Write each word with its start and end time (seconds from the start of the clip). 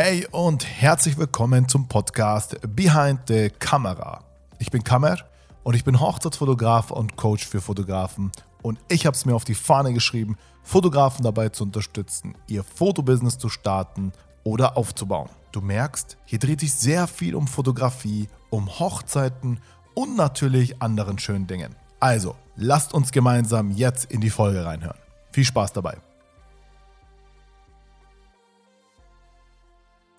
Hey 0.00 0.28
und 0.30 0.64
herzlich 0.64 1.18
willkommen 1.18 1.66
zum 1.66 1.88
Podcast 1.88 2.56
Behind 2.76 3.18
the 3.26 3.50
Camera. 3.58 4.22
Ich 4.60 4.70
bin 4.70 4.84
Kamer 4.84 5.16
und 5.64 5.74
ich 5.74 5.82
bin 5.82 5.98
Hochzeitsfotograf 5.98 6.92
und 6.92 7.16
Coach 7.16 7.44
für 7.44 7.60
Fotografen 7.60 8.30
und 8.62 8.78
ich 8.88 9.06
habe 9.06 9.16
es 9.16 9.26
mir 9.26 9.34
auf 9.34 9.42
die 9.42 9.56
Fahne 9.56 9.92
geschrieben, 9.92 10.38
Fotografen 10.62 11.24
dabei 11.24 11.48
zu 11.48 11.64
unterstützen, 11.64 12.36
ihr 12.46 12.62
Fotobusiness 12.62 13.38
zu 13.38 13.48
starten 13.48 14.12
oder 14.44 14.76
aufzubauen. 14.76 15.30
Du 15.50 15.62
merkst, 15.62 16.16
hier 16.26 16.38
dreht 16.38 16.60
sich 16.60 16.74
sehr 16.74 17.08
viel 17.08 17.34
um 17.34 17.48
Fotografie, 17.48 18.28
um 18.50 18.78
Hochzeiten 18.78 19.58
und 19.94 20.16
natürlich 20.16 20.80
anderen 20.80 21.18
schönen 21.18 21.48
Dingen. 21.48 21.74
Also, 21.98 22.36
lasst 22.54 22.94
uns 22.94 23.10
gemeinsam 23.10 23.72
jetzt 23.72 24.12
in 24.12 24.20
die 24.20 24.30
Folge 24.30 24.64
reinhören. 24.64 24.98
Viel 25.32 25.44
Spaß 25.44 25.72
dabei. 25.72 25.98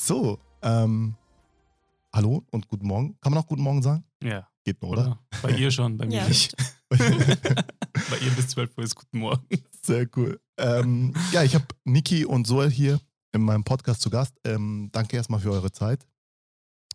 So, 0.10 0.40
ähm, 0.64 1.14
hallo 2.12 2.44
und 2.50 2.68
guten 2.68 2.88
Morgen. 2.88 3.16
Kann 3.22 3.32
man 3.32 3.44
auch 3.44 3.46
guten 3.46 3.62
Morgen 3.62 3.84
sagen? 3.84 4.04
Ja. 4.24 4.50
Geht 4.64 4.82
nur, 4.82 4.90
oder? 4.90 5.20
Bei 5.44 5.52
ihr 5.52 5.70
schon, 5.70 6.00
bei 6.00 6.08
mir 6.08 6.22
Ja, 6.22 6.28
nicht. 6.28 6.56
bei 6.90 6.98
ihr 6.98 8.32
bis 8.36 8.48
12 8.48 8.76
Uhr 8.76 8.84
ist 8.86 8.96
guten 8.96 9.20
Morgen. 9.20 9.46
Sehr 9.84 10.08
cool. 10.16 10.42
Ähm, 10.58 11.14
ja, 11.32 11.44
ich 11.44 11.54
habe 11.54 11.66
Niki 11.84 12.26
und 12.26 12.48
Soel 12.48 12.72
hier 12.72 13.00
in 13.34 13.44
meinem 13.44 13.64
Podcast 13.64 14.02
zu 14.02 14.10
Gast. 14.10 14.34
Ähm, 14.46 14.90
danke 14.92 15.16
erstmal 15.16 15.42
für 15.42 15.52
eure 15.52 15.72
Zeit, 15.72 16.08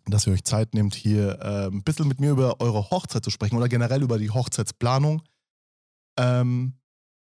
dass 0.07 0.27
ihr 0.27 0.33
euch 0.33 0.43
Zeit 0.43 0.73
nehmt, 0.73 0.93
hier 0.93 1.39
äh, 1.39 1.67
ein 1.67 1.83
bisschen 1.83 2.09
mit 2.09 2.19
mir 2.19 2.31
über 2.31 2.59
eure 2.59 2.89
Hochzeit 2.91 3.23
zu 3.23 3.29
sprechen 3.29 3.55
oder 3.55 3.69
generell 3.69 4.03
über 4.03 4.19
die 4.19 4.31
Hochzeitsplanung. 4.31 5.21
Ähm, 6.19 6.73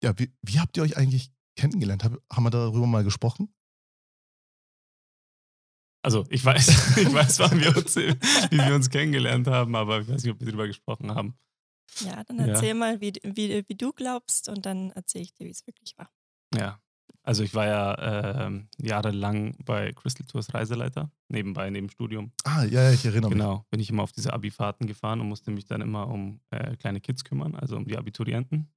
ja, 0.02 0.18
wie, 0.18 0.34
wie 0.42 0.60
habt 0.60 0.76
ihr 0.76 0.82
euch 0.82 0.98
eigentlich 0.98 1.30
kennengelernt? 1.56 2.04
Hab, 2.04 2.14
haben 2.34 2.46
wir 2.46 2.50
darüber 2.50 2.88
mal 2.88 3.04
gesprochen? 3.04 3.54
Also 6.08 6.24
ich 6.30 6.46
weiß, 6.46 6.98
ich 7.00 7.14
weiß, 7.14 7.40
wann 7.40 7.60
wir 7.60 7.76
uns, 7.76 7.98
wie 7.98 8.58
wir 8.58 8.76
uns 8.76 8.90
kennengelernt 8.90 9.46
haben, 9.48 9.76
aber 9.76 10.00
ich 10.00 10.08
weiß 10.08 10.24
nicht, 10.24 10.32
ob 10.32 10.40
wir 10.40 10.48
darüber 10.48 10.66
gesprochen 10.66 11.14
haben. 11.14 11.38
Ja, 12.00 12.24
dann 12.24 12.40
Ja. 12.40 12.46
erzähl 12.46 12.76
mal, 12.76 13.02
wie, 13.02 13.12
wie, 13.24 13.66
wie 13.68 13.76
du 13.76 13.92
glaubst 13.92 14.48
und 14.48 14.66
dann 14.66 14.92
erzähle 14.92 15.26
ich 15.26 15.34
dir, 15.34 15.48
wie 15.48 15.52
es 15.52 15.68
wirklich 15.68 15.98
war. 15.98 16.10
Ja. 16.56 16.80
Also 17.24 17.44
ich 17.44 17.54
war 17.54 17.66
ja 17.66 18.46
ähm, 18.46 18.70
jahrelang 18.78 19.58
bei 19.66 19.92
Crystal 19.92 20.26
Tours 20.26 20.54
Reiseleiter, 20.54 21.12
nebenbei, 21.28 21.70
neben 21.70 21.90
Studium. 21.90 22.32
Ah, 22.46 22.64
ja, 22.64 22.84
ja 22.84 22.92
ich 22.94 23.04
erinnere 23.04 23.30
mich. 23.30 23.40
Genau, 23.40 23.66
bin 23.70 23.82
ich 23.82 23.90
immer 23.90 24.04
auf 24.04 24.14
diese 24.14 24.32
Abi-Fahrten 24.32 24.88
gefahren 24.88 25.20
und 25.20 25.28
musste 25.28 25.52
mich 25.52 25.66
dann 25.66 25.82
immer 25.82 26.08
um 26.08 26.40
äh, 26.52 26.78
kleine 26.78 27.02
Kids 27.02 27.26
kümmern, 27.26 27.54
also 27.54 27.76
um 27.76 27.84
die 27.84 27.98
Abiturienten. 27.98 28.72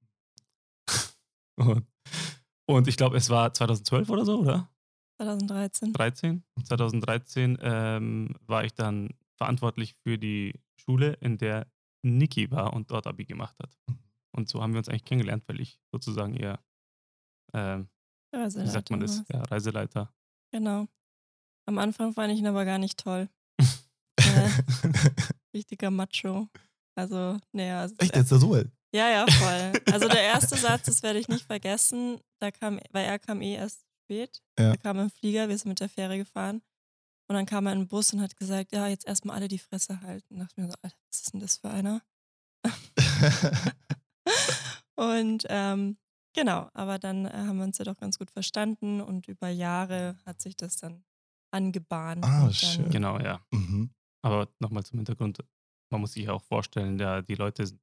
und, 1.55 1.85
und 2.65 2.89
ich 2.89 2.97
glaube, 2.97 3.15
es 3.15 3.29
war 3.29 3.53
2012 3.53 4.09
oder 4.09 4.25
so, 4.25 4.39
oder? 4.39 4.69
2013. 5.21 5.93
13. 5.93 6.43
2013 6.63 7.57
ähm, 7.61 8.35
war 8.47 8.65
ich 8.65 8.73
dann 8.73 9.09
verantwortlich 9.37 9.95
für 10.03 10.17
die 10.17 10.59
Schule, 10.75 11.13
in 11.21 11.37
der 11.37 11.67
Niki 12.03 12.49
war 12.49 12.73
und 12.73 12.89
dort 12.89 13.05
Abi 13.07 13.25
gemacht 13.25 13.55
hat. 13.61 13.77
Und 14.35 14.49
so 14.49 14.61
haben 14.61 14.73
wir 14.73 14.79
uns 14.79 14.89
eigentlich 14.89 15.05
kennengelernt, 15.05 15.43
weil 15.47 15.59
ich 15.59 15.79
sozusagen 15.91 16.33
ihr, 16.33 16.59
ähm, 17.53 17.87
wie 18.33 18.67
sagt 18.67 18.89
man 18.89 19.01
das, 19.01 19.23
ja, 19.31 19.43
Reiseleiter. 19.43 20.11
Genau. 20.51 20.87
Am 21.67 21.77
Anfang 21.77 22.13
fand 22.13 22.33
ich 22.33 22.39
ihn 22.39 22.47
aber 22.47 22.65
gar 22.65 22.79
nicht 22.79 22.97
toll. 22.97 23.29
äh, 24.17 24.49
richtiger 25.53 25.91
Macho. 25.91 26.47
Also, 26.95 27.37
naja. 27.51 27.81
also 27.81 27.95
Echt, 27.99 28.15
jetzt 28.15 28.31
der 28.31 28.39
Soel? 28.39 28.71
Ja, 28.93 29.09
ja, 29.09 29.25
voll. 29.27 29.73
Also 29.93 30.07
der 30.07 30.23
erste 30.23 30.57
Satz, 30.57 30.85
das 30.85 31.03
werde 31.03 31.19
ich 31.19 31.29
nicht 31.29 31.45
vergessen, 31.45 32.19
da 32.41 32.51
kam, 32.51 32.79
weil 32.91 33.05
er 33.05 33.19
kam 33.19 33.41
eh 33.41 33.55
erst 33.55 33.85
spät. 34.11 34.43
Ja. 34.59 34.71
Er 34.71 34.77
kam 34.77 34.99
im 34.99 35.09
Flieger, 35.09 35.47
wir 35.47 35.57
sind 35.57 35.69
mit 35.69 35.79
der 35.79 35.89
Fähre 35.89 36.17
gefahren. 36.17 36.61
Und 37.29 37.35
dann 37.35 37.45
kam 37.45 37.65
er 37.65 37.73
in 37.73 37.79
den 37.79 37.87
Bus 37.87 38.11
und 38.13 38.21
hat 38.21 38.35
gesagt, 38.35 38.73
ja, 38.73 38.87
jetzt 38.87 39.07
erstmal 39.07 39.37
alle 39.37 39.47
die 39.47 39.59
Fresse 39.59 40.01
halten. 40.01 40.37
Da 40.37 40.43
dachte 40.43 40.53
ich 40.57 40.63
mir 40.63 40.69
so, 40.69 40.75
Alter, 40.81 40.97
was 41.09 41.21
ist 41.21 41.33
denn 41.33 41.39
das 41.39 41.57
für 41.57 41.69
einer? 41.69 42.01
Und 44.95 45.45
ähm, 45.49 45.97
genau, 46.35 46.69
aber 46.73 46.99
dann 46.99 47.25
äh, 47.25 47.31
haben 47.31 47.57
wir 47.57 47.63
uns 47.63 47.77
ja 47.79 47.85
doch 47.85 47.97
ganz 47.97 48.19
gut 48.19 48.29
verstanden 48.29 49.01
und 49.01 49.27
über 49.27 49.49
Jahre 49.49 50.15
hat 50.25 50.41
sich 50.41 50.55
das 50.55 50.77
dann 50.77 51.03
angebahnt. 51.49 52.23
Ah, 52.23 52.51
schön. 52.51 52.87
Genau, 52.91 53.17
ja. 53.17 53.43
mhm. 53.49 53.89
Aber 54.21 54.47
nochmal 54.59 54.83
zum 54.83 54.99
Hintergrund, 54.99 55.39
man 55.89 56.01
muss 56.01 56.13
sich 56.13 56.29
auch 56.29 56.43
vorstellen, 56.43 56.99
ja, 56.99 57.23
die 57.23 57.33
Leute 57.33 57.65
sind 57.65 57.81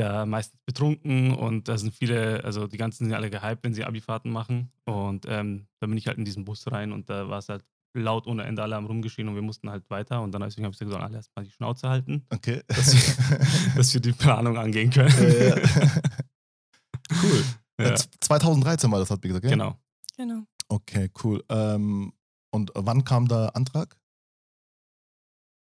ja 0.00 0.26
meistens 0.26 0.60
betrunken 0.66 1.34
und 1.34 1.68
da 1.68 1.78
sind 1.78 1.94
viele, 1.94 2.42
also 2.44 2.66
die 2.66 2.76
ganzen 2.76 3.04
sind 3.04 3.10
ja 3.10 3.16
alle 3.18 3.30
gehypt, 3.30 3.62
wenn 3.62 3.74
sie 3.74 3.84
Abifahrten 3.84 4.30
machen. 4.32 4.72
Und 4.84 5.26
ähm, 5.28 5.66
da 5.80 5.86
bin 5.86 5.96
ich 5.96 6.06
halt 6.06 6.18
in 6.18 6.24
diesen 6.24 6.44
Bus 6.44 6.70
rein 6.70 6.92
und 6.92 7.08
da 7.10 7.28
war 7.28 7.38
es 7.38 7.48
halt 7.48 7.64
laut 7.92 8.26
ohne 8.26 8.44
Ende, 8.44 8.62
alle 8.62 8.76
haben 8.76 8.86
rumgeschrien 8.86 9.28
und 9.28 9.34
wir 9.34 9.42
mussten 9.42 9.68
halt 9.70 9.88
weiter. 9.90 10.22
Und 10.22 10.32
dann 10.32 10.42
deswegen 10.42 10.64
habe 10.64 10.72
ich 10.72 10.78
gesagt, 10.78 11.02
alle 11.02 11.16
erstmal 11.16 11.44
die 11.44 11.50
Schnauze 11.50 11.88
halten, 11.88 12.24
Okay. 12.32 12.62
dass 12.68 12.92
wir, 12.94 13.38
dass 13.76 13.94
wir 13.94 14.00
die 14.00 14.12
Planung 14.12 14.56
angehen 14.58 14.90
können. 14.90 15.12
Ja, 15.22 15.56
ja. 15.56 15.56
cool. 17.22 17.44
Ja, 17.80 17.94
Äh, 17.94 17.98
2013 18.20 18.90
war 18.92 18.98
das, 19.00 19.10
hat 19.10 19.22
mir 19.22 19.28
gesagt, 19.28 19.44
ja? 19.44 19.50
genau. 19.50 19.76
Genau. 20.16 20.44
Okay, 20.68 21.10
cool. 21.24 21.42
Ähm, 21.48 22.12
und 22.52 22.70
wann 22.74 23.04
kam 23.04 23.26
der 23.26 23.56
Antrag? 23.56 23.96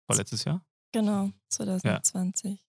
War 0.07 0.17
letztes 0.17 0.43
Jahr? 0.45 0.61
Genau, 0.93 1.31
2020. 1.49 2.63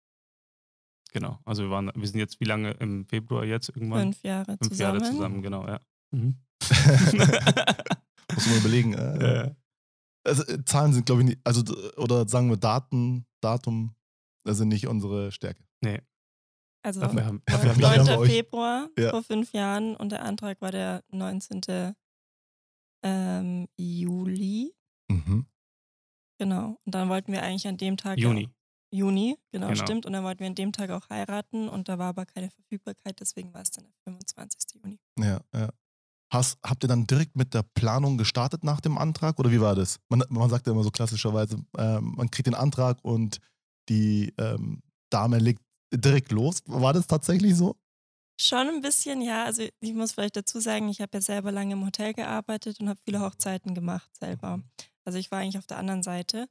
Genau. 1.13 1.39
Also 1.45 1.63
wir 1.65 1.71
waren, 1.71 1.91
wir 1.95 2.07
sind 2.09 2.19
jetzt 2.21 2.39
wie 2.41 2.45
lange 2.45 2.73
im 2.73 3.07
Februar 3.07 3.45
jetzt 3.45 3.69
irgendwann? 3.71 4.13
Fünf 4.13 4.23
Jahre 4.23 4.57
Fünf 4.59 4.69
zusammen. 4.73 5.01
Jahre 5.01 5.13
zusammen, 5.13 5.43
genau, 5.43 5.67
ja. 5.67 5.81
Mhm. 6.11 6.37
Muss 8.35 8.47
man 8.47 8.59
überlegen. 8.59 8.95
Äh, 8.95 9.47
Ja. 9.47 9.57
also, 10.25 10.43
äh, 10.45 10.65
Zahlen 10.65 10.93
sind, 10.93 11.07
glaube 11.07 11.23
ich, 11.23 11.29
nicht, 11.29 11.41
also, 11.45 11.63
oder 11.97 12.29
sagen 12.29 12.51
wir 12.51 12.57
Daten, 12.57 13.27
Datum, 13.41 13.95
das 14.45 14.59
sind 14.59 14.69
nicht 14.69 14.87
unsere 14.87 15.33
Stärke. 15.33 15.65
Nee, 15.81 16.01
Also 16.83 17.01
dafür 17.01 17.25
haben, 17.25 17.43
Dafür 17.47 17.69
dafür 17.71 17.85
haben 17.87 17.93
haben 17.93 17.97
wir 17.97 18.05
9. 18.05 18.09
haben 18.13 18.21
euch- 18.23 18.31
Februar 18.31 18.89
Ja. 18.99 19.11
vor 19.11 19.23
fünf 19.23 19.53
Jahren 19.53 19.97
und 19.97 20.13
der 20.13 20.23
Antrag 20.25 20.61
war 20.61 20.71
der 20.73 21.05
19. 21.11 21.95
Ähm, 23.05 23.69
Juli. 23.77 24.75
Mhm. 25.11 25.47
Genau. 26.41 26.79
Und 26.85 26.95
dann 26.95 27.09
wollten 27.09 27.33
wir 27.33 27.43
eigentlich 27.43 27.67
an 27.69 27.77
dem 27.77 27.97
Tag. 27.97 28.19
Juni. 28.19 28.49
Juni, 28.91 29.37
genau, 29.53 29.69
Genau. 29.69 29.82
stimmt. 29.82 30.06
Und 30.06 30.12
dann 30.12 30.25
wollten 30.25 30.41
wir 30.41 30.47
an 30.47 30.54
dem 30.54 30.72
Tag 30.72 30.91
auch 30.91 31.09
heiraten 31.10 31.69
und 31.69 31.88
da 31.88 31.99
war 31.99 32.09
aber 32.09 32.26
keine 32.26 32.50
Verfügbarkeit, 32.50 33.21
deswegen 33.21 33.53
war 33.53 33.62
es 33.62 33.71
dann 33.71 33.84
der 33.84 33.93
25. 34.04 34.81
Juni. 34.82 34.99
Ja, 35.19 35.41
ja. 35.54 35.69
Hast, 36.31 36.59
habt 36.62 36.84
ihr 36.84 36.88
dann 36.88 37.06
direkt 37.06 37.37
mit 37.37 37.54
der 37.54 37.62
Planung 37.62 38.19
gestartet 38.19 38.62
nach 38.62 38.81
dem 38.81 38.99
Antrag 38.99 39.38
oder 39.38 39.50
wie 39.50 39.60
war 39.62 39.75
das? 39.75 39.99
Man, 40.10 40.22
man 40.28 40.50
sagt 40.50 40.66
ja 40.66 40.72
immer 40.72 40.82
so 40.84 40.91
klassischerweise, 40.91 41.59
ähm, 41.78 42.15
man 42.16 42.31
kriegt 42.31 42.47
den 42.47 42.54
Antrag 42.54 42.99
und 43.03 43.38
die 43.88 44.34
ähm, 44.38 44.82
Dame 45.10 45.38
legt 45.38 45.62
direkt 45.94 46.31
los. 46.32 46.62
War 46.66 46.93
das 46.93 47.06
tatsächlich 47.06 47.56
so? 47.56 47.76
Schon 48.38 48.69
ein 48.69 48.82
bisschen, 48.82 49.22
ja. 49.22 49.44
Also 49.44 49.62
ich 49.81 49.94
muss 49.94 50.12
vielleicht 50.12 50.37
dazu 50.37 50.60
sagen, 50.60 50.88
ich 50.91 51.00
habe 51.00 51.10
ja 51.15 51.20
selber 51.22 51.50
lange 51.50 51.72
im 51.72 51.84
Hotel 51.87 52.12
gearbeitet 52.12 52.78
und 52.81 52.91
habe 52.91 53.00
viele 53.05 53.20
Hochzeiten 53.20 53.75
gemacht 53.75 54.10
selber. 54.19 54.60
Also 55.06 55.19
ich 55.19 55.31
war 55.31 55.38
eigentlich 55.38 55.56
auf 55.59 55.66
der 55.66 55.78
anderen 55.78 56.03
Seite. 56.03 56.47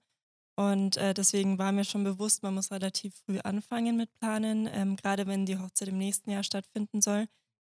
Und 0.59 0.97
äh, 0.97 1.13
deswegen 1.13 1.59
war 1.59 1.72
mir 1.72 1.85
schon 1.85 2.03
bewusst, 2.03 2.41
man 2.44 2.56
muss 2.56 2.72
relativ 2.72 3.16
früh 3.25 3.40
anfangen 3.40 3.95
mit 3.95 4.12
Planen, 4.13 4.68
ähm, 4.72 4.95
gerade 4.95 5.28
wenn 5.28 5.45
die 5.45 5.57
Hochzeit 5.59 5.90
im 5.90 5.97
nächsten 6.00 6.31
Jahr 6.31 6.44
stattfinden 6.44 7.01
soll, 7.01 7.28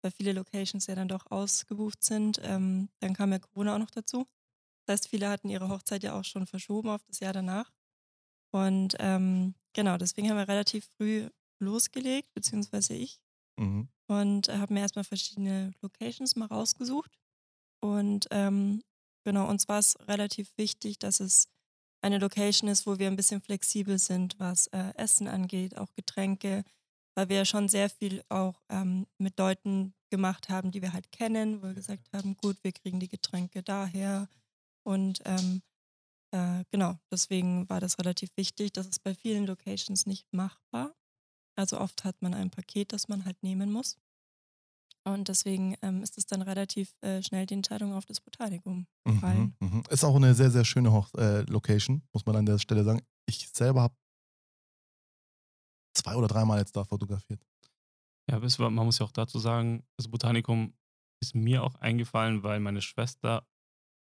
weil 0.02 0.12
viele 0.12 0.32
Locations 0.32 0.86
ja 0.86 0.94
dann 0.94 1.08
doch 1.08 1.30
ausgebucht 1.30 2.02
sind. 2.02 2.40
Ähm, 2.42 2.88
dann 3.00 3.14
kam 3.14 3.32
ja 3.32 3.38
Corona 3.38 3.74
auch 3.74 3.78
noch 3.78 3.90
dazu. 3.90 4.26
Das 4.86 4.94
heißt, 4.94 5.08
viele 5.10 5.28
hatten 5.28 5.50
ihre 5.50 5.68
Hochzeit 5.68 6.02
ja 6.04 6.18
auch 6.18 6.24
schon 6.24 6.46
verschoben 6.46 6.90
auf 6.90 7.02
das 7.04 7.20
Jahr 7.20 7.34
danach. 7.34 7.72
Und 8.52 8.96
ähm, 8.98 9.54
genau, 9.74 9.96
deswegen 9.98 10.30
haben 10.30 10.38
wir 10.38 10.48
relativ 10.48 10.88
früh 10.96 11.28
losgelegt, 11.60 12.32
beziehungsweise 12.34 12.94
ich 12.94 13.20
Mhm. 13.58 13.88
und 14.08 14.48
habe 14.48 14.74
mir 14.74 14.80
erstmal 14.80 15.04
verschiedene 15.04 15.72
Locations 15.82 16.36
mal 16.36 16.46
rausgesucht. 16.46 17.18
Und 17.82 18.28
ähm, 18.30 18.82
genau, 19.24 19.48
uns 19.48 19.68
war 19.68 19.78
es 19.78 19.98
relativ 20.08 20.52
wichtig, 20.56 20.98
dass 20.98 21.20
es 21.20 21.48
eine 22.02 22.18
Location 22.18 22.68
ist, 22.68 22.86
wo 22.86 22.98
wir 22.98 23.06
ein 23.06 23.16
bisschen 23.16 23.40
flexibel 23.40 23.98
sind, 23.98 24.38
was 24.38 24.68
äh, 24.68 24.92
Essen 24.96 25.28
angeht, 25.28 25.76
auch 25.76 25.92
Getränke, 25.94 26.64
weil 27.14 27.28
wir 27.28 27.36
ja 27.36 27.44
schon 27.44 27.68
sehr 27.68 27.90
viel 27.90 28.22
auch 28.28 28.62
ähm, 28.68 29.06
mit 29.18 29.38
Leuten 29.38 29.94
gemacht 30.10 30.48
haben, 30.48 30.70
die 30.70 30.82
wir 30.82 30.92
halt 30.92 31.12
kennen, 31.12 31.62
wo 31.62 31.68
wir 31.68 31.74
gesagt 31.74 32.12
haben, 32.12 32.36
gut, 32.36 32.56
wir 32.62 32.72
kriegen 32.72 33.00
die 33.00 33.08
Getränke 33.08 33.62
daher. 33.62 34.28
Und 34.82 35.20
ähm, 35.24 35.62
äh, 36.32 36.64
genau, 36.70 36.98
deswegen 37.10 37.68
war 37.68 37.80
das 37.80 37.98
relativ 37.98 38.30
wichtig. 38.36 38.72
Das 38.72 38.86
ist 38.86 39.02
bei 39.02 39.14
vielen 39.14 39.46
Locations 39.46 40.06
nicht 40.06 40.32
machbar. 40.32 40.94
Also 41.56 41.78
oft 41.78 42.04
hat 42.04 42.22
man 42.22 42.34
ein 42.34 42.50
Paket, 42.50 42.92
das 42.92 43.08
man 43.08 43.24
halt 43.24 43.42
nehmen 43.42 43.70
muss. 43.70 43.98
Und 45.04 45.28
deswegen 45.28 45.76
ähm, 45.82 46.02
ist 46.02 46.18
es 46.18 46.26
dann 46.26 46.42
relativ 46.42 46.94
äh, 47.00 47.22
schnell 47.22 47.46
die 47.46 47.54
Entscheidung 47.54 47.94
auf 47.94 48.04
das 48.04 48.20
Botanikum 48.20 48.86
Mhm, 49.06 49.14
gefallen. 49.14 49.56
mhm. 49.60 49.82
Ist 49.88 50.04
auch 50.04 50.14
eine 50.16 50.34
sehr, 50.34 50.50
sehr 50.50 50.64
schöne 50.64 50.92
Hoch 50.92 51.08
äh, 51.14 51.40
Location, 51.42 52.02
muss 52.12 52.26
man 52.26 52.36
an 52.36 52.46
der 52.46 52.58
Stelle 52.58 52.84
sagen. 52.84 53.00
Ich 53.26 53.48
selber 53.48 53.82
habe 53.82 53.94
zwei 55.94 56.14
oder 56.16 56.28
dreimal 56.28 56.58
jetzt 56.58 56.76
da 56.76 56.84
fotografiert. 56.84 57.40
Ja, 58.28 58.36
aber 58.36 58.46
es 58.46 58.58
war, 58.58 58.70
man 58.70 58.84
muss 58.86 58.98
ja 58.98 59.06
auch 59.06 59.12
dazu 59.12 59.38
sagen, 59.38 59.84
das 59.96 60.08
Botanikum 60.08 60.74
ist 61.22 61.34
mir 61.34 61.64
auch 61.64 61.74
eingefallen, 61.76 62.42
weil 62.42 62.60
meine 62.60 62.80
Schwester 62.82 63.46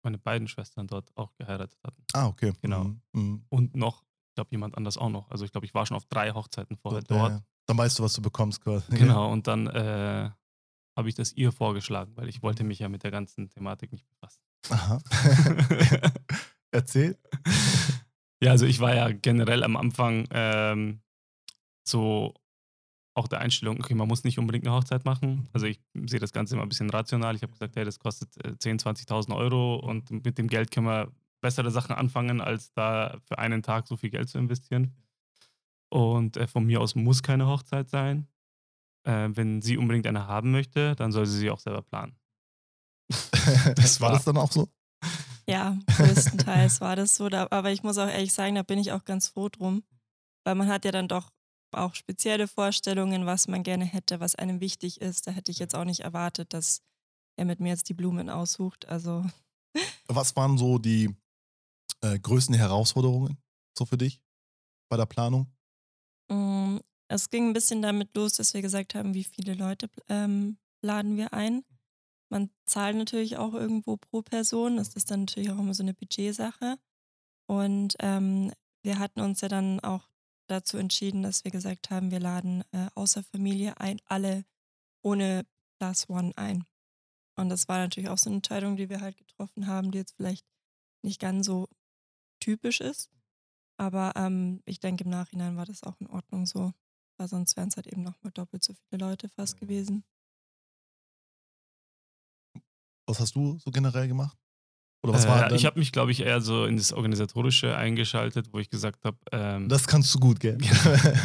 meine 0.04 0.18
beiden 0.20 0.48
Schwestern 0.48 0.86
dort 0.88 1.12
auch 1.18 1.34
geheiratet 1.36 1.80
hatten. 1.84 2.04
Ah, 2.14 2.28
okay. 2.28 2.54
Genau. 2.62 2.84
Mhm. 2.84 3.02
Mhm. 3.14 3.46
Und 3.50 3.76
noch, 3.76 4.04
ich 4.04 4.36
glaube, 4.36 4.50
jemand 4.52 4.78
anders 4.78 4.98
auch 4.98 5.10
noch. 5.10 5.30
Also 5.32 5.46
ich 5.46 5.52
glaube, 5.52 5.66
ich 5.66 5.74
war 5.74 5.86
schon 5.88 5.98
auf 5.98 6.06
drei 6.06 6.32
Hochzeiten 6.32 6.78
vorher 6.78 7.02
Ja, 7.02 7.08
dort. 7.08 7.32
ja. 7.32 7.42
Dann 7.68 7.78
weißt 7.78 7.98
du, 7.98 8.04
was 8.04 8.14
du 8.14 8.22
bekommst 8.22 8.62
quasi. 8.62 8.86
Genau, 8.96 9.32
und 9.32 9.48
dann 9.48 9.66
äh, 9.66 10.30
habe 10.96 11.10
ich 11.10 11.16
das 11.16 11.34
ihr 11.34 11.52
vorgeschlagen, 11.52 12.16
weil 12.16 12.30
ich 12.30 12.42
wollte 12.42 12.64
mich 12.64 12.80
ja 12.80 12.90
mit 12.90 13.04
der 13.04 13.12
ganzen 13.12 13.50
Thematik 13.50 13.92
nicht 13.92 14.08
befassen. 14.08 14.42
Aha. 14.70 15.02
Erzähl. 16.72 17.18
Ja, 18.42 18.52
also 18.52 18.66
ich 18.66 18.80
war 18.80 18.96
ja 18.96 19.12
generell 19.12 19.64
am 19.64 19.76
Anfang 19.76 20.28
ähm, 20.32 21.02
so 21.84 22.34
auch 23.16 23.28
der 23.28 23.40
Einstellung, 23.40 23.80
okay, 23.80 23.96
man 23.96 24.08
muss 24.08 24.26
nicht 24.26 24.38
unbedingt 24.40 24.68
eine 24.68 24.76
Hochzeit 24.76 25.06
machen. 25.06 25.48
Also 25.54 25.68
ich 25.68 25.80
sehe 26.06 26.20
das 26.20 26.34
Ganze 26.34 26.56
immer 26.56 26.64
ein 26.64 26.70
bisschen 26.70 26.90
rational. 26.90 27.36
Ich 27.36 27.44
habe 27.44 27.54
gesagt, 27.54 27.76
hey, 27.78 27.86
das 27.86 28.00
kostet 28.00 28.36
äh, 28.46 28.50
10.000, 28.50 29.08
20.000 29.08 29.36
Euro 29.36 29.76
und 29.76 30.12
mit 30.12 30.38
dem 30.38 30.48
Geld 30.48 30.70
können 30.72 30.88
wir 30.88 31.12
bessere 31.42 31.72
Sachen 31.72 31.96
anfangen, 31.96 32.42
als 32.42 32.74
da 32.74 33.18
für 33.24 33.40
einen 33.40 33.64
Tag 33.64 33.88
so 33.88 33.96
viel 33.96 34.10
Geld 34.10 34.28
zu 34.28 34.38
investieren. 34.38 34.96
Und 35.90 36.36
äh, 36.36 36.48
von 36.48 36.66
mir 36.66 36.82
aus 36.82 36.96
muss 36.96 37.24
keine 37.24 37.48
Hochzeit 37.48 37.90
sein. 37.90 38.28
Äh, 39.06 39.30
wenn 39.36 39.62
sie 39.62 39.78
unbedingt 39.78 40.08
eine 40.08 40.28
haben 40.28 40.52
möchte, 40.52 40.96
dann 40.96 41.12
soll 41.12 41.26
sie 41.26 41.38
sie 41.38 41.50
auch 41.50 41.60
selber 41.60 41.82
planen. 41.82 42.16
das 43.76 44.02
war 44.02 44.12
das 44.12 44.26
dann 44.26 44.38
auch 44.38 44.52
so? 44.52 44.68
Ja, 45.48 45.78
größtenteils 45.98 46.82
war 46.82 46.96
das 46.96 47.16
so. 47.16 47.30
Da, 47.30 47.48
aber 47.52 47.72
ich 47.72 47.84
muss 47.84 47.98
auch 47.98 48.08
ehrlich 48.08 48.34
sagen, 48.34 48.56
da 48.56 48.64
bin 48.64 48.80
ich 48.80 48.92
auch 48.92 49.06
ganz 49.06 49.28
froh 49.28 49.50
drum. 49.50 49.84
Weil 50.44 50.56
man 50.56 50.68
hat 50.68 50.86
ja 50.86 50.92
dann 50.92 51.08
doch 51.08 51.32
auch 51.72 51.96
spezielle 51.96 52.48
Vorstellungen, 52.48 53.26
was 53.26 53.48
man 53.48 53.64
gerne 53.64 53.86
hätte, 53.86 54.20
was 54.20 54.36
einem 54.36 54.60
wichtig 54.62 55.02
ist. 55.02 55.28
Da 55.28 55.32
hätte 55.32 55.52
ich 55.52 55.60
jetzt 55.60 55.76
auch 55.76 55.84
nicht 55.84 56.02
erwartet, 56.02 56.54
dass 56.54 56.82
er 57.36 57.46
mit 57.46 57.60
mir 57.60 57.70
jetzt 57.70 57.90
die 57.90 57.94
Blumen 57.94 58.30
aussucht. 58.30 58.88
Also 58.88 59.26
Was 60.08 60.36
waren 60.36 60.58
so 60.58 60.78
die 60.78 61.16
äh, 62.02 62.18
größten 62.20 62.56
Herausforderungen 62.56 63.38
so 63.78 63.86
für 63.86 63.98
dich 63.98 64.22
bei 64.90 64.98
der 64.98 65.06
Planung? 65.06 65.52
Es 67.08 67.30
ging 67.30 67.50
ein 67.50 67.54
bisschen 67.54 67.82
damit 67.82 68.16
los, 68.16 68.34
dass 68.34 68.54
wir 68.54 68.62
gesagt 68.62 68.96
haben, 68.96 69.14
wie 69.14 69.24
viele 69.24 69.54
Leute 69.54 69.90
ähm, 70.10 70.58
laden 70.82 71.18
wir 71.18 71.34
ein. 71.34 71.64
Man 72.30 72.50
zahlt 72.66 72.96
natürlich 72.96 73.38
auch 73.38 73.54
irgendwo 73.54 73.98
pro 73.98 74.22
Person. 74.22 74.78
Das 74.78 74.96
ist 74.96 75.12
dann 75.12 75.22
natürlich 75.22 75.52
auch 75.52 75.60
immer 75.60 75.74
so 75.74 75.84
eine 75.84 75.94
Budgetsache. 75.94 76.78
Und 77.48 77.96
ähm, 78.00 78.52
wir 78.84 78.98
hatten 79.00 79.22
uns 79.22 79.42
ja 79.42 79.48
dann 79.48 79.80
auch 79.80 80.10
dazu 80.48 80.78
entschieden, 80.78 81.22
dass 81.22 81.44
wir 81.44 81.52
gesagt 81.52 81.90
haben, 81.90 82.12
wir 82.12 82.20
laden 82.20 82.64
äh, 82.72 82.88
außer 82.96 83.24
Familie 83.24 83.80
ein, 83.80 84.00
alle 84.06 84.46
ohne 85.04 85.46
Plus 85.80 86.10
One 86.10 86.32
ein. 86.36 86.66
Und 87.36 87.50
das 87.50 87.68
war 87.68 87.78
natürlich 87.78 88.10
auch 88.10 88.18
so 88.18 88.30
eine 88.30 88.38
Entscheidung, 88.38 88.78
die 88.78 88.90
wir 88.90 89.02
halt 89.02 89.18
getroffen 89.18 89.68
haben, 89.68 89.92
die 89.92 90.00
jetzt 90.00 90.16
vielleicht 90.16 90.46
nicht 91.04 91.20
ganz 91.20 91.46
so 91.46 91.68
typisch 92.40 92.82
ist. 92.82 93.10
Aber 93.78 94.14
ähm, 94.16 94.62
ich 94.66 94.80
denke, 94.80 95.04
im 95.04 95.10
Nachhinein 95.10 95.58
war 95.58 95.66
das 95.66 95.84
auch 95.84 96.00
in 96.00 96.08
Ordnung 96.08 96.46
so. 96.46 96.74
Weil 97.18 97.28
sonst 97.28 97.56
wären 97.56 97.70
es 97.70 97.76
halt 97.78 97.88
eben 97.88 98.04
nochmal 98.04 98.32
doppelt 98.34 98.64
so 98.64 98.74
viele 98.90 99.06
Leute 99.06 99.30
fast 99.30 99.58
gewesen. 99.58 100.04
Was 103.08 103.20
hast 103.20 103.36
du 103.36 103.58
so 103.60 103.72
generell 103.72 104.08
gemacht? 104.08 104.38
Oder 105.04 105.14
was 105.14 105.28
war 105.28 105.52
äh, 105.52 105.56
ich 105.56 105.66
habe 105.66 105.78
mich, 105.78 105.92
glaube 105.92 106.12
ich, 106.12 106.22
eher 106.22 106.42
so 106.42 106.66
in 106.66 106.78
das 106.78 106.92
Organisatorische 106.92 107.78
eingeschaltet, 107.78 108.52
wo 108.52 108.58
ich 108.60 108.72
gesagt 108.72 109.06
habe, 109.06 109.18
ähm, 109.32 109.70
Das 109.70 109.88
kannst 109.88 110.14
du 110.16 110.20
gut, 110.20 110.40
gell? 110.40 110.58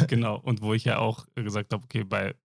genau, 0.07 0.37
und 0.43 0.61
wo 0.61 0.73
ich 0.75 0.85
ja 0.85 0.99
auch 0.99 1.25
gesagt 1.33 1.73
habe, 1.73 1.83
okay, 1.83 2.03
bei, 2.03 2.35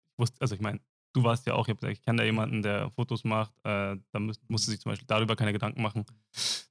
also 0.41 0.55
ich 0.55 0.63
meine, 0.63 0.81
du 1.17 1.25
warst 1.25 1.47
ja 1.47 1.55
auch, 1.55 1.67
ich 1.67 1.71
habe 1.71 1.81
gesagt, 1.81 1.99
ich 1.99 2.03
kenne 2.05 2.19
da 2.19 2.25
jemanden, 2.25 2.63
der 2.63 2.91
Fotos 2.91 3.25
macht, 3.25 3.53
äh, 3.65 3.97
da 4.13 4.19
müß, 4.21 4.39
musste 4.49 4.71
sich 4.71 4.81
zum 4.81 4.93
Beispiel 4.93 5.07
darüber 5.07 5.35
keine 5.35 5.53
Gedanken 5.53 5.81
machen. 5.83 6.05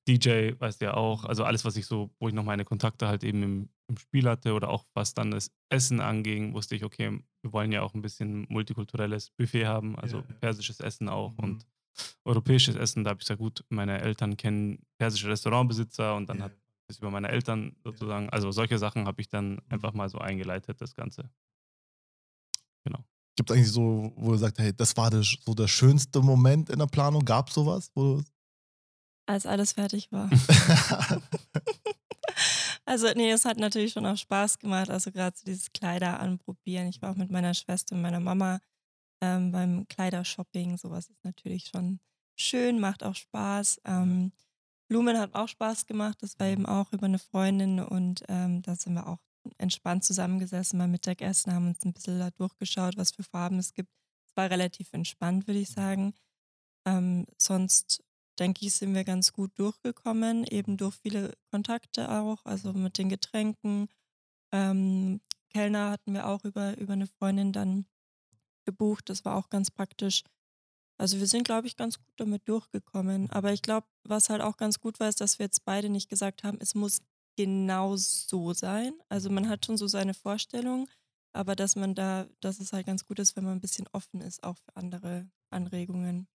DJ 0.08 0.52
weißt 0.60 0.82
du 0.82 0.86
ja 0.86 0.94
auch, 0.94 1.26
also 1.26 1.44
alles, 1.44 1.66
was 1.66 1.76
ich 1.78 1.86
so, 1.88 2.12
wo 2.20 2.28
ich 2.28 2.34
noch 2.34 2.44
meine 2.44 2.64
Kontakte 2.64 3.08
halt 3.08 3.24
eben 3.24 3.42
im, 3.44 3.70
im 3.88 3.98
Spiel 3.98 4.30
hatte 4.30 4.54
oder 4.54 4.70
auch 4.70 4.86
was 4.94 5.14
dann 5.14 5.32
das 5.32 5.52
Essen 5.70 6.00
anging, 6.00 6.54
wusste 6.54 6.76
ich, 6.76 6.84
okay, 6.84 7.20
wir 7.42 7.54
wollen 7.54 7.72
ja 7.72 7.82
auch 7.82 7.94
ein 7.96 8.02
bisschen 8.02 8.46
multikulturelles 8.50 9.32
Buffet 9.32 9.66
haben, 9.66 9.98
also 9.98 10.18
Ja, 10.20 10.24
ja. 10.30 10.36
persisches 10.36 10.80
Essen 10.80 11.10
auch 11.10 11.32
Mhm. 11.38 11.44
und 11.44 11.68
europäisches 12.24 12.76
Essen. 12.76 13.04
Da 13.04 13.12
habe 13.12 13.20
ich 13.22 13.26
gesagt, 13.26 13.40
gut, 13.40 13.64
meine 13.70 14.00
Eltern 14.02 14.38
kennen 14.38 14.80
persische 14.98 15.30
Restaurantbesitzer 15.30 16.16
und 16.16 16.28
dann 16.30 16.38
Ja. 16.40 16.44
hat 16.46 16.54
das 16.88 17.00
über 17.00 17.10
meine 17.10 17.30
Eltern 17.30 17.76
sozusagen, 17.84 18.30
also 18.30 18.52
solche 18.52 18.78
Sachen 18.78 19.08
habe 19.08 19.20
ich 19.22 19.28
dann 19.30 19.60
einfach 19.70 19.94
mal 19.94 20.08
so 20.10 20.20
eingeleitet, 20.20 20.82
das 20.82 20.94
Ganze. 20.94 21.32
Gibt 23.36 23.50
es 23.50 23.56
eigentlich 23.56 23.72
so, 23.72 24.14
wo 24.16 24.32
du 24.32 24.38
sagst, 24.38 24.60
hey, 24.60 24.74
das 24.76 24.96
war 24.96 25.10
der, 25.10 25.24
so 25.24 25.54
der 25.54 25.68
schönste 25.68 26.22
Moment 26.22 26.70
in 26.70 26.80
der 26.80 26.86
Planung? 26.86 27.26
Gab 27.26 27.50
es 27.50 27.56
sowas? 27.56 27.92
Als 29.26 29.46
alles 29.46 29.74
fertig 29.74 30.12
war. 30.12 30.30
also, 32.86 33.08
nee, 33.16 33.32
es 33.32 33.44
hat 33.44 33.58
natürlich 33.58 33.94
schon 33.94 34.06
auch 34.06 34.18
Spaß 34.18 34.60
gemacht. 34.60 34.90
Also, 34.90 35.12
gerade 35.12 35.36
so 35.36 35.44
dieses 35.46 35.72
Kleider 35.74 36.20
anprobieren. 36.20 36.88
Ich 36.88 37.02
war 37.02 37.12
auch 37.12 37.18
mit 37.18 37.32
meiner 37.32 37.54
Schwester 37.54 37.96
und 37.96 38.02
meiner 38.02 38.20
Mama 38.20 38.60
ähm, 39.22 39.52
beim 39.52 39.88
Kleidershopping. 39.88 40.78
Sowas 40.78 41.10
ist 41.10 41.24
natürlich 41.24 41.66
schon 41.66 42.00
schön, 42.36 42.80
macht 42.80 43.04
auch 43.04 43.16
Spaß. 43.16 43.82
Ähm, 43.86 44.32
Blumen 44.88 45.18
hat 45.18 45.34
auch 45.34 45.48
Spaß 45.48 45.88
gemacht. 45.88 46.18
Das 46.22 46.40
war 46.40 46.48
eben 46.48 46.66
auch 46.66 46.94
über 46.94 47.06
eine 47.06 47.20
Freundin 47.20 47.80
und 47.80 48.24
ähm, 48.30 48.62
da 48.62 48.76
sind 48.76 48.94
wir 48.94 49.08
auch 49.08 49.20
entspannt 49.58 50.04
zusammengesessen 50.04 50.80
beim 50.80 50.92
Mittagessen, 50.92 51.54
haben 51.54 51.70
uns 51.70 51.84
ein 51.86 51.94
bisschen 51.94 52.20
da 52.20 52.32
durchgeschaut, 52.32 52.98
was 52.98 53.12
für 53.12 53.24
Farben 53.24 53.60
es 53.60 53.74
gibt. 53.74 53.90
Es 54.28 54.36
war 54.36 54.50
relativ 54.50 54.94
entspannt, 54.94 55.48
würde 55.48 55.60
ich 55.60 55.70
sagen. 55.70 56.14
Ähm, 56.86 57.26
sonst 57.38 58.04
denke 58.40 58.66
ich, 58.66 58.74
sind 58.74 58.94
wir 58.94 59.04
ganz 59.04 59.34
gut 59.34 59.52
durchgekommen, 59.58 60.44
eben 60.46 60.78
durch 60.78 60.96
viele 60.96 61.34
Kontakte 61.52 62.12
auch, 62.12 62.46
also 62.46 62.74
mit 62.74 62.98
den 62.98 63.10
Getränken. 63.10 63.88
Ähm, 64.52 65.22
Kellner 65.50 65.92
hatten 65.92 66.14
wir 66.14 66.28
auch 66.28 66.44
über, 66.44 66.78
über 66.78 66.94
eine 66.94 67.08
Freundin 67.08 67.54
dann 67.54 67.86
gebucht, 68.66 69.10
das 69.10 69.24
war 69.26 69.36
auch 69.36 69.50
ganz 69.50 69.72
praktisch. 69.72 70.24
Also 70.98 71.20
wir 71.20 71.28
sind, 71.28 71.44
glaube 71.44 71.68
ich, 71.68 71.76
ganz 71.76 71.98
gut 71.98 72.14
damit 72.18 72.48
durchgekommen. 72.48 73.30
Aber 73.30 73.52
ich 73.52 73.62
glaube, 73.62 73.88
was 74.04 74.30
halt 74.30 74.42
auch 74.42 74.58
ganz 74.58 74.80
gut 74.80 75.00
war, 75.00 75.10
ist, 75.10 75.22
dass 75.22 75.40
wir 75.40 75.46
jetzt 75.46 75.66
beide 75.66 75.90
nicht 75.90 76.10
gesagt 76.10 76.44
haben, 76.44 76.58
es 76.62 76.74
muss 76.74 77.02
genau 77.36 77.96
so 77.96 78.54
sein. 78.54 78.94
Also 79.10 79.30
man 79.30 79.50
hat 79.50 79.66
schon 79.66 79.78
so 79.78 79.88
seine 79.88 80.14
Vorstellung, 80.14 80.90
aber 81.34 81.56
dass 81.56 81.76
man 81.76 81.96
da, 81.96 82.28
dass 82.40 82.60
es 82.60 82.74
halt 82.74 82.86
ganz 82.86 83.06
gut 83.06 83.20
ist, 83.20 83.36
wenn 83.36 83.44
man 83.44 83.54
ein 83.54 83.62
bisschen 83.62 83.88
offen 83.92 84.22
ist, 84.22 84.44
auch 84.44 84.58
für 84.58 84.76
andere 84.76 85.30
Anregungen. 85.50 86.28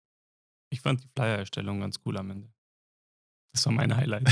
Ich 0.71 0.81
fand 0.81 1.03
die 1.03 1.09
Flyer-Erstellung 1.15 1.79
ganz 1.79 1.99
cool 2.05 2.17
am 2.17 2.29
Ende. 2.29 2.53
Das 3.53 3.65
war 3.65 3.73
mein 3.73 3.95
Highlight. 3.95 4.27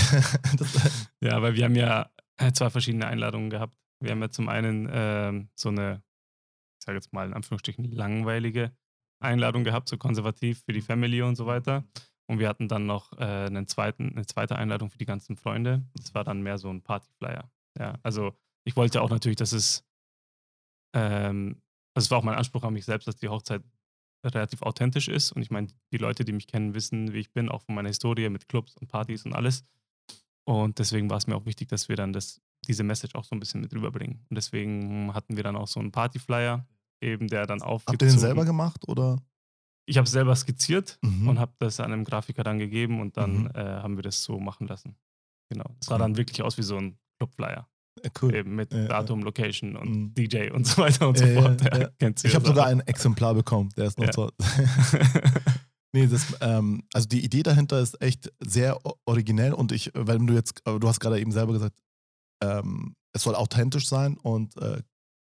ja, 1.21 1.41
weil 1.41 1.55
wir 1.55 1.65
haben 1.65 1.75
ja 1.75 2.11
äh, 2.37 2.51
zwei 2.51 2.69
verschiedene 2.69 3.07
Einladungen 3.07 3.49
gehabt. 3.49 3.75
Wir 3.99 4.11
haben 4.11 4.21
ja 4.21 4.29
zum 4.29 4.49
einen 4.49 4.87
ähm, 4.91 5.49
so 5.55 5.69
eine, 5.69 6.03
ich 6.79 6.85
sage 6.85 6.97
jetzt 6.97 7.13
mal 7.13 7.25
in 7.25 7.33
Anführungsstrichen, 7.33 7.85
langweilige 7.85 8.75
Einladung 9.19 9.63
gehabt, 9.63 9.89
so 9.89 9.97
konservativ 9.97 10.61
für 10.65 10.73
die 10.73 10.81
Family 10.81 11.21
und 11.23 11.35
so 11.35 11.47
weiter. 11.47 11.83
Und 12.27 12.39
wir 12.39 12.49
hatten 12.49 12.67
dann 12.67 12.85
noch 12.85 13.13
äh, 13.13 13.45
einen 13.45 13.67
zweiten, 13.67 14.11
eine 14.11 14.25
zweite 14.25 14.57
Einladung 14.57 14.89
für 14.89 14.97
die 14.97 15.05
ganzen 15.05 15.37
Freunde. 15.37 15.83
Das 15.95 16.13
war 16.13 16.23
dann 16.23 16.41
mehr 16.41 16.57
so 16.57 16.69
ein 16.69 16.81
Partyflyer. 16.81 17.49
Ja, 17.79 17.97
also 18.03 18.33
ich 18.65 18.75
wollte 18.75 19.01
auch 19.01 19.09
natürlich, 19.09 19.37
dass 19.37 19.53
es, 19.53 19.85
ähm, 20.93 21.61
also 21.93 22.05
es 22.05 22.11
war 22.11 22.17
auch 22.17 22.23
mein 22.23 22.35
Anspruch 22.35 22.63
an 22.63 22.73
mich 22.73 22.85
selbst, 22.85 23.07
dass 23.07 23.15
die 23.15 23.29
Hochzeit 23.29 23.63
relativ 24.25 24.61
authentisch 24.61 25.07
ist. 25.07 25.31
Und 25.31 25.41
ich 25.41 25.51
meine, 25.51 25.67
die 25.91 25.97
Leute, 25.97 26.25
die 26.25 26.33
mich 26.33 26.47
kennen, 26.47 26.73
wissen, 26.73 27.13
wie 27.13 27.19
ich 27.19 27.31
bin, 27.31 27.49
auch 27.49 27.61
von 27.61 27.75
meiner 27.75 27.89
Historie 27.89 28.29
mit 28.29 28.49
Clubs 28.49 28.75
und 28.75 28.87
Partys 28.87 29.25
und 29.25 29.33
alles. 29.33 29.63
Und 30.43 30.79
deswegen 30.79 31.09
war 31.09 31.17
es 31.17 31.27
mir 31.27 31.35
auch 31.35 31.45
wichtig, 31.45 31.69
dass 31.69 31.87
wir 31.87 31.95
dann 31.95 32.13
das, 32.13 32.41
diese 32.67 32.83
Message 32.83 33.15
auch 33.15 33.23
so 33.23 33.35
ein 33.35 33.39
bisschen 33.39 33.61
mit 33.61 33.73
rüberbringen. 33.73 34.25
Und 34.29 34.35
deswegen 34.35 35.13
hatten 35.13 35.35
wir 35.37 35.43
dann 35.43 35.55
auch 35.55 35.67
so 35.67 35.79
einen 35.79 35.91
Partyflyer, 35.91 36.65
eben 37.01 37.27
der 37.27 37.45
dann 37.45 37.61
aufgezogen. 37.61 37.93
habt 37.93 38.01
ihr 38.01 38.07
den 38.09 38.19
selber 38.19 38.45
gemacht 38.45 38.87
oder? 38.87 39.17
Ich 39.89 39.97
habe 39.97 40.05
es 40.05 40.11
selber 40.11 40.35
skizziert 40.35 40.99
Mhm. 41.01 41.27
und 41.29 41.39
habe 41.39 41.53
das 41.59 41.79
einem 41.79 42.03
Grafiker 42.03 42.43
dann 42.43 42.59
gegeben 42.59 42.99
und 43.01 43.15
dann 43.17 43.43
Mhm. 43.43 43.51
äh, 43.55 43.59
haben 43.63 43.95
wir 43.95 44.03
das 44.03 44.21
so 44.23 44.39
machen 44.39 44.67
lassen. 44.67 44.95
Genau. 45.49 45.75
Es 45.79 45.87
sah 45.87 45.95
Cool. 45.95 45.99
dann 45.99 46.17
wirklich 46.17 46.41
aus 46.43 46.57
wie 46.57 46.63
so 46.63 46.77
ein 46.77 46.97
Clubflyer. 47.17 47.67
Äh, 48.03 48.09
cool. 48.21 48.35
Eben 48.35 48.55
mit 48.55 48.71
Ja, 48.73 48.79
ja. 48.81 48.87
Datum, 48.89 49.23
Location 49.23 49.75
und 49.75 49.89
Mhm. 49.89 50.13
DJ 50.13 50.51
und 50.51 50.67
so 50.67 50.81
weiter 50.81 51.07
und 51.07 51.17
so 51.17 51.25
Ja, 51.25 51.31
ja, 51.31 51.41
fort. 51.41 51.61
Ja, 51.61 51.79
ja. 52.01 52.09
Ich 52.09 52.23
ja 52.23 52.33
habe 52.35 52.45
sogar 52.45 52.67
ein 52.67 52.81
Exemplar 52.81 53.33
bekommen, 53.33 53.69
der 53.77 53.85
ist 53.85 53.97
noch 53.97 54.05
Ja. 54.07 54.13
so. 54.13 54.31
nee, 55.93 56.07
das, 56.07 56.35
ähm, 56.41 56.83
also 56.93 57.07
die 57.07 57.23
Idee 57.23 57.43
dahinter 57.43 57.79
ist 57.79 57.99
echt 58.01 58.31
sehr 58.39 58.77
originell 59.05 59.53
und 59.53 59.71
ich, 59.71 59.91
weil 59.93 60.17
du 60.19 60.33
jetzt, 60.33 60.61
äh, 60.67 60.79
du 60.79 60.87
hast 60.87 60.99
gerade 60.99 61.19
eben 61.19 61.31
selber 61.31 61.53
gesagt, 61.53 61.77
ähm, 62.43 62.95
es 63.13 63.23
soll 63.23 63.35
authentisch 63.35 63.87
sein 63.87 64.17
und 64.17 64.55
äh, 64.57 64.81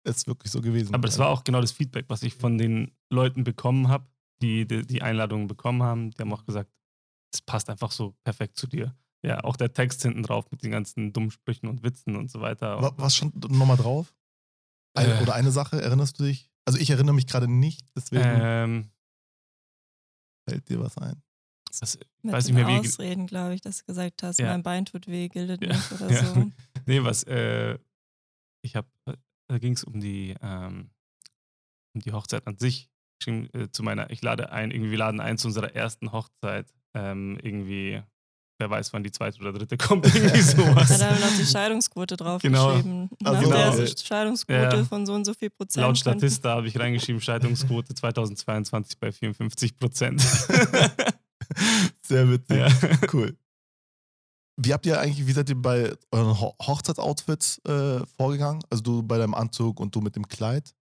ist 0.04 0.26
wirklich 0.26 0.50
so 0.50 0.60
gewesen. 0.60 0.94
Aber 0.94 1.06
das 1.06 1.18
war 1.18 1.28
auch 1.28 1.44
genau 1.44 1.60
das 1.60 1.72
Feedback, 1.72 2.06
was 2.08 2.22
ich 2.22 2.34
von 2.34 2.58
den 2.58 2.92
Leuten 3.12 3.44
bekommen 3.44 3.88
habe, 3.88 4.06
die, 4.42 4.66
die 4.66 4.86
die 4.86 5.02
Einladungen 5.02 5.46
bekommen 5.46 5.82
haben. 5.82 6.10
Die 6.10 6.18
haben 6.20 6.32
auch 6.32 6.44
gesagt, 6.44 6.70
es 7.32 7.40
passt 7.42 7.68
einfach 7.70 7.90
so 7.92 8.14
perfekt 8.24 8.56
zu 8.56 8.66
dir. 8.66 8.94
Ja, 9.22 9.42
auch 9.44 9.56
der 9.56 9.72
Text 9.72 10.02
hinten 10.02 10.22
drauf 10.22 10.50
mit 10.50 10.62
den 10.62 10.70
ganzen 10.70 11.12
dummen 11.12 11.30
Sprüchen 11.30 11.68
und 11.68 11.82
Witzen 11.82 12.16
und 12.16 12.30
so 12.30 12.40
weiter. 12.40 12.80
Wa- 12.80 12.92
Was 12.96 13.16
stand 13.16 13.34
nochmal 13.50 13.76
drauf? 13.76 14.14
Eine, 14.94 15.18
Äh. 15.18 15.22
Oder 15.22 15.34
eine 15.34 15.50
Sache, 15.50 15.80
erinnerst 15.82 16.18
du 16.20 16.24
dich? 16.24 16.50
Also 16.64 16.78
ich 16.78 16.90
erinnere 16.90 17.14
mich 17.14 17.26
gerade 17.26 17.48
nicht, 17.48 17.86
deswegen 17.96 18.22
Ähm, 18.24 18.90
fällt 20.48 20.68
dir 20.68 20.80
was 20.80 20.96
ein. 20.98 21.22
Das, 21.80 21.98
Mit 22.22 22.32
weiß 22.32 22.46
nicht 22.46 22.54
mehr, 22.54 22.66
wie. 22.68 22.78
Ausreden, 22.78 23.26
glaube 23.26 23.54
ich, 23.54 23.60
dass 23.60 23.78
du 23.78 23.84
gesagt 23.86 24.22
hast, 24.22 24.38
Ja. 24.38 24.46
mein 24.52 24.62
Bein 24.62 24.86
tut 24.86 25.06
weh, 25.08 25.28
gilt 25.28 25.62
Ja, 25.62 25.74
nicht 25.74 25.92
oder 25.92 26.10
ja. 26.10 26.24
so. 26.24 26.50
Nee, 26.86 27.02
was, 27.02 27.24
äh, 27.24 27.78
ich 28.62 28.76
habe, 28.76 28.88
da 29.48 29.58
ging 29.58 29.72
es 29.74 29.82
um 29.84 30.00
die, 30.00 30.34
ähm, 30.40 30.90
um 31.94 32.00
die 32.00 32.12
Hochzeit 32.12 32.46
an 32.46 32.56
sich. 32.58 32.88
Geschrieben, 33.18 33.48
äh, 33.54 33.70
zu 33.70 33.82
meiner, 33.82 34.10
ich 34.10 34.22
lade 34.22 34.52
ein, 34.52 34.70
irgendwie, 34.70 34.90
wir 34.90 34.98
laden 34.98 35.20
ein 35.20 35.38
zu 35.38 35.48
unserer 35.48 35.74
ersten 35.74 36.12
Hochzeit. 36.12 36.66
Ähm, 36.94 37.38
irgendwie, 37.42 38.02
wer 38.58 38.70
weiß, 38.70 38.92
wann 38.92 39.02
die 39.02 39.10
zweite 39.10 39.38
oder 39.40 39.52
dritte 39.52 39.76
kommt, 39.78 40.06
irgendwie 40.06 40.40
sowas. 40.42 40.90
Hat 40.90 41.00
er 41.00 41.18
noch 41.18 41.36
die 41.38 41.44
Scheidungsquote 41.46 42.16
draufgeschrieben. 42.16 43.10
Genau. 43.18 43.30
Also, 43.30 43.50
der 43.50 43.70
genau. 43.70 43.82
ist 43.82 44.06
Scheidungsquote 44.06 44.76
Ja. 44.76 44.84
von 44.84 45.06
so 45.06 45.14
und 45.14 45.24
so 45.24 45.34
viel 45.34 45.50
Prozent. 45.50 45.82
Laut 45.82 45.98
Statista 45.98 46.50
habe 46.56 46.68
ich 46.68 46.78
reingeschrieben, 46.78 47.20
Scheidungsquote 47.20 47.94
2022 47.94 48.98
bei 48.98 49.12
54 49.12 49.76
Prozent. 49.76 50.20
Sehr 52.02 52.30
witzig. 52.30 52.56
ja. 52.56 52.68
Cool. 53.12 53.36
Wie 54.58 54.72
habt 54.72 54.86
ihr 54.86 54.98
eigentlich, 54.98 55.26
wie 55.26 55.32
seid 55.32 55.50
ihr 55.50 55.60
bei 55.60 55.92
euren 56.10 56.40
Ho 56.40 56.54
Hochzeitsoutfits 56.62 57.58
äh, 57.66 58.00
vorgegangen? 58.16 58.62
Also 58.70 58.82
du 58.82 59.02
bei 59.02 59.18
deinem 59.18 59.34
Anzug 59.34 59.80
und 59.80 59.94
du 59.94 60.00
mit 60.00 60.16
dem 60.16 60.26
Kleid? 60.26 60.74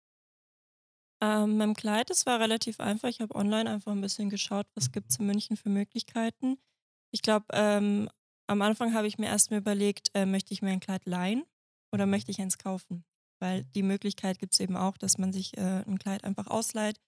Ähm, 1.24 1.58
beim 1.58 1.74
Kleid, 1.74 2.10
das 2.10 2.26
war 2.26 2.38
relativ 2.38 2.80
einfach. 2.80 3.08
Ich 3.08 3.20
habe 3.20 3.34
online 3.34 3.70
einfach 3.70 3.92
ein 3.92 4.00
bisschen 4.00 4.28
geschaut, 4.28 4.66
was 4.74 4.92
gibt 4.92 5.10
es 5.10 5.18
in 5.18 5.26
München 5.26 5.56
für 5.56 5.70
Möglichkeiten. 5.70 6.58
Ich 7.12 7.22
glaube, 7.22 7.46
ähm, 7.52 8.10
am 8.46 8.60
Anfang 8.60 8.92
habe 8.94 9.06
ich 9.06 9.16
mir 9.16 9.26
erst 9.26 9.50
mal 9.50 9.56
überlegt, 9.58 10.10
äh, 10.14 10.26
möchte 10.26 10.52
ich 10.52 10.60
mir 10.60 10.70
ein 10.70 10.80
Kleid 10.80 11.06
leihen 11.06 11.44
oder 11.92 12.04
möchte 12.06 12.30
ich 12.30 12.40
eins 12.40 12.58
kaufen? 12.58 13.04
Weil 13.40 13.64
die 13.74 13.82
Möglichkeit 13.82 14.38
gibt 14.38 14.52
es 14.52 14.60
eben 14.60 14.76
auch, 14.76 14.98
dass 14.98 15.16
man 15.18 15.32
sich 15.32 15.56
äh, 15.56 15.82
ein 15.86 15.98
Kleid 15.98 16.24
einfach 16.24 16.46
ausleiht. 16.48 17.00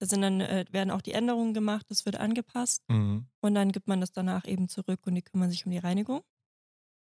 Da 0.00 0.06
sind 0.06 0.22
dann, 0.22 0.40
äh, 0.40 0.64
werden 0.70 0.90
auch 0.90 1.02
die 1.02 1.12
Änderungen 1.12 1.54
gemacht, 1.54 1.86
das 1.90 2.06
wird 2.06 2.16
angepasst 2.16 2.82
Mhm. 2.88 3.28
und 3.42 3.54
dann 3.54 3.70
gibt 3.72 3.86
man 3.86 4.00
das 4.00 4.12
danach 4.12 4.46
eben 4.46 4.68
zurück 4.68 5.06
und 5.06 5.14
die 5.14 5.22
kümmern 5.22 5.50
sich 5.50 5.66
um 5.66 5.72
die 5.72 5.78
Reinigung. 5.78 6.22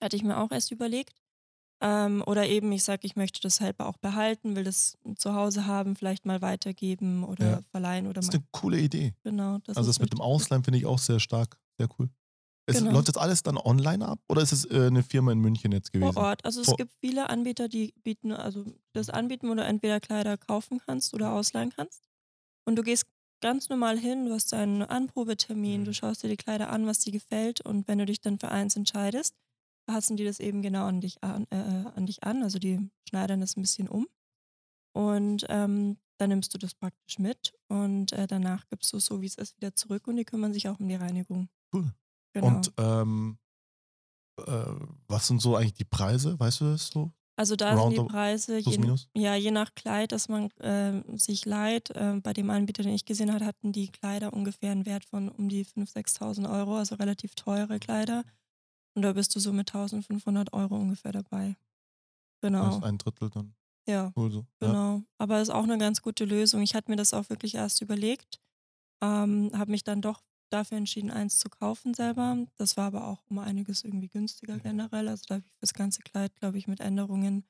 Hatte 0.01 0.15
ich 0.17 0.23
mir 0.23 0.37
auch 0.37 0.51
erst 0.51 0.71
überlegt. 0.71 1.20
Ähm, 1.83 2.23
oder 2.27 2.47
eben, 2.47 2.71
ich 2.71 2.83
sage, 2.83 3.07
ich 3.07 3.15
möchte 3.15 3.41
das 3.41 3.59
halber 3.59 3.87
auch 3.87 3.97
behalten, 3.97 4.55
will 4.55 4.63
das 4.63 4.97
zu 5.15 5.33
Hause 5.33 5.65
haben, 5.65 5.95
vielleicht 5.95 6.25
mal 6.27 6.41
weitergeben 6.41 7.23
oder 7.23 7.45
Ja. 7.49 7.61
verleihen 7.71 8.05
oder 8.05 8.15
Das 8.15 8.25
ist 8.25 8.33
mal. 8.33 8.37
eine 8.37 8.47
coole 8.51 8.79
Idee. 8.79 9.13
Genau, 9.23 9.57
das 9.63 9.77
also 9.77 9.89
das 9.89 9.99
mit 9.99 10.13
dem. 10.13 10.21
Ausleihen 10.21 10.63
finde 10.63 10.77
ich 10.77 10.85
auch 10.85 10.99
sehr 10.99 11.19
stark. 11.19 11.57
Sehr 11.79 11.89
cool. 11.97 12.09
Es, 12.67 12.77
Genau. 12.77 12.91
Läuft 12.91 13.07
jetzt 13.07 13.17
alles 13.17 13.41
dann 13.41 13.57
online 13.57 14.07
ab 14.07 14.19
oder 14.29 14.43
ist 14.43 14.51
es 14.51 14.65
äh, 14.65 14.85
eine 14.87 15.01
Firma 15.03 15.31
in 15.31 15.39
München 15.39 15.71
jetzt 15.71 15.91
gewesen? 15.91 16.13
Vor 16.13 16.23
Ort. 16.23 16.45
Also 16.45 16.61
es 16.61 16.67
Vor- 16.67 16.77
gibt 16.77 16.93
viele 17.01 17.29
Anbieter, 17.31 17.67
die 17.67 17.93
bieten, 18.03 18.31
also 18.31 18.63
das 18.93 19.09
anbieten, 19.09 19.49
wo 19.49 19.55
du 19.55 19.63
entweder 19.63 19.99
Kleider 19.99 20.37
kaufen 20.37 20.79
kannst 20.85 21.13
oder 21.15 21.33
ausleihen 21.33 21.71
kannst. 21.75 22.03
Und 22.65 22.75
du 22.75 22.83
gehst 22.83 23.05
ganz 23.41 23.69
normal 23.69 23.97
hin, 23.97 24.27
du 24.27 24.33
hast 24.33 24.53
einen 24.53 24.83
Anprobetermin, 24.83 25.81
Mhm. 25.81 25.85
du 25.85 25.93
schaust 25.95 26.21
dir 26.23 26.27
die 26.29 26.37
Kleider 26.37 26.69
an, 26.69 26.85
was 26.85 26.99
dir 26.99 27.11
gefällt 27.11 27.61
und 27.61 27.87
wenn 27.87 27.97
du 27.97 28.05
dich 28.05 28.21
dann 28.21 28.37
für 28.37 28.49
eins 28.49 28.75
entscheidest, 28.75 29.35
passen 29.85 30.17
die 30.17 30.23
das 30.23 30.39
eben 30.39 30.61
genau 30.61 30.85
an 30.85 31.01
dich 31.01 31.23
an, 31.23 31.47
äh, 31.49 31.55
an 31.95 32.05
dich 32.05 32.23
an. 32.23 32.43
Also 32.43 32.59
die 32.59 32.89
schneidern 33.07 33.41
das 33.41 33.57
ein 33.57 33.61
bisschen 33.61 33.87
um. 33.87 34.07
Und 34.93 35.45
ähm, 35.49 35.97
dann 36.17 36.29
nimmst 36.29 36.53
du 36.53 36.57
das 36.57 36.75
praktisch 36.75 37.17
mit 37.17 37.53
und 37.67 38.11
äh, 38.13 38.27
danach 38.27 38.67
gibst 38.69 38.93
du 38.93 38.97
es 38.97 39.05
so, 39.05 39.21
wie 39.21 39.25
es 39.25 39.35
ist, 39.35 39.57
wieder 39.57 39.73
zurück 39.73 40.07
und 40.07 40.17
die 40.17 40.25
kümmern 40.25 40.53
sich 40.53 40.67
auch 40.69 40.79
um 40.79 40.87
die 40.87 40.95
Reinigung. 40.95 41.49
Cool. 41.73 41.91
Genau. 42.33 42.47
Und 42.47 42.71
ähm, 42.77 43.39
äh, 44.37 44.65
was 45.07 45.27
sind 45.27 45.41
so 45.41 45.55
eigentlich 45.55 45.73
die 45.73 45.85
Preise? 45.85 46.39
Weißt 46.39 46.61
du 46.61 46.65
das 46.65 46.87
so? 46.87 47.11
Also 47.37 47.55
da 47.55 47.75
sind 47.75 47.93
die 47.93 48.03
Preise, 48.03 48.57
je, 48.59 48.77
ja, 49.15 49.35
je 49.35 49.49
nach 49.49 49.73
Kleid, 49.73 50.11
das 50.11 50.29
man 50.29 50.51
äh, 50.59 51.01
sich 51.17 51.45
leiht. 51.45 51.89
Äh, 51.91 52.19
bei 52.21 52.33
dem 52.33 52.51
Anbieter, 52.51 52.83
den 52.83 52.93
ich 52.93 53.05
gesehen 53.05 53.33
habe, 53.33 53.45
hatten 53.45 53.71
die 53.71 53.87
Kleider 53.87 54.33
ungefähr 54.33 54.71
einen 54.71 54.85
Wert 54.85 55.05
von 55.05 55.29
um 55.29 55.49
die 55.49 55.65
5.000, 55.65 56.19
6.000 56.19 56.51
Euro, 56.53 56.75
also 56.77 56.95
relativ 56.95 57.33
teure 57.33 57.79
Kleider. 57.79 58.23
Und 58.95 59.03
da 59.03 59.13
bist 59.13 59.35
du 59.35 59.39
so 59.39 59.53
mit 59.53 59.73
1.500 59.73 60.53
Euro 60.53 60.75
ungefähr 60.75 61.11
dabei. 61.11 61.55
Das 62.41 62.51
Genau, 62.51 62.77
ist 62.77 62.83
ein 62.83 62.97
Drittel 62.97 63.29
dann. 63.29 63.55
ja, 63.87 64.11
Cool 64.15 64.31
so. 64.31 64.45
Ja. 64.61 64.67
genau. 64.69 65.03
Aber 65.17 65.41
ist 65.41 65.49
auch 65.49 65.63
eine 65.63 65.77
ganz 65.77 66.01
gute 66.01 66.25
Lösung. 66.25 66.61
Ich 66.61 66.75
hatte 66.75 66.89
mir 66.91 66.97
das 66.97 67.13
auch 67.13 67.29
wirklich 67.29 67.55
erst 67.55 67.81
überlegt, 67.81 68.39
ähm, 69.01 69.51
habe 69.53 69.71
mich 69.71 69.83
dann 69.83 70.01
doch 70.01 70.21
dafür 70.51 70.77
entschieden, 70.77 71.11
eins 71.11 71.39
zu 71.39 71.49
kaufen 71.49 71.93
selber. 71.93 72.47
Das 72.57 72.77
war 72.77 72.87
aber 72.87 73.07
auch 73.07 73.23
um 73.29 73.39
einiges 73.39 73.83
irgendwie 73.83 74.09
günstiger 74.09 74.59
generell. 74.59 75.07
Also 75.07 75.23
da 75.27 75.35
habe 75.35 75.45
ich 75.47 75.53
fürs 75.59 75.73
ganze 75.73 76.01
Kleid, 76.01 76.35
glaube 76.35 76.57
ich, 76.57 76.67
mit 76.67 76.79
Änderungen, 76.81 77.45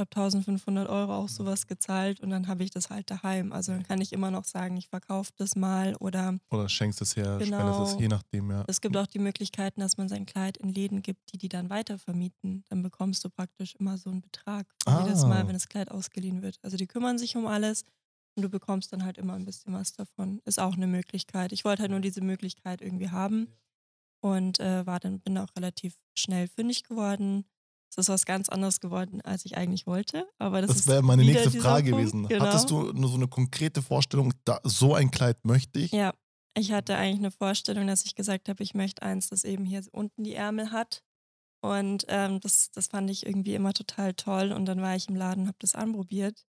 ich 0.00 0.08
glaube 0.08 0.26
1500 0.28 0.88
Euro 0.88 1.14
auch 1.14 1.28
sowas 1.28 1.66
gezahlt 1.66 2.20
und 2.20 2.30
dann 2.30 2.48
habe 2.48 2.64
ich 2.64 2.70
das 2.70 2.88
halt 2.88 3.10
daheim. 3.10 3.52
Also 3.52 3.72
dann 3.72 3.82
kann 3.82 4.00
ich 4.00 4.12
immer 4.12 4.30
noch 4.30 4.44
sagen, 4.44 4.76
ich 4.78 4.88
verkaufe 4.88 5.30
das 5.36 5.56
mal 5.56 5.94
oder 5.96 6.38
Oder 6.50 6.68
schenkst 6.70 7.02
es 7.02 7.16
her, 7.16 7.38
spendest 7.40 7.52
es, 7.80 7.88
Genau. 7.90 8.00
je 8.00 8.08
nachdem, 8.08 8.50
ja. 8.50 8.64
es 8.66 8.80
gibt 8.80 8.96
auch 8.96 9.06
die 9.06 9.18
Möglichkeiten, 9.18 9.80
dass 9.80 9.98
man 9.98 10.08
sein 10.08 10.24
Kleid 10.24 10.56
in 10.56 10.70
Läden 10.70 11.02
gibt, 11.02 11.32
die 11.32 11.38
die 11.38 11.48
dann 11.50 11.68
weitervermieten. 11.68 12.64
Dann 12.70 12.82
bekommst 12.82 13.22
du 13.24 13.28
praktisch 13.30 13.74
immer 13.74 13.98
so 13.98 14.08
einen 14.10 14.22
Betrag 14.22 14.66
für 14.82 15.02
jedes 15.04 15.24
Ah. 15.24 15.28
Mal, 15.28 15.46
wenn 15.46 15.54
das 15.54 15.68
Kleid 15.68 15.90
ausgeliehen 15.90 16.40
wird. 16.40 16.58
Also 16.62 16.78
die 16.78 16.86
kümmern 16.86 17.18
sich 17.18 17.36
um 17.36 17.46
alles 17.46 17.84
und 18.36 18.42
du 18.42 18.48
bekommst 18.48 18.92
dann 18.94 19.04
halt 19.04 19.18
immer 19.18 19.34
ein 19.34 19.44
bisschen 19.44 19.74
was 19.74 19.92
davon. 19.92 20.40
Ist 20.46 20.58
auch 20.60 20.74
eine 20.74 20.86
Möglichkeit. 20.86 21.52
Ich 21.52 21.64
wollte 21.66 21.82
halt 21.82 21.90
nur 21.90 22.00
diese 22.00 22.22
Möglichkeit 22.22 22.80
irgendwie 22.80 23.10
haben 23.10 23.48
und 24.20 24.60
äh, 24.60 24.86
war 24.86 24.98
dann 25.00 25.20
bin 25.20 25.36
auch 25.36 25.54
relativ 25.56 25.98
schnell 26.16 26.48
fündig 26.48 26.84
geworden. 26.84 27.44
Es 27.90 27.98
ist 27.98 28.08
was 28.08 28.24
ganz 28.24 28.48
anderes 28.48 28.78
geworden, 28.80 29.20
als 29.22 29.44
ich 29.44 29.56
eigentlich 29.56 29.86
wollte. 29.86 30.26
Aber 30.38 30.62
das, 30.62 30.70
Das 30.74 30.86
wäre 30.86 31.02
meine 31.02 31.24
nächste 31.24 31.50
Frage 31.50 31.90
Punkt. 31.90 32.04
gewesen. 32.04 32.28
Genau. 32.28 32.44
Hattest 32.46 32.70
du 32.70 32.92
nur 32.92 33.10
so 33.10 33.16
eine 33.16 33.26
konkrete 33.28 33.82
Vorstellung, 33.82 34.32
da, 34.44 34.60
so 34.64 34.94
ein 34.94 35.10
Kleid 35.10 35.44
möchte 35.44 35.80
ich? 35.80 35.90
Ja, 35.90 36.14
ich 36.56 36.70
hatte 36.72 36.96
eigentlich 36.96 37.18
eine 37.18 37.30
Vorstellung, 37.32 37.86
dass 37.88 38.04
ich 38.04 38.14
gesagt 38.14 38.48
habe, 38.48 38.62
ich 38.62 38.74
möchte 38.74 39.02
eins, 39.02 39.28
das 39.28 39.42
eben 39.44 39.64
hier 39.64 39.82
unten 39.92 40.22
die 40.22 40.34
Ärmel 40.34 40.70
hat. 40.70 41.02
Und 41.62 42.04
ähm, 42.08 42.40
das, 42.40 42.70
das 42.70 42.86
fand 42.86 43.10
ich 43.10 43.26
irgendwie 43.26 43.54
immer 43.54 43.72
total 43.74 44.14
toll. 44.14 44.52
Und 44.52 44.66
dann 44.66 44.80
war 44.80 44.94
ich 44.96 45.08
im 45.08 45.16
Laden 45.16 45.42
und 45.42 45.48
habe 45.48 45.58
das 45.60 45.74
anprobiert. 45.74 46.46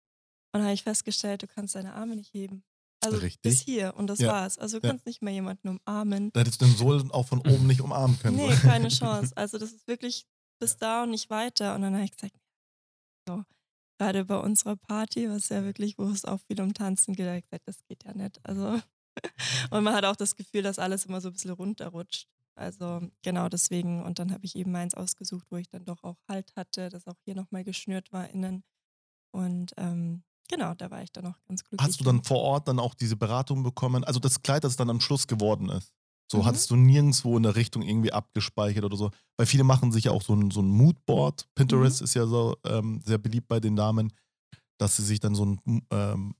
Und 0.53 0.61
habe 0.63 0.73
ich 0.73 0.83
festgestellt, 0.83 1.43
du 1.43 1.47
kannst 1.47 1.75
deine 1.75 1.93
Arme 1.95 2.15
nicht 2.15 2.33
heben. 2.33 2.63
Also 3.03 3.17
Richtig. 3.17 3.41
bis 3.41 3.59
hier 3.61 3.93
und 3.97 4.07
das 4.07 4.19
Ja. 4.19 4.29
war's. 4.31 4.57
Also 4.57 4.79
du 4.79 4.87
Ja. 4.87 4.93
kannst 4.93 5.05
nicht 5.05 5.21
mehr 5.21 5.33
jemanden 5.33 5.67
umarmen. 5.67 6.31
Da 6.31 6.39
hättest 6.39 6.61
du 6.61 6.65
den 6.65 6.75
Sohlen 6.77 7.11
auch 7.11 7.27
von 7.27 7.39
oben 7.39 7.67
nicht 7.67 7.81
umarmen 7.81 8.17
können. 8.19 8.37
Nee, 8.37 8.55
keine 8.55 8.87
Chance. 8.87 9.33
Also 9.35 9.57
das 9.57 9.73
ist 9.73 9.85
wirklich 9.87 10.25
bis 10.65 10.77
da 10.77 11.03
und 11.03 11.11
nicht 11.11 11.29
weiter. 11.29 11.75
Und 11.75 11.83
dann 11.83 11.93
habe 11.93 12.05
ich 12.05 12.11
gesagt, 12.11 12.35
so, 13.27 13.43
gerade 13.99 14.25
bei 14.25 14.37
unserer 14.37 14.75
Party, 14.75 15.29
was 15.29 15.49
ja 15.49 15.63
wirklich, 15.63 15.99
wo 15.99 16.05
es 16.05 16.25
auch 16.25 16.39
viel 16.47 16.59
um 16.59 16.73
Tanzen 16.73 17.15
geht, 17.15 17.27
habe 17.27 17.37
ich 17.37 17.45
gesagt, 17.45 17.67
das 17.67 17.83
geht 17.87 18.03
ja 18.03 18.15
nicht. 18.15 18.39
Also 18.43 18.81
und 19.71 19.83
man 19.83 19.93
hat 19.93 20.05
auch 20.05 20.15
das 20.15 20.35
Gefühl, 20.35 20.63
dass 20.63 20.79
alles 20.79 21.05
immer 21.05 21.21
so 21.21 21.29
ein 21.29 21.33
bisschen 21.33 21.51
runterrutscht. 21.51 22.27
Also 22.57 23.01
genau 23.21 23.47
deswegen. 23.47 24.03
Und 24.03 24.17
dann 24.17 24.31
habe 24.31 24.43
ich 24.45 24.55
eben 24.55 24.71
meins 24.71 24.95
ausgesucht, 24.95 25.45
wo 25.51 25.57
ich 25.57 25.69
dann 25.69 25.85
doch 25.85 26.03
auch 26.03 26.17
Halt 26.27 26.55
hatte, 26.55 26.89
das 26.89 27.05
auch 27.05 27.19
hier 27.25 27.35
nochmal 27.35 27.63
geschnürt 27.63 28.11
war 28.11 28.27
innen. 28.29 28.63
Und 29.31 29.73
ähm, 29.77 30.23
genau, 30.49 30.73
da 30.73 30.89
war 30.89 31.03
ich 31.03 31.11
dann 31.11 31.27
auch 31.27 31.37
ganz 31.47 31.63
glücklich. 31.63 31.87
Hast 31.87 31.99
du 31.99 32.05
dann 32.05 32.23
vor 32.23 32.39
Ort 32.39 32.67
dann 32.67 32.79
auch 32.79 32.95
diese 32.95 33.17
Beratung 33.17 33.61
bekommen? 33.61 34.03
Also 34.03 34.19
das 34.19 34.41
Kleid, 34.41 34.63
das 34.63 34.77
dann 34.77 34.89
am 34.89 34.99
Schluss 34.99 35.27
geworden 35.27 35.69
ist. 35.69 35.93
So 36.31 36.39
Mhm. 36.39 36.45
hattest 36.45 36.71
du 36.71 36.75
nirgendwo 36.75 37.37
in 37.37 37.43
der 37.43 37.55
Richtung 37.55 37.81
irgendwie 37.83 38.11
abgespeichert 38.11 38.83
oder 38.83 38.97
so. 38.97 39.11
Weil 39.37 39.45
viele 39.47 39.63
machen 39.63 39.91
sich 39.91 40.05
ja 40.05 40.11
auch 40.11 40.21
so 40.21 40.33
ein, 40.33 40.51
so 40.51 40.61
ein 40.61 40.67
Moodboard. 40.67 41.47
Pinterest 41.55 42.01
Mhm. 42.01 42.05
ist 42.05 42.13
ja 42.15 42.25
so 42.25 42.55
ähm, 42.65 43.01
sehr 43.05 43.17
beliebt 43.17 43.47
bei 43.47 43.59
den 43.59 43.75
Damen, 43.75 44.11
dass 44.79 44.97
sie 44.97 45.03
sich 45.03 45.19
dann 45.19 45.35
so 45.35 45.45
ein, 45.45 45.85
ähm, 45.91 46.35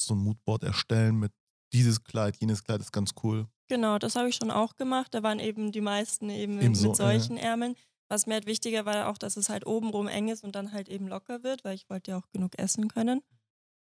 so 0.00 0.14
ein 0.14 0.18
Moodboard 0.18 0.64
erstellen 0.64 1.16
mit 1.16 1.32
dieses 1.72 2.02
Kleid, 2.02 2.36
jenes 2.36 2.64
Kleid 2.64 2.80
ist 2.80 2.92
ganz 2.92 3.12
cool. 3.22 3.46
Genau, 3.68 3.98
das 3.98 4.16
habe 4.16 4.28
ich 4.30 4.36
schon 4.36 4.50
auch 4.50 4.76
gemacht. 4.76 5.12
Da 5.12 5.22
waren 5.22 5.38
eben 5.40 5.72
die 5.72 5.82
meisten 5.82 6.30
eben, 6.30 6.58
Ebenso, 6.60 6.88
mit 6.88 6.96
solchen 6.96 7.36
Ärmeln. 7.36 7.74
Was 8.08 8.26
mir 8.26 8.34
halt 8.34 8.46
wichtiger 8.46 8.86
war 8.86 9.08
auch, 9.08 9.18
dass 9.18 9.36
es 9.36 9.50
halt 9.50 9.66
obenrum 9.66 10.08
eng 10.08 10.28
ist 10.28 10.42
und 10.42 10.54
dann 10.54 10.72
halt 10.72 10.88
eben 10.88 11.06
locker 11.06 11.42
wird, 11.42 11.62
weil 11.64 11.74
ich 11.74 11.90
wollte 11.90 12.12
ja 12.12 12.18
auch 12.18 12.30
genug 12.32 12.58
essen 12.58 12.88
können. 12.88 13.20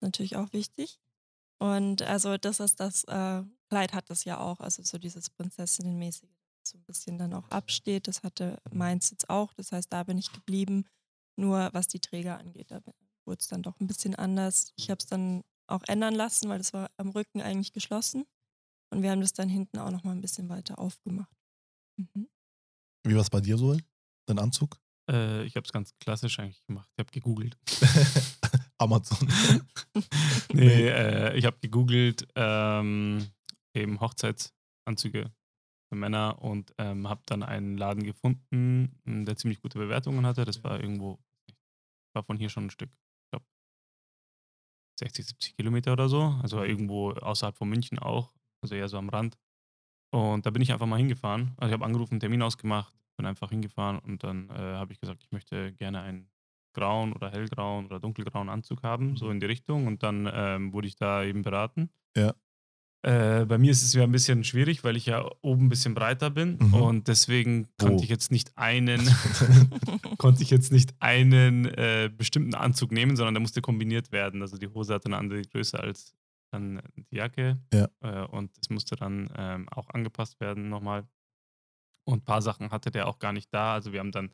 Natürlich 0.01 0.37
auch 0.37 0.53
wichtig. 0.53 0.99
Und 1.59 2.01
also 2.03 2.37
das 2.37 2.59
ist 2.61 2.79
das, 2.79 3.03
äh, 3.05 3.43
Kleid 3.69 3.93
hat 3.93 4.09
das 4.09 4.25
ja 4.25 4.39
auch, 4.39 4.59
also 4.59 4.83
so 4.83 4.97
dieses 4.97 5.29
Prinzessinnenmäßige, 5.29 6.29
das 6.61 6.71
so 6.71 6.77
ein 6.77 6.83
bisschen 6.83 7.17
dann 7.17 7.33
auch 7.33 7.49
absteht. 7.49 8.07
Das 8.07 8.23
hatte 8.23 8.61
meins 8.71 9.09
jetzt 9.11 9.29
auch, 9.29 9.53
das 9.53 9.71
heißt, 9.71 9.91
da 9.91 10.03
bin 10.03 10.17
ich 10.17 10.31
geblieben. 10.31 10.85
Nur 11.37 11.69
was 11.73 11.87
die 11.87 11.99
Träger 11.99 12.37
angeht, 12.37 12.71
da 12.71 12.81
wurde 13.25 13.39
es 13.39 13.47
dann 13.47 13.61
doch 13.61 13.79
ein 13.79 13.87
bisschen 13.87 14.15
anders. 14.15 14.71
Ich 14.77 14.89
habe 14.89 14.99
es 14.99 15.07
dann 15.07 15.43
auch 15.67 15.83
ändern 15.87 16.15
lassen, 16.15 16.47
weil 16.49 16.59
das 16.59 16.73
war 16.73 16.89
am 16.97 17.09
Rücken 17.09 17.41
eigentlich 17.41 17.73
geschlossen. 17.73 18.25
Und 18.91 19.01
wir 19.01 19.11
haben 19.11 19.21
das 19.21 19.33
dann 19.33 19.49
hinten 19.49 19.79
auch 19.79 19.91
noch 19.91 20.03
mal 20.03 20.11
ein 20.11 20.21
bisschen 20.21 20.47
weiter 20.47 20.79
aufgemacht. 20.79 21.35
Mhm. 21.97 22.29
Wie 23.03 23.15
war 23.15 23.21
es 23.21 23.29
bei 23.29 23.41
dir 23.41 23.57
so? 23.57 23.77
Dein 24.27 24.39
Anzug? 24.39 24.79
Äh, 25.09 25.43
ich 25.43 25.55
habe 25.55 25.65
es 25.65 25.71
ganz 25.71 25.93
klassisch 25.99 26.39
eigentlich 26.39 26.63
gemacht. 26.65 26.89
Ich 26.95 26.99
habe 26.99 27.11
gegoogelt. 27.11 27.57
Amazon. 28.77 29.27
Nee, 30.53 30.87
äh, 30.89 31.37
ich 31.37 31.45
habe 31.45 31.57
gegoogelt 31.59 32.27
ähm, 32.35 33.25
eben 33.81 33.99
Hochzeitsanzüge 33.99 35.31
für 35.89 35.95
Männer 35.95 36.41
und 36.41 36.73
ähm, 36.77 37.07
habe 37.07 37.21
dann 37.25 37.43
einen 37.43 37.77
Laden 37.77 38.03
gefunden, 38.03 38.99
m, 39.05 39.25
der 39.25 39.37
ziemlich 39.37 39.61
gute 39.61 39.77
Bewertungen 39.77 40.25
hatte. 40.25 40.45
Das 40.45 40.63
war 40.63 40.79
irgendwo, 40.79 41.19
war 42.13 42.23
von 42.23 42.37
hier 42.37 42.49
schon 42.49 42.65
ein 42.65 42.71
Stück, 42.71 42.89
ich 42.89 43.29
glaube 43.31 43.45
60, 44.99 45.25
70 45.25 45.55
Kilometer 45.55 45.93
oder 45.93 46.09
so. 46.09 46.39
Also 46.41 46.63
irgendwo 46.63 47.11
außerhalb 47.11 47.57
von 47.57 47.69
München 47.69 47.99
auch, 47.99 48.33
also 48.61 48.75
eher 48.75 48.89
so 48.89 48.97
am 48.97 49.09
Rand. 49.09 49.37
Und 50.11 50.45
da 50.45 50.49
bin 50.49 50.61
ich 50.61 50.71
einfach 50.71 50.85
mal 50.85 50.97
hingefahren. 50.97 51.53
Also 51.57 51.69
ich 51.69 51.73
habe 51.73 51.85
angerufen, 51.85 52.13
einen 52.13 52.19
Termin 52.21 52.41
ausgemacht, 52.41 52.95
bin 53.17 53.25
einfach 53.25 53.49
hingefahren 53.49 53.99
und 53.99 54.23
dann 54.23 54.49
äh, 54.49 54.53
habe 54.53 54.93
ich 54.93 54.99
gesagt, 54.99 55.23
ich 55.23 55.31
möchte 55.31 55.73
gerne 55.73 56.01
einen 56.01 56.29
grauen 56.73 57.13
oder 57.13 57.31
hellgrauen 57.31 57.85
oder 57.85 57.99
dunkelgrauen 57.99 58.49
Anzug 58.49 58.83
haben, 58.83 59.15
so 59.17 59.29
in 59.29 59.39
die 59.39 59.45
Richtung. 59.45 59.87
Und 59.87 60.03
dann 60.03 60.29
ähm, 60.31 60.73
wurde 60.73 60.87
ich 60.87 60.95
da 60.95 61.23
eben 61.23 61.41
beraten. 61.41 61.89
Ja. 62.15 62.33
Äh, 63.05 63.45
bei 63.45 63.59
mir 63.59 63.69
ist 63.69 63.83
es 63.83 63.93
ja 63.93 64.01
ein 64.01 64.11
bisschen 64.11 64.43
schwierig, 64.43 64.83
weil 64.83 64.97
ich 64.97 65.05
ja 65.05 65.29
oben 65.41 65.65
ein 65.65 65.69
bisschen 65.69 65.93
breiter 65.93 66.31
bin 66.31 66.57
Mhm. 66.59 66.73
und 66.73 67.07
deswegen 67.07 67.67
Wo? 67.77 67.85
konnte 67.85 68.03
ich 68.03 68.09
jetzt 68.09 68.31
nicht 68.31 68.57
einen, 68.57 68.99
konnte 70.17 70.41
ich 70.41 70.49
jetzt 70.49 70.71
nicht 70.71 70.95
einen 70.99 71.65
äh, 71.65 72.09
bestimmten 72.15 72.55
Anzug 72.55 72.91
nehmen, 72.91 73.15
sondern 73.15 73.35
der 73.35 73.41
musste 73.41 73.61
kombiniert 73.61 74.11
werden. 74.11 74.41
Also 74.41 74.57
die 74.57 74.67
Hose 74.69 74.93
hatte 74.95 75.05
eine 75.05 75.17
andere 75.17 75.43
Größe 75.43 75.79
als 75.79 76.15
dann 76.51 76.81
die 76.95 77.15
Jacke 77.15 77.59
Ja. 77.71 77.87
äh, 78.01 78.25
und 78.27 78.57
es 78.59 78.69
musste 78.71 78.95
dann 78.95 79.29
ähm, 79.37 79.69
auch 79.69 79.89
angepasst 79.89 80.39
werden 80.39 80.69
nochmal. 80.69 81.07
Und 82.05 82.21
ein 82.21 82.25
paar 82.25 82.41
Sachen 82.41 82.71
hatte 82.71 82.89
der 82.89 83.07
auch 83.07 83.19
gar 83.19 83.33
nicht 83.33 83.53
da. 83.53 83.73
Also 83.75 83.91
wir 83.93 83.99
haben 83.99 84.11
dann 84.11 84.31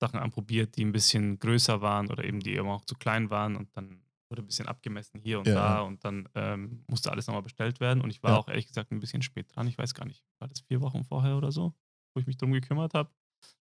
Sachen 0.00 0.18
anprobiert, 0.18 0.76
die 0.76 0.84
ein 0.84 0.92
bisschen 0.92 1.38
größer 1.38 1.80
waren 1.80 2.10
oder 2.10 2.24
eben 2.24 2.40
die 2.40 2.56
eben 2.56 2.68
auch 2.68 2.84
zu 2.84 2.94
klein 2.94 3.30
waren 3.30 3.56
und 3.56 3.68
dann 3.76 4.02
wurde 4.32 4.42
ein 4.42 4.48
bisschen 4.48 4.68
abgemessen 4.68 5.20
hier 5.20 5.40
und 5.40 5.54
Ja, 5.54 5.54
da 5.56 5.82
und 5.82 6.04
dann 6.04 6.28
ähm, 6.34 6.84
musste 6.88 7.12
alles 7.12 7.28
nochmal 7.28 7.42
bestellt 7.44 7.80
werden 7.80 8.02
und 8.02 8.10
ich 8.10 8.22
war 8.24 8.32
Ja. 8.32 8.38
auch 8.38 8.48
ehrlich 8.48 8.66
gesagt 8.68 8.92
ein 8.92 9.00
bisschen 9.00 9.22
spät 9.22 9.54
dran. 9.54 9.68
Ich 9.68 9.78
weiß 9.78 9.94
gar 9.94 10.06
nicht, 10.06 10.24
war 10.40 10.48
das 10.48 10.60
vier 10.62 10.82
Wochen 10.82 11.04
vorher 11.04 11.36
oder 11.38 11.52
so, 11.52 11.74
wo 12.14 12.20
ich 12.20 12.26
mich 12.26 12.38
drum 12.38 12.52
gekümmert 12.52 12.94
habe? 12.94 13.10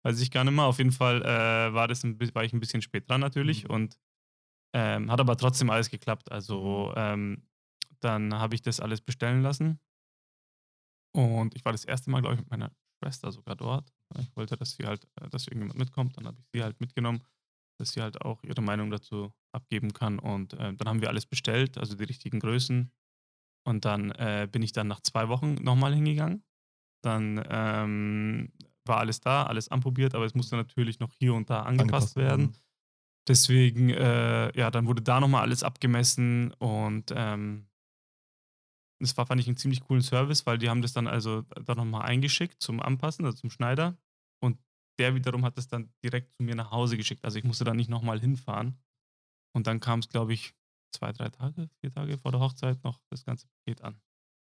Weiß 0.05 0.21
ich 0.21 0.31
gar 0.31 0.45
nicht 0.45 0.55
mehr. 0.55 0.65
Auf 0.67 0.79
jeden 0.79 0.93
Fall 0.93 1.23
äh, 1.23 1.75
war, 1.75 1.89
das 1.89 2.05
ein, 2.05 2.19
war 2.35 2.45
ich 2.45 2.53
ein 2.53 2.61
bisschen 2.61 2.83
spät 2.83 3.09
dran 3.09 3.21
natürlich 3.21 3.65
Mhm. 3.65 3.71
und 3.71 3.99
ähm, 4.75 5.11
hat 5.11 5.21
aber 5.21 5.37
trotzdem 5.37 5.71
alles 5.71 5.91
geklappt. 5.91 6.33
Also 6.33 6.93
ähm, 6.97 7.49
dann 8.01 8.35
habe 8.35 8.55
ich 8.57 8.63
das 8.63 8.81
alles 8.81 9.01
bestellen 9.03 9.43
lassen 9.43 9.81
und 11.15 11.55
ich 11.57 11.65
war 11.65 11.73
das 11.73 11.85
erste 11.85 12.11
Mal, 12.11 12.21
glaube 12.21 12.35
ich, 12.35 12.41
mit 12.41 12.51
meiner 12.51 12.73
Schwester 13.03 13.33
sogar 13.33 13.57
dort. 13.57 13.93
Ich 14.19 14.35
wollte, 14.37 14.57
dass 14.57 14.73
sie 14.73 14.87
halt, 14.87 15.07
äh, 15.21 15.29
dass 15.29 15.47
irgendjemand 15.47 15.79
mitkommt. 15.79 16.17
Dann 16.17 16.27
habe 16.27 16.39
ich 16.41 16.47
sie 16.53 16.63
halt 16.63 16.81
mitgenommen, 16.81 17.23
dass 17.79 17.93
sie 17.93 18.03
halt 18.03 18.23
auch 18.23 18.43
ihre 18.43 18.63
Meinung 18.63 18.91
dazu 18.91 19.33
abgeben 19.53 19.93
kann. 19.93 20.19
Und 20.19 20.55
äh, 20.55 20.75
dann 20.75 20.89
haben 20.89 21.01
wir 21.01 21.09
alles 21.09 21.27
bestellt, 21.27 21.79
also 21.79 21.95
die 21.97 22.05
richtigen 22.05 22.41
Größen. 22.41 22.91
Und 23.65 23.85
dann 23.85 24.11
äh, 24.13 24.49
bin 24.51 24.63
ich 24.63 24.73
dann 24.73 24.89
nach 24.89 25.01
zwei 25.01 25.29
Wochen 25.29 25.55
nochmal 25.55 25.95
hingegangen. 25.95 26.43
Dann 27.03 27.45
ähm, 27.49 28.53
war 28.85 28.99
alles 28.99 29.21
da, 29.21 29.45
alles 29.45 29.69
anprobiert, 29.69 30.15
aber 30.15 30.25
es 30.25 30.35
musste 30.35 30.57
natürlich 30.57 30.99
noch 30.99 31.13
hier 31.13 31.35
und 31.35 31.49
da 31.51 31.63
angepasst, 31.63 32.17
werden. 32.17 32.47
Mhm. 32.47 32.55
Deswegen, 33.29 33.91
äh, 33.91 34.57
ja, 34.59 34.71
dann 34.71 34.87
wurde 34.87 35.03
da 35.03 35.21
nochmal 35.21 35.43
alles 35.43 35.63
abgemessen 35.63 36.53
und 36.55 37.13
ähm, 37.15 37.69
das 39.01 39.17
war, 39.17 39.27
fand 39.27 39.41
ich 39.41 39.47
einen 39.47 39.57
ziemlich 39.57 39.83
coolen 39.83 40.03
Service, 40.03 40.47
weil 40.47 40.59
die 40.59 40.69
haben 40.69 40.83
das 40.83 40.93
dann 40.93 41.07
also 41.07 41.43
da 41.43 41.75
nochmal 41.75 42.03
eingeschickt 42.03 42.61
zum 42.61 42.81
Anpassen, 42.81 43.25
also 43.25 43.37
zum 43.39 43.51
Schneider. 43.51 43.97
Der 44.99 45.15
wiederum 45.15 45.45
hat 45.45 45.57
das 45.57 45.69
dann 45.69 45.93
direkt 46.05 46.35
zu 46.37 46.43
mir 46.43 46.55
nach 46.55 46.71
Hause 46.71 46.97
geschickt. 46.97 47.25
Also 47.25 47.39
ich 47.39 47.45
musste 47.45 47.65
da 47.65 47.75
nicht 47.75 47.89
nochmal 47.91 48.21
hinfahren. 48.21 48.79
Und 49.55 49.67
dann 49.67 49.81
kam 49.81 50.01
es, 50.01 50.09
glaube 50.09 50.33
ich, 50.35 50.55
zwei, 50.95 51.13
drei 51.13 51.29
Tage, 51.29 51.69
vier 51.81 51.93
Tage 51.93 52.19
vor 52.19 52.33
der 52.33 52.41
Hochzeit 52.41 52.83
noch 52.85 53.01
das 53.11 53.25
ganze 53.25 53.47
Paket 53.47 53.83
an. 53.83 54.01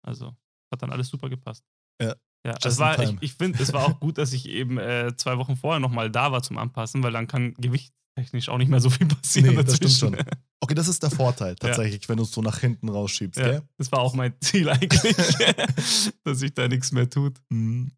Also 0.06 0.36
hat 0.72 0.82
dann 0.82 0.92
alles 0.92 1.10
super 1.10 1.30
gepasst. 1.30 1.66
Ja, 2.02 2.16
Ja, 2.46 2.54
just 2.54 2.66
es 2.66 2.80
war, 2.80 3.00
ich, 3.00 3.16
ich 3.22 3.34
finde, 3.34 3.62
es 3.62 3.74
war 3.74 3.86
auch 3.86 4.00
gut, 4.00 4.18
dass 4.18 4.34
ich 4.34 4.48
eben 4.48 4.78
äh, 4.78 5.14
zwei 5.18 5.38
Wochen 5.38 5.56
vorher 5.56 5.80
nochmal 5.80 6.10
da 6.10 6.32
war 6.32 6.42
zum 6.42 6.58
Anpassen, 6.58 7.04
weil 7.04 7.12
dann 7.12 7.28
kann 7.28 7.54
gewichtstechnisch 7.56 8.50
auch 8.50 8.58
nicht 8.58 8.70
mehr 8.70 8.80
so 8.80 8.90
viel 8.90 9.08
passieren. 9.08 9.56
Nee, 9.56 9.64
das 9.64 9.76
stimmt 9.78 9.94
schon. 9.94 10.18
Okay, 10.62 10.74
das 10.76 10.88
ist 10.88 11.04
der 11.04 11.12
Vorteil 11.12 11.56
tatsächlich, 11.60 12.08
wenn 12.10 12.18
du 12.18 12.24
es 12.24 12.32
so 12.32 12.42
nach 12.42 12.60
hinten 12.60 12.90
rausschiebst, 12.90 13.40
Ja, 13.40 13.48
gell? 13.52 13.62
das 13.78 13.92
war 13.92 14.00
auch 14.00 14.14
mein 14.14 14.34
Ziel 14.42 14.70
eigentlich, 14.70 15.16
dass 16.24 16.40
sich 16.40 16.54
da 16.54 16.68
nichts 16.68 16.92
mehr 16.92 17.10
tut. 17.10 17.38
Mhm. 17.50 17.92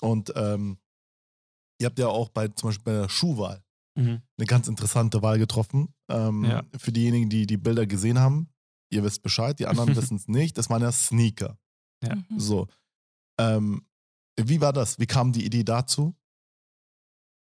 Und 0.00 0.32
ähm, 0.36 0.78
ihr 1.80 1.86
habt 1.86 1.98
ja 1.98 2.08
auch 2.08 2.28
bei 2.30 2.48
zum 2.48 2.68
Beispiel 2.70 2.84
bei 2.84 3.00
der 3.02 3.08
Schuhwahl 3.08 3.62
eine 3.98 4.46
ganz 4.46 4.68
interessante 4.68 5.22
Wahl 5.22 5.38
getroffen. 5.38 5.94
Ähm, 6.10 6.44
Ja. 6.44 6.62
Für 6.76 6.92
diejenigen, 6.92 7.30
die 7.30 7.46
die 7.46 7.56
Bilder 7.56 7.86
gesehen 7.86 8.18
haben, 8.18 8.50
ihr 8.92 9.02
wisst 9.02 9.22
Bescheid, 9.22 9.58
die 9.58 9.66
anderen 9.66 9.88
wissen 9.96 10.16
es 10.16 10.28
nicht. 10.28 10.58
Das 10.58 10.68
waren 10.68 10.82
ja 10.82 10.92
Sneaker. 10.92 11.58
Ja. 12.04 12.14
Mhm. 12.16 12.24
So. 12.38 12.66
Ähm, 13.40 13.86
wie 14.38 14.60
war 14.60 14.74
das? 14.74 14.98
Wie 14.98 15.06
kam 15.06 15.32
die 15.32 15.46
Idee 15.46 15.64
dazu? 15.64 16.14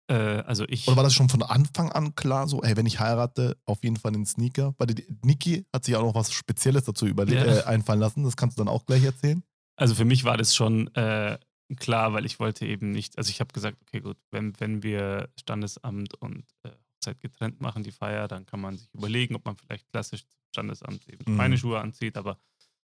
Äh, 0.10 0.16
also 0.46 0.66
ich. 0.68 0.86
Oder 0.88 0.98
war 0.98 1.04
das 1.04 1.14
schon 1.14 1.30
von 1.30 1.42
Anfang 1.44 1.92
an 1.92 2.14
klar, 2.16 2.48
so, 2.48 2.62
hey, 2.62 2.76
wenn 2.76 2.86
ich 2.86 3.00
heirate, 3.00 3.58
auf 3.66 3.84
jeden 3.84 3.96
Fall 3.98 4.12
den 4.12 4.26
Sneaker? 4.26 4.76
Weil 4.78 4.88
die, 4.88 5.08
Niki 5.24 5.66
hat 5.74 5.86
sich 5.86 5.96
auch 5.96 6.04
noch 6.04 6.16
was 6.16 6.32
Spezielles 6.34 6.84
dazu 6.84 7.06
überle 7.08 7.34
Ja. 7.36 7.46
äh, 7.46 7.64
einfallen 7.64 8.00
lassen. 8.02 8.24
Das 8.24 8.36
kannst 8.36 8.58
du 8.58 8.62
dann 8.64 8.74
auch 8.74 8.86
gleich 8.86 9.04
erzählen. 9.04 9.44
Also 9.78 9.96
für 9.96 10.06
mich 10.06 10.24
war 10.26 10.38
das 10.38 10.54
schon 10.56 10.94
äh, 10.96 11.38
klar, 11.76 12.14
weil 12.14 12.26
ich 12.26 12.40
wollte 12.40 12.66
eben 12.66 12.92
nicht, 12.92 13.18
also 13.18 13.30
ich 13.30 13.40
habe 13.40 13.54
gesagt, 13.54 13.78
okay 13.82 14.02
gut, 14.02 14.18
wenn, 14.32 14.60
wenn 14.60 14.84
wir 14.84 15.30
Standesamt 15.40 16.14
und 16.16 16.46
äh, 16.64 16.70
Hochzeit 16.70 17.20
getrennt 17.20 17.62
machen, 17.62 17.84
die 17.84 17.92
Feier, 17.92 18.28
dann 18.28 18.46
kann 18.46 18.62
man 18.62 18.78
sich 18.78 18.94
überlegen, 18.94 19.36
ob 19.36 19.46
man 19.46 19.56
vielleicht 19.58 19.90
klassisch 19.92 20.26
zum 20.26 20.40
Standesamt 20.52 21.08
eben 21.10 21.30
Mhm. 21.30 21.38
meine 21.38 21.58
Schuhe 21.58 21.80
anzieht, 21.80 22.18
aber 22.18 22.40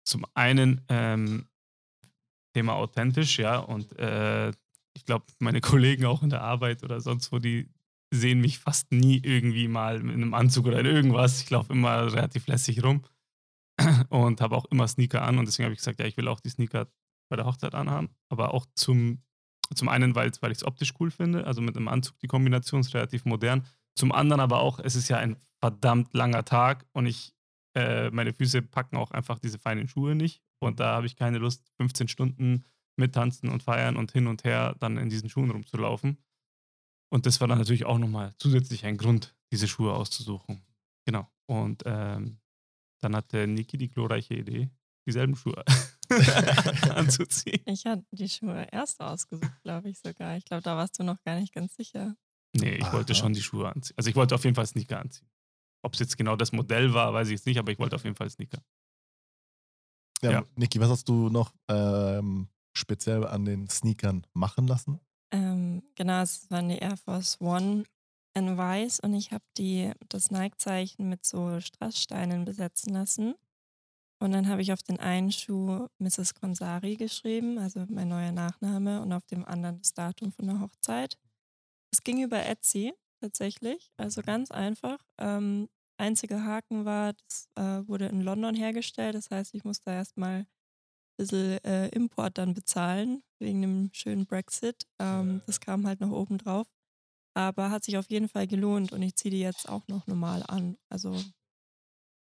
zum 0.06 0.26
einen 0.36 0.82
ähm, 0.90 1.48
Thema 2.54 2.74
authentisch, 2.76 3.40
ja, 3.40 3.58
und 3.58 3.98
äh, 3.98 4.50
ich 4.94 5.06
glaube, 5.06 5.26
meine 5.40 5.62
Kollegen 5.62 6.06
auch 6.06 6.24
in 6.24 6.30
der 6.30 6.42
Arbeit 6.42 6.84
oder 6.84 7.02
sonst 7.02 7.32
wo, 7.32 7.40
die 7.40 7.70
sehen 8.14 8.40
mich 8.40 8.60
fast 8.60 8.92
nie 8.92 9.20
irgendwie 9.24 9.68
mal 9.68 10.02
mit 10.02 10.16
einem 10.16 10.34
Anzug 10.34 10.68
oder 10.68 10.80
in 10.80 10.86
irgendwas. 10.86 11.42
Ich 11.42 11.50
laufe 11.50 11.74
immer 11.74 12.14
relativ 12.14 12.48
lässig 12.48 12.84
rum 12.84 13.04
und 14.10 14.40
habe 14.40 14.56
auch 14.56 14.66
immer 14.66 14.88
Sneaker 14.88 15.24
an 15.24 15.38
und 15.38 15.48
deswegen 15.48 15.66
habe 15.66 15.74
ich 15.74 15.80
gesagt, 15.80 16.00
ja, 16.00 16.06
ich 16.06 16.16
will 16.16 16.28
auch 16.28 16.40
die 16.40 16.50
Sneaker 16.50 16.88
bei 17.30 17.36
der 17.36 17.46
Hochzeit 17.46 17.76
anhaben, 17.76 18.10
aber 18.30 18.54
auch 18.54 18.66
zum, 18.76 19.24
zum 19.74 19.90
einen, 19.90 20.16
weil, 20.16 20.32
weil 20.42 20.52
ich 20.52 20.60
es 20.60 20.66
optisch 20.66 20.94
cool 21.00 21.12
finde, 21.12 21.46
also 21.46 21.62
mit 21.62 21.76
einem 21.76 21.88
Anzug 21.88 22.20
die 22.20 22.28
Kombination 22.28 22.82
ist 22.82 22.94
relativ 22.94 23.26
modern, 23.26 23.66
zum 23.96 24.12
anderen 24.12 24.42
aber 24.42 24.60
auch, 24.60 24.80
es 24.80 24.96
ist 24.96 25.10
ja 25.10 25.18
ein 25.18 25.38
verdammt 25.60 26.14
langer 26.14 26.46
Tag 26.46 26.86
und 26.94 27.06
ich, 27.06 27.34
äh, 27.76 28.10
meine 28.12 28.34
Füße 28.34 28.62
packen 28.62 28.98
auch 28.98 29.12
einfach 29.12 29.40
diese 29.40 29.58
feinen 29.58 29.88
Schuhe 29.88 30.16
nicht 30.16 30.44
und 30.60 30.80
da 30.80 30.96
habe 30.96 31.06
ich 31.06 31.16
keine 31.16 31.38
Lust, 31.38 31.72
15 31.78 32.08
Stunden 32.08 32.66
mittanzen 32.98 33.50
und 33.50 33.64
feiern 33.64 33.98
und 33.98 34.12
hin 34.12 34.28
und 34.28 34.44
her 34.44 34.76
dann 34.80 34.98
in 34.98 35.10
diesen 35.10 35.30
Schuhen 35.30 35.52
rumzulaufen. 35.52 36.18
Und 37.12 37.26
das 37.26 37.40
war 37.40 37.48
dann 37.48 37.58
natürlich 37.58 37.86
auch 37.86 37.98
nochmal 37.98 38.34
zusätzlich 38.38 38.86
ein 38.86 38.98
Grund, 38.98 39.36
diese 39.52 39.68
Schuhe 39.68 39.94
auszusuchen. 39.94 40.62
Genau. 41.06 41.30
Und 41.46 41.84
ähm, 41.86 42.40
dann 43.02 43.16
hatte 43.16 43.48
Niki 43.48 43.78
die 43.78 43.90
glorreiche 43.90 44.34
Idee, 44.34 44.70
dieselben 45.08 45.36
Schuhe 45.36 45.64
anzuziehen. 46.96 47.62
Ich 47.66 47.86
hatte 47.86 48.06
die 48.12 48.30
Schuhe 48.30 48.68
erst 48.72 49.02
ausgesucht, 49.02 49.62
glaube 49.64 49.90
ich 49.90 50.00
sogar. 50.00 50.38
Ich 50.38 50.46
glaube, 50.46 50.64
da 50.64 50.76
warst 50.78 51.00
du 51.00 51.04
noch 51.04 51.22
gar 51.24 51.40
nicht 51.40 51.54
ganz 51.54 51.76
sicher. 51.76 52.16
Nee, 52.56 52.76
ich 52.76 52.92
wollte 52.94 53.14
Aha. 53.14 53.20
schon 53.20 53.34
die 53.34 53.42
Schuhe 53.42 53.70
anziehen. 53.70 53.96
Also 53.98 54.10
ich 54.10 54.16
wollte 54.16 54.36
auf 54.36 54.44
jeden 54.44 54.56
Fall 54.56 54.66
Sneaker 54.66 55.00
anziehen. 55.00 55.30
Ob 55.82 55.94
es 55.94 56.00
jetzt 56.00 56.18
genau 56.18 56.36
das 56.36 56.52
Modell 56.52 56.94
war, 56.94 57.14
weiß 57.14 57.28
ich 57.28 57.34
jetzt 57.34 57.46
nicht, 57.46 57.60
aber 57.60 57.72
ich 57.72 57.80
wollte 57.80 57.96
auf 57.96 58.04
jeden 58.04 58.16
Fall 58.16 58.30
Sneaker. 58.30 58.60
Ja, 60.22 60.32
Ja. 60.32 60.44
Niki, 60.56 60.80
was 60.80 60.90
hast 60.90 61.10
du 61.10 61.30
noch 61.30 61.54
ähm, 61.68 62.48
speziell 62.74 63.26
an 63.28 63.46
den 63.46 63.70
Sneakern 63.70 64.26
machen 64.34 64.68
lassen? 64.68 65.00
Ähm, 65.32 65.84
genau, 65.96 66.22
es 66.22 66.50
waren 66.50 66.70
die 66.70 66.78
Air 66.78 66.98
Force 66.98 67.40
One 67.42 67.84
in 68.34 68.58
weiß 68.58 69.00
und 69.02 69.14
ich 69.14 69.32
habe 69.32 69.44
die 69.58 69.92
das 70.10 70.32
Nike-Zeichen 70.32 71.08
mit 71.10 71.26
so 71.26 71.60
Strasssteinen 71.60 72.46
besetzen 72.46 72.94
lassen. 72.94 73.36
Und 74.20 74.32
dann 74.32 74.48
habe 74.48 74.62
ich 74.62 74.72
auf 74.72 74.82
den 74.82 75.00
einen 75.00 75.32
Schuh 75.32 75.88
Mrs. 76.00 76.34
Konsari 76.36 76.96
geschrieben, 76.96 77.58
also 77.60 77.86
mein 77.90 78.08
neuer 78.08 78.32
Nachname, 78.32 79.02
und 79.02 79.12
auf 79.14 79.26
dem 79.26 79.46
anderen 79.46 79.80
das 79.80 79.94
Datum 79.94 80.32
von 80.32 80.48
der 80.48 80.60
Hochzeit. 80.62 81.18
Es 81.92 82.04
ging 82.04 82.24
über 82.24 82.46
Etsy 82.46 82.94
tatsächlich, 83.22 83.92
also 83.98 84.22
ganz 84.22 84.52
einfach. 84.52 85.00
Ähm, 85.18 85.70
einziger 85.98 86.44
Haken 86.44 86.86
war, 86.86 87.14
das 87.14 87.50
äh, 87.56 87.88
wurde 87.88 88.08
in 88.08 88.22
London 88.22 88.56
hergestellt, 88.56 89.16
das 89.16 89.30
heißt, 89.32 89.54
ich 89.54 89.64
musste 89.64 89.92
erstmal 89.92 90.42
ein 90.42 90.48
bisschen 91.18 91.64
äh, 91.64 91.90
Import 91.90 92.38
dann 92.38 92.54
bezahlen, 92.54 93.24
wegen 93.40 93.62
dem 93.62 93.90
schönen 93.94 94.26
Brexit. 94.26 94.88
Ähm, 95.00 95.42
das 95.46 95.60
kam 95.60 95.86
halt 95.88 96.00
noch 96.02 96.12
oben 96.12 96.38
drauf. 96.38 96.68
Aber 97.34 97.70
hat 97.70 97.84
sich 97.84 97.98
auf 97.98 98.10
jeden 98.10 98.30
Fall 98.30 98.48
gelohnt 98.48 98.94
und 98.94 99.02
ich 99.02 99.16
ziehe 99.16 99.32
die 99.32 99.42
jetzt 99.42 99.68
auch 99.68 99.88
noch 99.90 100.08
normal 100.08 100.44
an. 100.48 100.78
Also, 100.90 101.22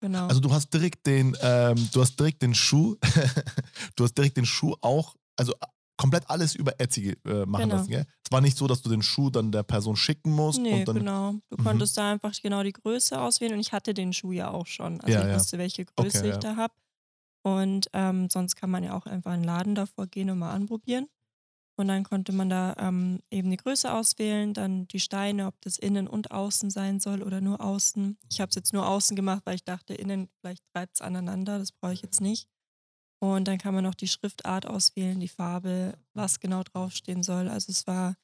genau. 0.02 0.28
Also 0.28 0.40
du 0.42 0.52
hast 0.52 0.74
direkt 0.74 1.06
den, 1.08 1.36
ähm, 1.42 1.76
du 1.94 2.02
hast 2.02 2.20
direkt 2.20 2.42
den 2.42 2.54
Schuh, 2.56 2.96
du 3.96 4.04
hast 4.04 4.18
direkt 4.18 4.38
den 4.38 4.46
Schuh 4.46 4.76
auch, 4.82 5.16
also 5.38 5.54
komplett 5.98 6.30
alles 6.30 6.56
über 6.56 6.80
Etsy 6.80 7.16
äh, 7.26 7.46
machen 7.46 7.64
Genau. 7.64 7.76
lassen, 7.78 7.92
gell? 7.92 8.06
Es 8.26 8.32
war 8.32 8.42
nicht 8.42 8.58
so, 8.58 8.66
dass 8.68 8.82
du 8.82 8.90
den 8.90 9.04
Schuh 9.04 9.30
dann 9.30 9.52
der 9.52 9.64
Person 9.64 9.96
schicken 9.96 10.32
musst 10.32 10.60
Nee, 10.60 10.80
und 10.80 10.88
dann. 10.88 10.98
genau. 10.98 11.34
Du 11.50 11.58
Mhm. 11.58 11.64
konntest 11.64 11.98
da 11.98 12.12
einfach 12.12 12.34
genau 12.42 12.64
die 12.64 12.74
Größe 12.74 13.20
auswählen 13.22 13.54
und 13.54 13.60
ich 13.60 13.72
hatte 13.72 13.94
den 13.94 14.12
Schuh 14.14 14.32
ja 14.32 14.50
auch 14.52 14.66
schon. 14.68 15.00
Also 15.02 15.20
Ja, 15.20 15.26
ich 15.26 15.28
ja. 15.28 15.36
wusste, 15.36 15.58
welche 15.60 15.86
Größe 15.86 16.18
Okay, 16.18 16.30
ich 16.30 16.34
ja. 16.36 16.40
da 16.40 16.56
habe. 16.56 16.74
Und 17.44 17.90
ähm, 17.94 18.30
sonst 18.30 18.56
kann 18.56 18.70
man 18.72 18.84
ja 18.84 18.96
auch 18.96 19.06
einfach 19.08 19.34
in 19.34 19.42
den 19.42 19.46
Laden 19.48 19.76
davor 19.76 20.08
gehen 20.08 20.30
und 20.30 20.40
mal 20.40 20.54
anprobieren. 20.54 21.08
Und 21.78 21.88
dann 21.88 22.04
konnte 22.04 22.32
man 22.32 22.50
da 22.50 22.76
ähm, 22.78 23.22
eben 23.32 23.50
die 23.50 23.58
Größe 23.58 23.92
auswählen, 23.92 24.54
dann 24.54 24.88
die 24.88 25.00
Steine, 25.00 25.48
ob 25.48 25.60
das 25.62 25.78
innen 25.78 26.08
und 26.08 26.32
außen 26.32 26.70
sein 26.70 27.00
soll 27.00 27.24
oder 27.24 27.42
nur 27.42 27.62
außen. 27.62 28.18
Ich 28.30 28.42
habe 28.42 28.50
es 28.50 28.56
jetzt 28.56 28.74
nur 28.74 28.88
außen 28.88 29.16
gemacht, 29.16 29.42
weil 29.46 29.56
ich 29.56 29.64
dachte, 29.64 29.94
innen 29.94 30.30
vielleicht 30.40 30.64
treibt 30.74 30.96
es 30.96 31.02
aneinander. 31.02 31.58
Das 31.58 31.72
brauche 31.72 31.94
ich 31.94 32.02
jetzt 32.02 32.22
nicht. 32.22 32.48
Und 33.20 33.48
dann 33.48 33.58
kann 33.58 33.74
man 33.74 33.84
noch 33.84 33.96
die 33.96 34.08
Schriftart 34.08 34.66
auswählen, 34.66 35.20
die 35.20 35.28
Farbe, 35.28 35.98
was 36.14 36.40
genau 36.40 36.64
draufstehen 36.64 37.24
soll. 37.24 37.50
Also 37.50 37.72
es 37.72 37.86
war 37.86 38.16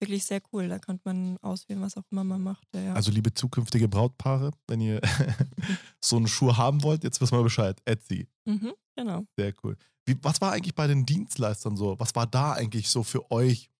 wirklich 0.00 0.24
sehr 0.24 0.42
cool. 0.52 0.68
Da 0.68 0.78
konnte 0.78 1.02
man 1.04 1.38
auswählen, 1.38 1.80
was 1.80 1.96
auch 1.96 2.04
immer 2.10 2.24
man 2.24 2.42
macht. 2.42 2.66
Ja. 2.74 2.92
Also 2.92 3.10
liebe 3.10 3.32
zukünftige 3.32 3.88
Brautpaare, 3.88 4.50
wenn 4.68 4.80
ihr 4.80 5.00
so 6.00 6.16
einen 6.16 6.28
Schuh 6.28 6.56
haben 6.56 6.82
wollt, 6.82 7.04
jetzt 7.04 7.20
wissen 7.20 7.36
wir 7.36 7.42
Bescheid. 7.42 7.80
Etsy. 7.86 8.28
Mhm, 8.44 8.74
genau. 8.94 9.24
Sehr 9.36 9.54
cool. 9.62 9.76
Wie, 10.06 10.16
was 10.22 10.40
war 10.40 10.52
eigentlich 10.52 10.74
bei 10.74 10.86
den 10.86 11.06
Dienstleistern 11.06 11.76
so? 11.76 11.98
Was 11.98 12.14
war 12.14 12.26
da 12.26 12.52
eigentlich 12.52 12.88
so 12.90 13.02
für 13.02 13.30
euch 13.30 13.70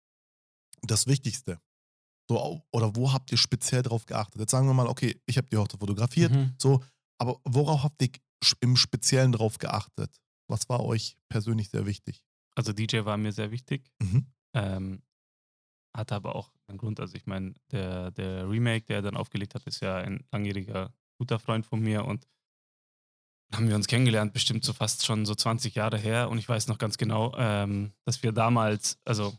das 0.82 1.06
Wichtigste? 1.06 1.60
So, 2.28 2.62
oder 2.72 2.96
wo 2.96 3.12
habt 3.12 3.30
ihr 3.32 3.38
speziell 3.38 3.82
drauf 3.82 4.06
geachtet? 4.06 4.40
Jetzt 4.40 4.50
sagen 4.50 4.66
wir 4.66 4.72
mal, 4.74 4.86
okay, 4.86 5.20
ich 5.26 5.36
habe 5.36 5.48
die 5.50 5.56
Hochzeit 5.58 5.80
fotografiert, 5.80 6.32
Mhm. 6.32 6.54
so, 6.58 6.82
aber 7.18 7.38
worauf 7.44 7.82
habt 7.82 8.00
ihr 8.02 8.08
im 8.60 8.76
Speziellen 8.76 9.32
drauf 9.32 9.58
geachtet? 9.58 10.18
Was 10.48 10.68
war 10.68 10.80
euch 10.84 11.16
persönlich 11.28 11.68
sehr 11.70 11.84
wichtig? 11.86 12.22
Also 12.54 12.72
DJ 12.72 13.04
war 13.04 13.16
mir 13.18 13.32
sehr 13.32 13.50
wichtig. 13.50 13.90
Mhm. 14.00 14.26
Ähm, 14.54 15.02
hatte 15.96 16.14
aber 16.14 16.34
auch 16.34 16.50
einen 16.66 16.78
Grund. 16.78 16.98
Also 17.00 17.14
ich 17.16 17.26
meine, 17.26 17.54
der, 17.70 18.10
der 18.12 18.48
Remake, 18.48 18.86
der 18.86 18.96
er 18.96 19.02
dann 19.02 19.16
aufgelegt 19.16 19.54
hat, 19.54 19.64
ist 19.64 19.80
ja 19.80 19.96
ein 19.98 20.24
langjähriger 20.32 20.92
guter 21.18 21.38
Freund 21.38 21.66
von 21.66 21.80
mir 21.80 22.04
und 22.04 22.26
haben 23.56 23.68
wir 23.68 23.74
uns 23.76 23.86
kennengelernt, 23.86 24.32
bestimmt 24.32 24.64
so 24.64 24.72
fast 24.72 25.04
schon 25.06 25.26
so 25.26 25.34
20 25.34 25.74
Jahre 25.74 25.98
her. 25.98 26.28
Und 26.30 26.38
ich 26.38 26.48
weiß 26.48 26.68
noch 26.68 26.78
ganz 26.78 26.98
genau, 26.98 27.34
ähm, 27.36 27.92
dass 28.04 28.22
wir 28.22 28.32
damals, 28.32 28.98
also 29.04 29.34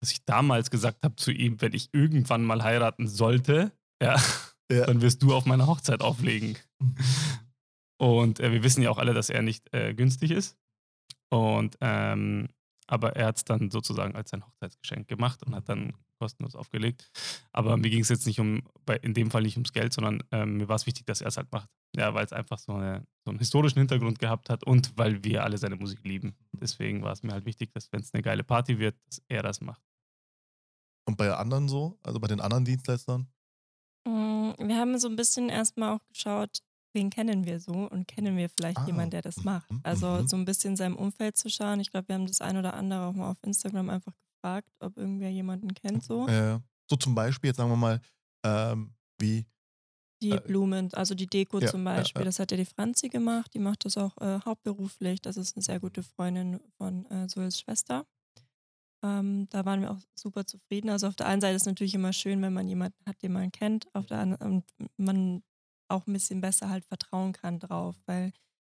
dass 0.00 0.12
ich 0.12 0.24
damals 0.24 0.70
gesagt 0.70 1.04
habe 1.04 1.16
zu 1.16 1.30
ihm, 1.32 1.60
wenn 1.60 1.72
ich 1.72 1.90
irgendwann 1.92 2.44
mal 2.44 2.62
heiraten 2.62 3.08
sollte, 3.08 3.72
ja, 4.02 4.20
Ja. 4.70 4.84
dann 4.86 5.00
wirst 5.00 5.22
du 5.22 5.32
auf 5.34 5.46
meiner 5.46 5.68
Hochzeit 5.68 6.00
auflegen. 6.00 6.58
Und 7.98 8.40
äh, 8.40 8.50
wir 8.52 8.62
wissen 8.64 8.82
ja 8.82 8.90
auch 8.90 8.98
alle, 8.98 9.14
dass 9.14 9.30
er 9.30 9.42
nicht 9.42 9.72
äh, 9.72 9.94
günstig 9.94 10.32
ist. 10.32 10.56
Und 11.30 11.76
ähm, 11.80 12.48
aber 12.88 13.16
er 13.16 13.26
hat 13.26 13.36
es 13.36 13.44
dann 13.44 13.70
sozusagen 13.70 14.14
als 14.14 14.30
sein 14.30 14.44
Hochzeitsgeschenk 14.46 15.08
gemacht 15.08 15.42
und 15.44 15.54
hat 15.54 15.68
dann 15.68 15.94
kostenlos 16.18 16.54
aufgelegt. 16.54 17.10
Aber 17.52 17.76
mir 17.76 17.90
ging 17.90 18.00
es 18.02 18.08
jetzt 18.08 18.26
nicht 18.26 18.40
um, 18.40 18.62
bei, 18.84 18.96
in 18.96 19.14
dem 19.14 19.30
Fall 19.30 19.42
nicht 19.42 19.56
ums 19.56 19.72
Geld, 19.72 19.92
sondern 19.92 20.22
ähm, 20.32 20.56
mir 20.58 20.68
war 20.68 20.76
es 20.76 20.86
wichtig, 20.86 21.06
dass 21.06 21.20
er 21.20 21.28
es 21.28 21.36
halt 21.36 21.50
macht. 21.52 21.70
Ja, 21.96 22.12
weil 22.14 22.24
es 22.26 22.32
einfach 22.32 22.58
so, 22.58 22.72
eine, 22.74 23.06
so 23.24 23.30
einen 23.30 23.38
historischen 23.38 23.78
Hintergrund 23.78 24.18
gehabt 24.18 24.50
hat 24.50 24.64
und 24.64 24.92
weil 24.98 25.22
wir 25.24 25.44
alle 25.44 25.56
seine 25.58 25.76
Musik 25.76 26.00
lieben. 26.04 26.36
Deswegen 26.52 27.02
war 27.02 27.12
es 27.12 27.22
mir 27.22 27.32
halt 27.32 27.46
wichtig, 27.46 27.72
dass 27.72 27.90
wenn 27.92 28.00
es 28.00 28.12
eine 28.12 28.22
geile 28.22 28.44
Party 28.44 28.78
wird, 28.78 28.96
dass 29.06 29.22
er 29.28 29.42
das 29.42 29.60
macht. 29.60 29.82
Und 31.08 31.16
bei 31.16 31.32
anderen 31.32 31.68
so, 31.68 31.98
also 32.02 32.18
bei 32.20 32.26
den 32.26 32.40
anderen 32.40 32.64
Dienstleistern? 32.64 33.28
Mm, 34.06 34.52
Wir 34.58 34.76
haben 34.76 34.98
so 34.98 35.08
ein 35.08 35.16
bisschen 35.16 35.48
erstmal 35.48 35.96
auch 35.96 36.04
geschaut, 36.08 36.58
wen 36.94 37.10
kennen 37.10 37.44
wir 37.46 37.60
so 37.60 37.72
und 37.72 38.08
kennen 38.08 38.36
wir 38.36 38.48
vielleicht 38.48 38.78
Ah, 38.78 38.86
jemanden, 38.86 39.10
der 39.10 39.22
das 39.22 39.44
macht. 39.44 39.70
mhm, 39.70 39.80
Also 39.84 40.08
mhm. 40.22 40.28
so 40.28 40.36
ein 40.36 40.44
bisschen 40.44 40.76
seinem 40.76 40.96
Umfeld 40.96 41.36
zu 41.36 41.48
schauen. 41.48 41.80
Ich 41.80 41.90
glaube, 41.90 42.08
wir 42.08 42.14
haben 42.16 42.26
das 42.26 42.40
ein 42.40 42.56
oder 42.56 42.74
andere 42.74 43.06
auch 43.06 43.12
mal 43.12 43.30
auf 43.30 43.42
Instagram 43.42 43.90
einfach 43.90 44.12
gefragt, 44.46 44.68
ob 44.80 44.96
irgendwer 44.96 45.30
jemanden 45.30 45.74
kennt 45.74 46.02
so. 46.02 46.26
Äh, 46.28 46.58
so 46.88 46.96
zum 46.96 47.14
Beispiel, 47.14 47.48
jetzt 47.48 47.56
sagen 47.56 47.70
wir 47.70 47.76
mal, 47.76 48.00
ähm, 48.44 48.94
wie, 49.18 49.44
Die 50.22 50.30
äh, 50.30 50.40
Blumen, 50.40 50.92
also 50.94 51.14
die 51.14 51.26
Deko 51.26 51.58
ja, 51.58 51.68
zum 51.68 51.84
ja, 51.84 51.96
Beispiel, 51.96 52.22
ja. 52.22 52.26
das 52.26 52.38
hat 52.38 52.50
ja 52.50 52.56
die 52.56 52.64
Franzi 52.64 53.08
gemacht. 53.08 53.52
Die 53.54 53.58
macht 53.58 53.84
das 53.84 53.96
auch 53.96 54.16
äh, 54.18 54.40
hauptberuflich. 54.44 55.20
Das 55.20 55.36
ist 55.36 55.56
eine 55.56 55.62
sehr 55.62 55.80
gute 55.80 56.02
Freundin 56.02 56.60
von 56.78 57.06
äh, 57.06 57.28
Soels 57.28 57.58
Schwester. 57.58 58.06
Ähm, 59.04 59.48
da 59.50 59.64
waren 59.64 59.82
wir 59.82 59.90
auch 59.90 60.00
super 60.14 60.46
zufrieden. 60.46 60.90
Also 60.90 61.08
auf 61.08 61.16
der 61.16 61.26
einen 61.26 61.40
Seite 61.40 61.56
ist 61.56 61.62
es 61.62 61.66
natürlich 61.66 61.94
immer 61.94 62.12
schön, 62.12 62.40
wenn 62.42 62.52
man 62.52 62.68
jemanden 62.68 63.04
hat, 63.06 63.22
den 63.22 63.32
man 63.32 63.52
kennt. 63.52 63.88
Auf 63.94 64.06
der 64.06 64.18
anderen 64.18 64.52
und 64.52 64.64
man 64.96 65.42
auch 65.88 66.06
ein 66.06 66.12
bisschen 66.12 66.40
besser 66.40 66.70
halt 66.70 66.84
vertrauen 66.84 67.32
kann 67.32 67.60
drauf, 67.60 67.96
weil 68.06 68.32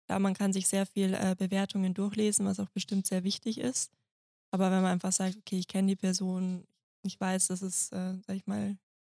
da 0.07 0.19
man 0.19 0.33
kann 0.33 0.53
sich 0.53 0.67
sehr 0.67 0.85
viel 0.85 1.13
äh, 1.13 1.35
Bewertungen 1.37 1.93
durchlesen, 1.93 2.45
was 2.45 2.59
auch 2.59 2.69
bestimmt 2.69 3.07
sehr 3.07 3.23
wichtig 3.23 3.59
ist. 3.59 3.98
Aber 4.51 4.71
wenn 4.71 4.81
man 4.81 4.91
einfach 4.93 5.11
sagt, 5.11 5.37
okay, 5.37 5.59
ich 5.59 5.67
kenne 5.67 5.87
die 5.89 5.95
Person, 5.95 6.65
ich 7.03 7.19
weiß, 7.19 7.47
das 7.47 7.61
ist, 7.61 7.91
äh, 7.93 8.15
sag 8.25 8.35
ich 8.35 8.47
mal, 8.47 8.77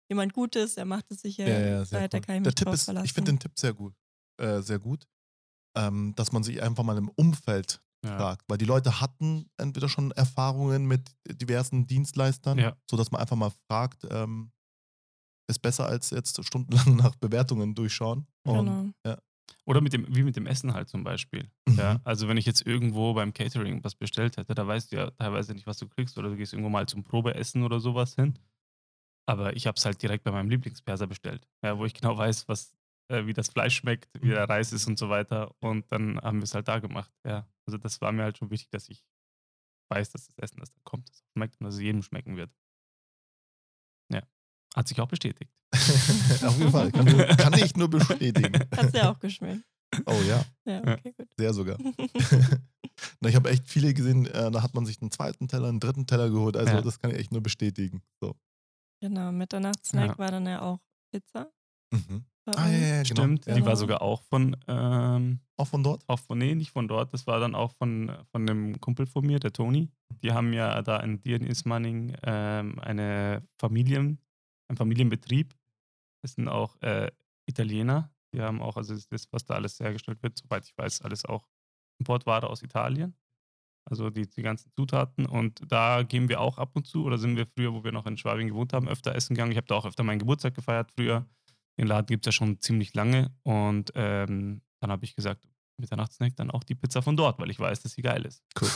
jemand 0.09 0.33
Gutes, 0.33 0.75
der 0.75 0.85
macht 0.85 1.09
es 1.11 1.21
sicher, 1.21 1.47
Ja, 1.47 1.59
ja, 1.59 1.85
sehr 1.85 2.01
da 2.09 2.17
cool. 2.17 2.21
kann 2.25 2.35
ich 2.35 2.41
Der 2.41 2.51
mich 2.51 2.55
Tipp 2.55 2.65
drauf 2.65 2.73
ist, 2.75 2.85
verlassen. 2.85 3.05
ich 3.05 3.13
finde 3.13 3.31
den 3.31 3.39
Tipp 3.39 3.53
sehr 3.57 3.73
gut. 3.73 3.93
Äh, 4.39 4.61
sehr 4.61 4.79
gut. 4.79 5.07
Ähm, 5.77 6.13
dass 6.17 6.31
man 6.33 6.43
sich 6.43 6.61
einfach 6.61 6.83
mal 6.83 6.97
im 6.97 7.09
Umfeld 7.09 7.81
Ja. 8.03 8.17
fragt. 8.17 8.43
Weil 8.49 8.57
die 8.57 8.65
Leute 8.65 8.99
hatten 8.99 9.49
entweder 9.57 9.87
schon 9.87 10.11
Erfahrungen 10.11 10.85
mit 10.85 11.11
diversen 11.27 11.87
Dienstleistern, 11.87 12.59
Ja. 12.59 12.75
sodass 12.89 13.11
man 13.11 13.21
einfach 13.21 13.37
mal 13.37 13.51
fragt, 13.69 14.05
ähm, 14.09 14.51
ist 15.49 15.61
besser 15.61 15.85
als 15.85 16.09
jetzt 16.11 16.43
stundenlang 16.45 16.95
nach 16.97 17.15
Bewertungen 17.15 17.75
durchschauen. 17.75 18.27
Und, 18.45 18.65
Genau. 18.65 18.91
Oder 19.65 19.81
mit 19.81 19.93
dem, 19.93 20.05
wie 20.15 20.23
mit 20.23 20.35
dem 20.35 20.47
Essen 20.47 20.73
halt 20.73 20.89
zum 20.89 21.03
Beispiel. 21.03 21.49
Mhm. 21.67 21.77
Ja, 21.77 22.01
also 22.03 22.27
wenn 22.27 22.37
ich 22.37 22.45
jetzt 22.45 22.65
irgendwo 22.65 23.13
beim 23.13 23.33
Catering 23.33 23.83
was 23.83 23.95
bestellt 23.95 24.37
hätte, 24.37 24.55
da 24.55 24.65
weißt 24.65 24.91
du 24.91 24.95
ja 24.97 25.11
teilweise 25.11 25.53
nicht, 25.53 25.67
was 25.67 25.77
du 25.77 25.87
kriegst. 25.87 26.17
Oder 26.17 26.29
du 26.29 26.35
gehst 26.35 26.53
irgendwo 26.53 26.69
mal 26.69 26.87
zum 26.87 27.03
Probeessen 27.03 27.63
oder 27.63 27.79
sowas 27.79 28.15
hin. 28.15 28.37
Aber 29.25 29.55
ich 29.55 29.67
habe 29.67 29.75
es 29.77 29.85
halt 29.85 30.01
direkt 30.01 30.23
bei 30.23 30.31
meinem 30.31 30.49
Lieblingsperser 30.49 31.07
bestellt. 31.07 31.47
Ja, 31.63 31.77
wo 31.77 31.85
ich 31.85 31.93
genau 31.93 32.17
weiß, 32.17 32.47
was, 32.47 32.75
äh, 33.09 33.25
wie 33.25 33.33
das 33.33 33.49
Fleisch 33.49 33.75
schmeckt, 33.75 34.09
wie 34.21 34.29
der 34.29 34.49
Reis 34.49 34.73
ist 34.73 34.87
und 34.87 34.97
so 34.97 35.09
weiter. 35.09 35.55
Und 35.59 35.91
dann 35.91 36.19
haben 36.19 36.39
wir 36.39 36.43
es 36.43 36.55
halt 36.55 36.67
da 36.67 36.79
gemacht. 36.79 37.11
Ja, 37.25 37.47
also 37.65 37.77
das 37.77 38.01
war 38.01 38.11
mir 38.11 38.23
halt 38.23 38.37
schon 38.37 38.49
wichtig, 38.49 38.69
dass 38.71 38.89
ich 38.89 39.05
weiß, 39.89 40.11
dass 40.11 40.27
das 40.27 40.37
Essen, 40.37 40.59
das 40.59 40.71
da 40.71 40.79
kommt, 40.83 41.09
das 41.09 41.23
schmeckt 41.33 41.59
und 41.59 41.65
dass 41.65 41.75
es 41.75 41.81
jedem 41.81 42.01
schmecken 42.01 42.37
wird. 42.37 42.51
Ja, 44.11 44.21
hat 44.75 44.87
sich 44.87 44.99
auch 44.99 45.07
bestätigt. 45.07 45.51
Auf 46.45 46.57
jeden 46.57 46.71
Fall. 46.71 46.91
Kann, 46.91 47.05
kann 47.37 47.53
ich 47.53 47.75
nur 47.75 47.89
bestätigen. 47.89 48.53
Hat's 48.75 48.93
ja 48.93 49.11
auch 49.11 49.19
geschmeckt. 49.19 49.63
Oh 50.05 50.15
ja, 50.27 50.43
Ja, 50.65 50.79
okay, 50.81 51.13
gut. 51.17 51.27
sehr 51.37 51.53
sogar. 51.53 51.77
Na, 53.19 53.29
ich 53.29 53.35
habe 53.35 53.49
echt 53.49 53.67
viele 53.67 53.93
gesehen, 53.93 54.25
äh, 54.27 54.49
da 54.51 54.61
hat 54.63 54.73
man 54.73 54.85
sich 54.85 55.01
einen 55.01 55.11
zweiten 55.11 55.47
Teller, 55.47 55.67
einen 55.69 55.79
dritten 55.79 56.05
Teller 56.07 56.29
geholt. 56.29 56.55
Also 56.55 56.73
Ja. 56.75 56.81
das 56.81 56.99
kann 56.99 57.11
ich 57.11 57.17
echt 57.17 57.31
nur 57.31 57.41
bestätigen. 57.41 58.01
So. 58.21 58.35
genau, 59.01 59.31
Mitternachtssnack 59.31 60.11
Ja. 60.11 60.17
war 60.17 60.31
dann 60.31 60.45
ja 60.45 60.61
auch 60.61 60.79
Pizza. 61.11 61.51
Mhm. 61.91 62.23
Ah, 62.45 62.67
ja, 62.69 62.77
ja, 62.77 62.77
ja, 62.87 63.03
genau. 63.03 63.21
Stimmt, 63.23 63.45
Ja. 63.45 63.55
die 63.55 63.65
war 63.65 63.75
sogar 63.75 64.01
auch 64.01 64.23
von, 64.23 64.55
ähm, 64.67 65.39
Auch 65.57 65.67
von 65.67 65.83
dort? 65.83 66.03
auch 66.07 66.19
von, 66.19 66.37
nee, 66.37 66.55
nicht 66.55 66.71
von 66.71 66.87
dort, 66.87 67.13
das 67.13 67.27
war 67.27 67.39
dann 67.39 67.53
auch 67.53 67.71
von, 67.73 68.11
von 68.31 68.49
einem 68.49 68.79
Kumpel 68.79 69.05
von 69.05 69.25
mir, 69.25 69.39
der 69.39 69.51
Toni. 69.53 69.89
Die 70.23 70.31
haben 70.31 70.51
ja 70.53 70.81
da 70.81 70.97
in 71.01 71.21
Dir 71.21 71.35
in 71.35 71.45
Ismaning 71.45 72.15
ähm, 72.23 72.79
eine 72.79 73.43
Familien, 73.59 74.19
einen 74.69 74.77
Familienbetrieb. 74.77 75.53
Das 76.21 76.33
sind 76.33 76.47
auch 76.47 76.81
äh, 76.81 77.11
Italiener. 77.45 78.11
Die 78.33 78.41
haben 78.41 78.61
auch, 78.61 78.77
also 78.77 78.93
das, 78.93 79.07
das, 79.07 79.27
was 79.31 79.45
da 79.45 79.55
alles 79.55 79.79
hergestellt 79.79 80.21
wird, 80.23 80.37
soweit 80.37 80.65
ich 80.65 80.77
weiß, 80.77 81.01
alles 81.01 81.25
auch 81.25 81.47
Importware 81.99 82.49
aus 82.49 82.61
Italien. 82.61 83.15
Also 83.85 84.09
die, 84.09 84.29
die 84.29 84.41
ganzen 84.41 84.71
Zutaten. 84.71 85.25
Und 85.25 85.61
da 85.67 86.03
gehen 86.03 86.29
wir 86.29 86.39
auch 86.39 86.57
ab 86.57 86.75
und 86.75 86.87
zu, 86.87 87.03
oder 87.03 87.17
sind 87.17 87.35
wir 87.35 87.47
früher, 87.47 87.73
wo 87.73 87.83
wir 87.83 87.91
noch 87.91 88.05
in 88.05 88.17
Schwabing 88.17 88.47
gewohnt 88.47 88.73
haben, 88.73 88.87
öfter 88.87 89.15
essen 89.15 89.35
gegangen. 89.35 89.51
Ich 89.51 89.57
habe 89.57 89.67
da 89.67 89.75
auch 89.75 89.85
öfter 89.85 90.03
meinen 90.03 90.19
Geburtstag 90.19 90.53
gefeiert 90.53 90.91
früher. 90.91 91.27
Den 91.77 91.87
Laden 91.87 92.07
gibt 92.07 92.25
es 92.25 92.27
ja 92.27 92.31
schon 92.31 92.59
ziemlich 92.61 92.93
lange. 92.93 93.33
Und 93.43 93.91
ähm, 93.95 94.61
dann 94.79 94.91
habe 94.91 95.03
ich 95.03 95.15
gesagt, 95.15 95.47
Mitternachtssnack, 95.77 96.35
dann 96.35 96.51
auch 96.51 96.63
die 96.63 96.75
Pizza 96.75 97.01
von 97.01 97.17
dort, 97.17 97.39
weil 97.39 97.49
ich 97.49 97.59
weiß, 97.59 97.81
dass 97.81 97.93
sie 97.93 98.01
geil 98.01 98.23
ist. 98.25 98.43
Cool. 98.59 98.69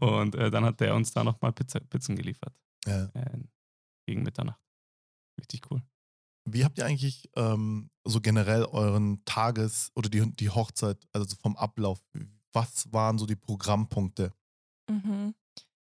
und 0.00 0.34
äh, 0.34 0.50
dann 0.50 0.64
hat 0.64 0.80
der 0.80 0.94
uns 0.94 1.12
da 1.12 1.22
nochmal 1.22 1.52
Pizza, 1.52 1.80
Pizzen 1.80 2.16
geliefert. 2.16 2.54
Ja. 2.86 3.04
Äh, 3.14 3.38
gegen 4.06 4.22
Mitternacht. 4.22 4.60
Richtig 5.38 5.62
cool. 5.70 5.82
Wie 6.48 6.64
habt 6.64 6.78
ihr 6.78 6.86
eigentlich 6.86 7.28
ähm, 7.36 7.90
so 8.04 8.20
generell 8.20 8.64
euren 8.64 9.24
Tages- 9.24 9.90
oder 9.94 10.08
die, 10.08 10.32
die 10.36 10.50
Hochzeit, 10.50 11.06
also 11.12 11.26
so 11.26 11.36
vom 11.36 11.56
Ablauf, 11.56 12.00
was 12.52 12.92
waren 12.92 13.18
so 13.18 13.26
die 13.26 13.36
Programmpunkte? 13.36 14.32
Mhm. 14.88 15.34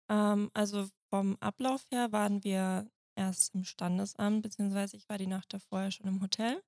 Ähm, 0.10 0.52
also 0.54 0.90
vom 1.10 1.38
Ablauf 1.40 1.86
her 1.92 2.12
waren 2.12 2.44
wir 2.44 2.90
erst 3.16 3.56
im 3.56 3.64
Standesamt, 3.64 4.42
beziehungsweise 4.42 4.98
ich 4.98 5.08
war 5.10 5.18
die 5.18 5.28
Nacht 5.28 5.54
davor 5.54 5.82
ja 5.84 5.92
schon 5.92 6.08
im 6.08 6.22
Hotel. 6.22 6.62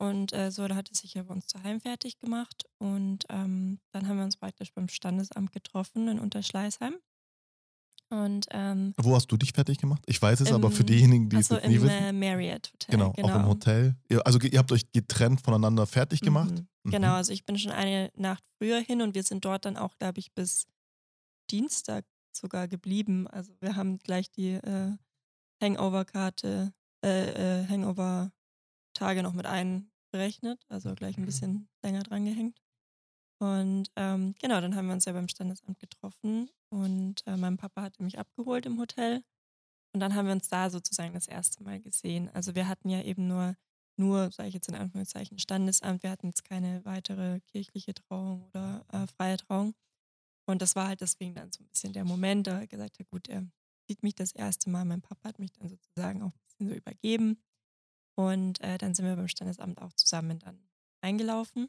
Und 0.00 0.32
äh, 0.32 0.52
so, 0.52 0.66
da 0.68 0.76
hatte 0.76 0.94
sich 0.94 1.14
ja 1.14 1.24
bei 1.24 1.34
uns 1.34 1.48
daheim 1.48 1.80
fertig 1.80 2.18
gemacht. 2.20 2.64
Und 2.78 3.26
ähm, 3.30 3.80
dann 3.92 4.06
haben 4.06 4.18
wir 4.18 4.24
uns 4.24 4.36
praktisch 4.36 4.72
beim 4.72 4.88
Standesamt 4.88 5.52
getroffen 5.52 6.06
in 6.06 6.20
Unterschleißheim. 6.20 6.96
Und 8.10 8.46
ähm, 8.52 8.94
Wo 8.96 9.14
hast 9.14 9.30
du 9.30 9.36
dich 9.36 9.52
fertig 9.52 9.78
gemacht? 9.78 10.02
Ich 10.06 10.20
weiß 10.20 10.40
es, 10.40 10.50
aber 10.50 10.70
für 10.70 10.80
Im- 10.80 10.86
diejenigen, 10.86 11.28
die 11.28 11.36
es 11.36 11.50
also 11.50 11.56
jetzt 11.62 11.68
nie 11.68 11.76
im 11.76 11.82
wissen. 11.82 11.92
äh, 11.94 12.12
Marriott 12.12 12.72
Hotel. 12.72 12.90
genau, 12.96 13.10
auch 13.10 13.36
im 13.40 13.46
Hotel. 13.46 13.96
Ihr, 14.08 14.26
also 14.26 14.38
ihr 14.40 14.58
habt 14.58 14.72
euch 14.72 14.90
getrennt 14.92 15.42
voneinander 15.42 15.86
fertig 15.86 16.22
gemacht. 16.22 16.52
Mhm. 16.52 16.68
Mhm. 16.84 16.90
Genau, 16.90 17.12
also 17.14 17.32
ich 17.32 17.44
bin 17.44 17.58
schon 17.58 17.72
eine 17.72 18.10
Nacht 18.16 18.42
früher 18.56 18.80
hin 18.80 19.02
und 19.02 19.14
wir 19.14 19.22
sind 19.22 19.44
dort 19.44 19.66
dann 19.66 19.76
auch, 19.76 19.98
glaube 19.98 20.20
ich, 20.20 20.32
bis 20.32 20.66
Dienstag 21.50 22.06
sogar 22.34 22.66
geblieben. 22.66 23.26
Also 23.28 23.52
wir 23.60 23.76
haben 23.76 23.98
gleich 23.98 24.30
die 24.30 24.52
äh, 24.52 24.92
Hangover-Karte, 25.62 26.72
äh, 27.04 27.60
äh, 27.62 27.66
Hangover-Tage 27.68 29.22
noch 29.22 29.34
mit 29.34 29.44
einberechnet, 29.46 30.64
also 30.68 30.94
gleich 30.94 31.18
ein 31.18 31.26
bisschen 31.26 31.68
länger 31.82 32.04
dran 32.04 32.24
gehängt. 32.24 32.58
Und 33.40 33.88
ähm, 33.96 34.34
genau, 34.40 34.60
dann 34.60 34.74
haben 34.74 34.86
wir 34.86 34.94
uns 34.94 35.04
ja 35.04 35.12
beim 35.12 35.28
Standesamt 35.28 35.78
getroffen 35.78 36.48
und 36.70 37.26
äh, 37.26 37.36
mein 37.36 37.56
Papa 37.56 37.82
hatte 37.82 38.02
mich 38.02 38.18
abgeholt 38.18 38.66
im 38.66 38.78
Hotel. 38.78 39.22
Und 39.92 40.00
dann 40.00 40.14
haben 40.14 40.26
wir 40.26 40.34
uns 40.34 40.48
da 40.48 40.70
sozusagen 40.70 41.14
das 41.14 41.26
erste 41.26 41.62
Mal 41.62 41.80
gesehen. 41.80 42.28
Also 42.34 42.54
wir 42.54 42.68
hatten 42.68 42.90
ja 42.90 43.02
eben 43.02 43.26
nur 43.26 43.56
nur, 43.98 44.30
sage 44.30 44.48
ich 44.48 44.54
jetzt 44.54 44.68
in 44.68 44.74
Anführungszeichen, 44.74 45.38
Standesamt. 45.38 46.02
Wir 46.02 46.10
hatten 46.10 46.28
jetzt 46.28 46.44
keine 46.44 46.84
weitere 46.84 47.40
kirchliche 47.40 47.94
Trauung 47.94 48.44
oder 48.48 48.84
äh, 48.92 49.06
freie 49.08 49.36
Trauung. 49.36 49.74
Und 50.46 50.62
das 50.62 50.76
war 50.76 50.88
halt 50.88 51.00
deswegen 51.00 51.34
dann 51.34 51.52
so 51.52 51.62
ein 51.62 51.68
bisschen 51.68 51.92
der 51.92 52.04
Moment, 52.04 52.46
da 52.46 52.60
er 52.60 52.66
gesagt 52.66 52.98
hat, 52.98 53.10
gut, 53.10 53.28
er 53.28 53.44
sieht 53.88 54.02
mich 54.02 54.14
das 54.14 54.32
erste 54.32 54.70
Mal. 54.70 54.84
Mein 54.84 55.02
Papa 55.02 55.28
hat 55.28 55.38
mich 55.38 55.52
dann 55.52 55.68
sozusagen 55.68 56.22
auch 56.22 56.32
ein 56.32 56.40
bisschen 56.46 56.68
so 56.68 56.74
übergeben. 56.74 57.42
Und 58.14 58.60
äh, 58.60 58.78
dann 58.78 58.94
sind 58.94 59.04
wir 59.04 59.16
beim 59.16 59.28
Standesamt 59.28 59.80
auch 59.82 59.92
zusammen 59.94 60.38
dann 60.38 60.68
eingelaufen. 61.00 61.68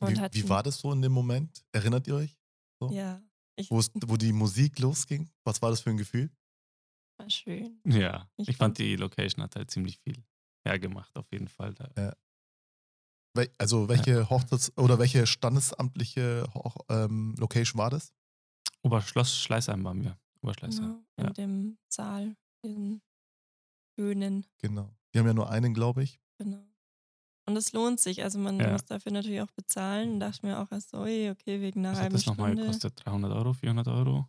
Wie, 0.00 0.16
wie, 0.16 0.48
war 0.48 0.62
das 0.62 0.78
so 0.78 0.92
in 0.92 1.02
dem 1.02 1.12
Moment? 1.12 1.64
Erinnert 1.72 2.06
ihr 2.08 2.16
euch? 2.16 2.36
So? 2.80 2.90
Ja. 2.90 3.22
Wo 3.68 4.16
die 4.16 4.32
Musik 4.32 4.78
losging? 4.78 5.30
Was 5.44 5.60
war 5.62 5.70
das 5.70 5.80
für 5.80 5.90
ein 5.90 5.96
Gefühl? 5.96 6.30
War 7.18 7.30
schön. 7.30 7.80
Ja, 7.86 8.28
ich, 8.36 8.48
ich 8.48 8.56
fand 8.56 8.78
die 8.78 8.96
Location 8.96 9.42
hat 9.42 9.56
halt 9.56 9.70
ziemlich 9.70 9.98
viel 9.98 10.24
hergemacht, 10.66 11.16
auf 11.16 11.30
jeden 11.32 11.48
Fall. 11.48 11.74
Ja. 11.96 12.14
Also 13.58 13.88
welche 13.88 14.28
Hochzeits- 14.28 14.76
oder 14.76 14.98
welche 14.98 15.26
standesamtliche 15.26 16.46
Hoch 16.54 16.76
ähm, 16.88 17.34
Location 17.38 17.78
war 17.78 17.90
das? 17.90 18.12
Oberschloss 18.82 19.38
Schleißheim 19.38 19.82
waren 19.84 20.02
wir. 20.02 20.18
Oberschleißheim. 20.42 20.84
Genau, 20.84 21.04
in 21.16 21.24
ja. 21.24 21.30
dem 21.30 21.78
Saal, 21.88 22.36
diesen 22.64 23.00
schönen. 23.98 24.46
Genau. 24.58 24.94
Die 25.14 25.18
haben 25.18 25.26
ja 25.26 25.34
nur 25.34 25.50
einen, 25.50 25.72
glaube 25.72 26.02
ich. 26.02 26.20
Genau. 26.38 26.64
Und 27.46 27.56
es 27.56 27.72
lohnt 27.72 27.98
sich. 28.00 28.22
Also 28.22 28.38
man 28.38 28.58
Ja. 28.60 28.70
muss 28.72 28.84
dafür 28.84 29.12
natürlich 29.12 29.40
auch 29.40 29.50
bezahlen. 29.50 30.12
Und 30.14 30.20
dachte 30.20 30.46
mir 30.46 30.58
auch 30.60 30.70
erst 30.70 30.90
so, 30.90 30.98
ui, 30.98 31.30
okay, 31.30 31.60
wegen 31.60 31.80
einer 31.80 31.90
Was 31.90 31.96
hat 31.98 32.02
halben 32.04 32.14
das 32.16 32.26
nochmal 32.26 32.48
Stunde. 32.52 32.62
gekostet? 32.62 33.02
300 33.04 33.32
Euro, 33.32 33.52
400 33.52 33.88
Euro? 33.88 34.28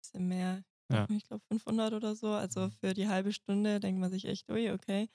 bisschen 0.00 0.28
mehr. 0.28 0.62
Ja. 0.92 1.06
Ich 1.10 1.24
glaube 1.24 1.42
500 1.48 1.92
oder 1.94 2.14
so. 2.14 2.28
Also 2.28 2.70
für 2.80 2.92
die 2.94 3.08
halbe 3.08 3.32
Stunde 3.32 3.80
denkt 3.80 4.00
man 4.00 4.10
sich 4.10 4.26
echt, 4.26 4.50
ui, 4.50 4.70
okay. 4.70 5.08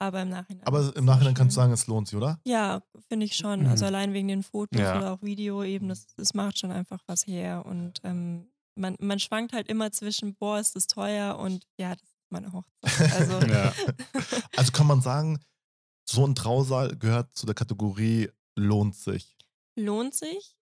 Aber 0.00 0.22
im 0.22 0.28
Nachhinein. 0.28 0.64
Aber 0.66 0.78
es 0.80 0.90
im 0.92 1.04
Nachhinein 1.04 1.34
kannst 1.34 1.56
du 1.56 1.60
sagen, 1.60 1.72
es 1.72 1.86
lohnt 1.88 2.06
sich, 2.08 2.16
oder? 2.16 2.38
Ja, 2.44 2.82
finde 3.08 3.26
ich 3.26 3.34
schon. 3.36 3.66
Also 3.66 3.84
Mhm. 3.84 3.88
allein 3.88 4.12
wegen 4.12 4.28
den 4.28 4.42
Fotos 4.44 4.80
Ja. 4.80 4.96
oder 4.96 5.12
auch 5.14 5.22
Video 5.22 5.64
eben, 5.64 5.88
das, 5.88 6.06
das 6.14 6.34
macht 6.34 6.58
schon 6.58 6.70
einfach 6.70 7.00
was 7.06 7.26
her. 7.26 7.66
Und 7.66 8.00
ähm, 8.04 8.48
man, 8.76 8.96
man 9.00 9.18
schwankt 9.18 9.52
halt 9.52 9.66
immer 9.68 9.90
zwischen, 9.90 10.36
boah, 10.36 10.60
ist 10.60 10.76
das 10.76 10.86
teuer 10.86 11.36
und 11.38 11.66
ja, 11.80 11.94
das 11.96 12.02
ist 12.04 12.14
meine 12.30 12.52
Hochzeit. 12.52 13.12
Also 13.12 13.40
Ja. 13.52 13.72
Also 14.56 14.70
kann 14.72 14.86
man 14.86 15.00
sagen, 15.00 15.40
so 16.08 16.26
ein 16.26 16.34
Trausaal 16.34 16.96
gehört 16.96 17.34
zu 17.36 17.46
der 17.46 17.54
Kategorie 17.54 18.30
lohnt 18.56 18.94
sich. 18.96 19.36
lohnt 19.76 20.14
sich. 20.14 20.56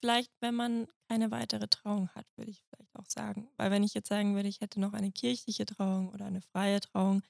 Vielleicht, 0.00 0.30
wenn 0.40 0.54
man 0.54 0.86
keine 1.08 1.30
weitere 1.30 1.66
Trauung 1.66 2.10
hat, 2.10 2.26
würde 2.36 2.50
ich 2.50 2.62
vielleicht 2.68 2.94
auch 2.94 3.06
sagen. 3.08 3.48
Weil 3.56 3.70
wenn 3.70 3.82
ich 3.82 3.94
jetzt 3.94 4.08
sagen 4.08 4.34
würde, 4.34 4.48
ich 4.48 4.60
hätte 4.60 4.78
noch 4.80 4.92
eine 4.92 5.10
kirchliche 5.10 5.64
Trauung 5.64 6.10
oder 6.10 6.26
eine 6.26 6.42
freie 6.42 6.80
Trauung, 6.80 7.22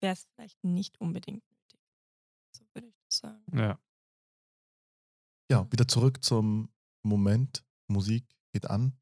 wäre 0.00 0.12
es 0.12 0.26
vielleicht 0.34 0.62
nicht 0.62 1.00
unbedingt 1.00 1.42
nötig. 1.50 1.80
So 2.54 2.64
würde 2.74 2.88
ich 2.88 2.96
das 3.06 3.18
sagen. 3.18 3.58
ja. 3.58 3.78
Ja, 5.50 5.66
wieder 5.72 5.88
zurück 5.88 6.22
zum 6.22 6.70
Moment. 7.02 7.64
Musik 7.86 8.26
geht 8.52 8.68
an, 8.68 8.98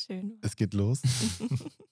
Schön. 0.00 0.38
es 0.40 0.56
geht 0.56 0.72
los. 0.74 1.02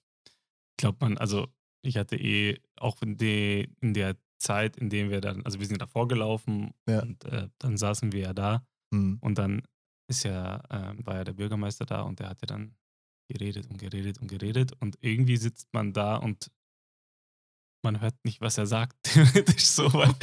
Ich 0.71 0.83
glaube, 0.83 0.97
man, 1.01 1.19
also 1.19 1.47
ich 1.83 1.97
hatte 1.97 2.15
eh 2.15 2.59
auch 2.77 2.99
in, 3.03 3.15
de, 3.15 3.69
in 3.81 3.93
der 3.93 4.17
Zeit, 4.41 4.75
in 4.77 4.89
der 4.89 5.09
wir 5.09 5.21
dann, 5.21 5.43
also 5.45 5.59
wir 5.59 5.65
sind 5.67 5.75
ja 5.79 5.85
davor 5.85 6.07
gelaufen 6.07 6.73
Ja. 6.87 7.01
und 7.01 7.23
äh, 7.25 7.47
dann 7.59 7.77
saßen 7.77 8.11
wir 8.11 8.19
ja 8.21 8.33
da 8.33 8.65
Hm. 8.93 9.17
und 9.21 9.37
dann 9.37 9.61
ist 10.09 10.23
ja, 10.23 10.61
ähm, 10.69 11.05
war 11.05 11.15
ja 11.15 11.23
der 11.23 11.33
Bürgermeister 11.33 11.85
da 11.85 12.01
und 12.01 12.19
der 12.19 12.29
hat 12.29 12.41
ja 12.41 12.47
dann 12.47 12.75
geredet 13.29 13.67
und 13.69 13.77
geredet 13.77 14.19
und 14.19 14.27
geredet 14.27 14.73
und 14.81 14.97
irgendwie 15.01 15.37
sitzt 15.37 15.69
man 15.73 15.93
da 15.93 16.17
und 16.17 16.51
man 17.83 17.99
hört 18.01 18.15
nicht, 18.25 18.41
was 18.41 18.57
er 18.57 18.67
sagt, 18.67 18.95
theoretisch 19.03 19.65
so, 19.65 19.91
weil 19.93 20.13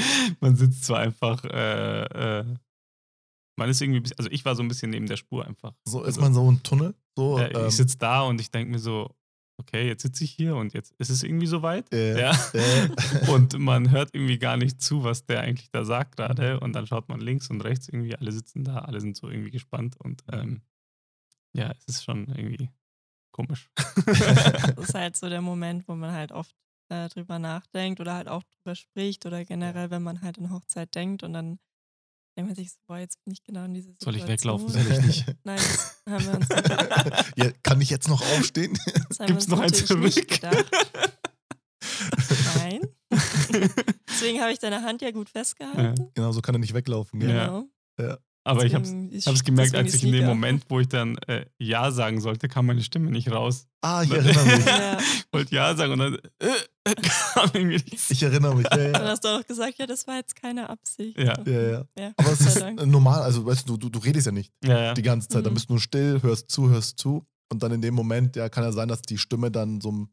man 0.41 0.55
sitzt 0.57 0.85
zwar 0.85 1.01
einfach, 1.01 1.43
äh, 1.45 2.41
äh, 2.41 2.55
man 3.59 3.69
ist 3.71 3.81
irgendwie, 3.81 4.01
bisschen- 4.01 4.19
also 4.19 4.31
ich 4.31 4.45
war 4.45 4.55
so 4.55 4.63
ein 4.63 4.69
bisschen 4.69 4.91
neben 4.91 5.07
der 5.07 5.17
Spur 5.17 5.45
einfach. 5.47 5.75
So 5.85 6.01
ist 6.03 6.07
Also, 6.09 6.21
man 6.21 6.35
so 6.35 6.51
ein 6.51 6.63
Tunnel. 6.63 6.95
So, 7.17 7.39
äh, 7.39 7.51
ähm, 7.53 7.67
ich 7.69 7.75
sitze 7.77 7.99
da 7.99 8.23
und 8.23 8.41
ich 8.41 8.51
denke 8.51 8.71
mir 8.71 8.79
so, 8.79 9.15
okay, 9.59 9.87
jetzt 9.87 10.03
sitze 10.03 10.25
ich 10.25 10.31
hier 10.33 10.57
und 10.57 10.73
jetzt 10.73 10.95
ist 10.99 11.11
es 11.11 11.23
irgendwie 11.23 11.47
soweit. 11.47 11.93
äh, 11.93 12.19
Ja. 12.21 12.33
äh, 12.53 12.89
Und 13.31 13.59
man 13.59 13.91
hört 13.91 14.11
irgendwie 14.15 14.39
gar 14.39 14.57
nicht 14.57 14.81
zu, 14.81 15.05
was 15.05 15.27
der 15.27 15.41
eigentlich 15.41 15.71
da 15.71 15.85
sagt 15.85 16.17
gerade. 16.17 16.61
Und 16.61 16.73
dann 16.75 16.87
schaut 16.87 17.09
man 17.09 17.21
links 17.21 17.51
und 17.51 17.61
rechts 17.63 17.89
irgendwie, 17.89 18.17
alle 18.17 18.33
sitzen 18.33 18.65
da, 18.65 18.79
alle 18.79 19.01
sind 19.01 19.17
so 19.17 19.29
irgendwie 19.29 19.51
gespannt. 19.51 19.97
Und 19.99 20.23
ähm, 20.33 20.63
ja, 21.53 21.73
es 21.73 21.97
ist 21.97 22.05
schon 22.05 22.29
irgendwie 22.29 22.71
komisch. 23.33 23.71
Das 24.07 24.89
ist 24.89 24.95
halt 24.95 25.17
so 25.17 25.29
der 25.29 25.43
Moment, 25.43 25.87
wo 25.89 25.95
man 25.95 26.13
halt 26.13 26.33
oft 26.33 26.55
äh, 26.89 27.09
drüber 27.09 27.39
nachdenkt 27.39 28.01
oder 28.01 28.15
halt 28.15 28.29
auch 28.29 28.43
drüber 28.45 28.75
spricht 28.75 29.27
oder 29.27 29.45
generell, 29.45 29.91
wenn 29.91 30.03
man 30.03 30.23
halt 30.23 30.39
an 30.39 30.51
Hochzeit 30.51 30.95
denkt 30.95 31.23
und 31.23 31.33
dann 31.33 31.59
denkt 32.39 32.51
man 32.51 32.57
sich 32.57 32.71
so, 32.71 32.79
boah, 32.87 32.99
jetzt 32.99 33.23
bin 33.25 33.33
ich 33.33 33.43
genau 33.43 33.65
in 33.65 33.75
dieser 33.75 33.91
Soll 34.01 34.15
Situation. 34.15 34.23
ich 34.23 34.29
weglaufen? 34.29 34.69
Soll 34.69 34.83
ich 34.83 35.07
nicht? 35.07 35.27
Nein, 35.45 35.57
das 35.57 36.03
haben 36.09 36.25
wir 36.25 36.35
uns, 36.37 36.49
das 36.49 37.27
ja, 37.37 37.51
kann 37.65 37.81
ich 37.81 37.91
jetzt 37.91 38.09
noch 38.09 38.23
aufstehen? 38.37 38.79
Gibt's 38.87 39.19
uns 39.19 39.49
noch 39.49 39.61
nicht 39.61 39.75
zurück? 39.75 40.15
Nein. 42.57 42.81
Deswegen 44.09 44.41
habe 44.41 44.53
ich 44.53 44.61
deine 44.61 44.83
Hand 44.83 45.03
ja 45.03 45.11
gut 45.11 45.29
festgehalten. 45.29 46.11
genau, 46.15 46.31
so 46.31 46.41
kann 46.41 46.55
er 46.55 46.59
nicht 46.59 46.75
weglaufen. 46.75 47.19
Gell? 47.19 47.31
Ja. 47.31 47.65
Genau. 47.97 48.17
Aber 48.45 48.65
ich 48.65 48.75
habe 48.75 48.85
es 48.85 49.45
gemerkt, 49.45 49.75
als 49.75 49.95
ich 49.95 50.05
in 50.05 50.13
dem. 50.13 50.25
Moment, 50.25 50.65
wo 50.69 50.79
ich 50.81 50.89
dann 50.89 51.19
äh, 51.27 51.47
Ja 51.59 51.91
sagen 51.91 52.21
sollte, 52.21 52.49
kam 52.49 52.67
meine 52.67 52.83
Stimme 52.83 53.11
nicht 53.11 53.31
raus. 53.31 53.67
Ah, 53.83 54.03
ich 54.03 54.11
erinnere 54.11 54.45
mich. 54.45 54.65
Ja. 54.65 54.99
Ich 54.99 55.27
wollte 55.33 55.55
Ja 55.55 55.75
sagen 55.75 55.93
und 55.93 55.99
dann 55.99 56.15
äh, 56.39 56.49
kam 57.35 57.51
irgendwie 57.55 57.77
nichts. 57.91 58.11
Ich 58.11 58.23
erinnere 58.23 58.55
mich. 58.57 58.65
Ja, 58.65 58.77
Dann 58.77 58.93
ja. 58.93 59.09
hast 59.09 59.25
du 59.25 59.29
auch 59.29 59.47
gesagt, 59.47 59.79
ja, 59.79 59.87
das 59.87 60.07
war 60.07 60.17
jetzt 60.17 60.35
keine 60.37 60.69
Absicht. 60.69 61.19
Ja. 61.19 61.39
Ja, 61.47 61.61
ja. 61.61 61.85
ja 61.99 62.13
Aber 62.17 62.33
es 62.33 62.41
ist 62.41 62.61
Dank. 62.61 62.85
normal, 62.87 63.23
also 63.23 63.45
weißt 63.47 63.69
du, 63.69 63.77
du, 63.77 63.89
du 63.89 63.99
redest 63.99 64.27
ja 64.27 64.33
nicht 64.33 64.53
Ja, 64.65 64.81
ja. 64.81 64.95
die 64.95 65.03
ganze 65.03 65.29
Zeit. 65.29 65.45
Dann 65.45 65.53
Mhm. 65.53 65.55
bist 65.55 65.69
du 65.69 65.75
nur 65.75 65.81
still, 65.81 66.23
hörst 66.23 66.51
zu, 66.51 66.69
hörst 66.71 66.99
zu. 66.99 67.27
Und 67.51 67.63
dann 67.63 67.73
in 67.73 67.81
dem 67.81 67.95
Moment, 67.95 68.37
ja, 68.37 68.49
kann 68.49 68.65
ja 68.65 68.73
sein, 68.73 68.89
dass 68.89 69.01
die 69.03 69.17
Stimme 69.19 69.51
dann 69.51 69.81
so 69.81 70.07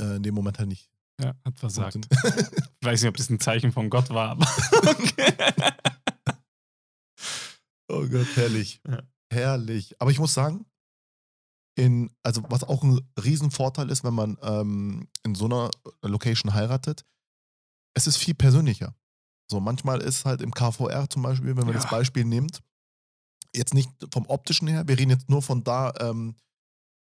äh, 0.00 0.16
in 0.16 0.22
dem 0.22 0.34
Moment 0.34 0.58
halt 0.58 0.68
nicht 0.68 0.90
ja, 1.22 1.32
hat 1.44 1.58
versagt. 1.58 1.96
Ich 2.80 2.86
weiß 2.86 3.00
nicht, 3.02 3.08
ob 3.08 3.16
das 3.16 3.30
ein 3.30 3.40
Zeichen 3.40 3.72
von 3.72 3.88
Gott 3.88 4.10
war, 4.10 4.30
aber 4.30 4.46
okay. 4.82 5.32
Oh 7.88 8.06
Gott, 8.08 8.26
herrlich. 8.34 8.80
Ja. 8.88 9.02
Herrlich. 9.32 9.94
Aber 10.00 10.10
ich 10.10 10.18
muss 10.18 10.34
sagen, 10.34 10.66
in, 11.76 12.10
also 12.22 12.42
was 12.48 12.62
auch 12.64 12.82
ein 12.82 13.00
Riesenvorteil 13.22 13.90
ist, 13.90 14.04
wenn 14.04 14.14
man 14.14 14.38
ähm, 14.42 15.08
in 15.24 15.34
so 15.34 15.46
einer 15.46 15.70
Location 16.02 16.54
heiratet, 16.54 17.04
es 17.94 18.06
ist 18.06 18.16
viel 18.16 18.34
persönlicher. 18.34 18.94
So, 19.50 19.60
manchmal 19.60 20.00
ist 20.00 20.24
halt 20.24 20.40
im 20.40 20.52
KVR 20.52 21.08
zum 21.10 21.22
Beispiel, 21.22 21.48
wenn 21.56 21.66
man 21.66 21.74
Ja. 21.74 21.80
das 21.80 21.90
Beispiel 21.90 22.24
nimmt, 22.24 22.60
jetzt 23.54 23.74
nicht 23.74 23.90
vom 24.12 24.26
optischen 24.26 24.68
her, 24.68 24.86
wir 24.88 24.98
reden 24.98 25.10
jetzt 25.10 25.28
nur 25.28 25.42
von 25.42 25.62
da, 25.64 25.92
ähm, 26.00 26.34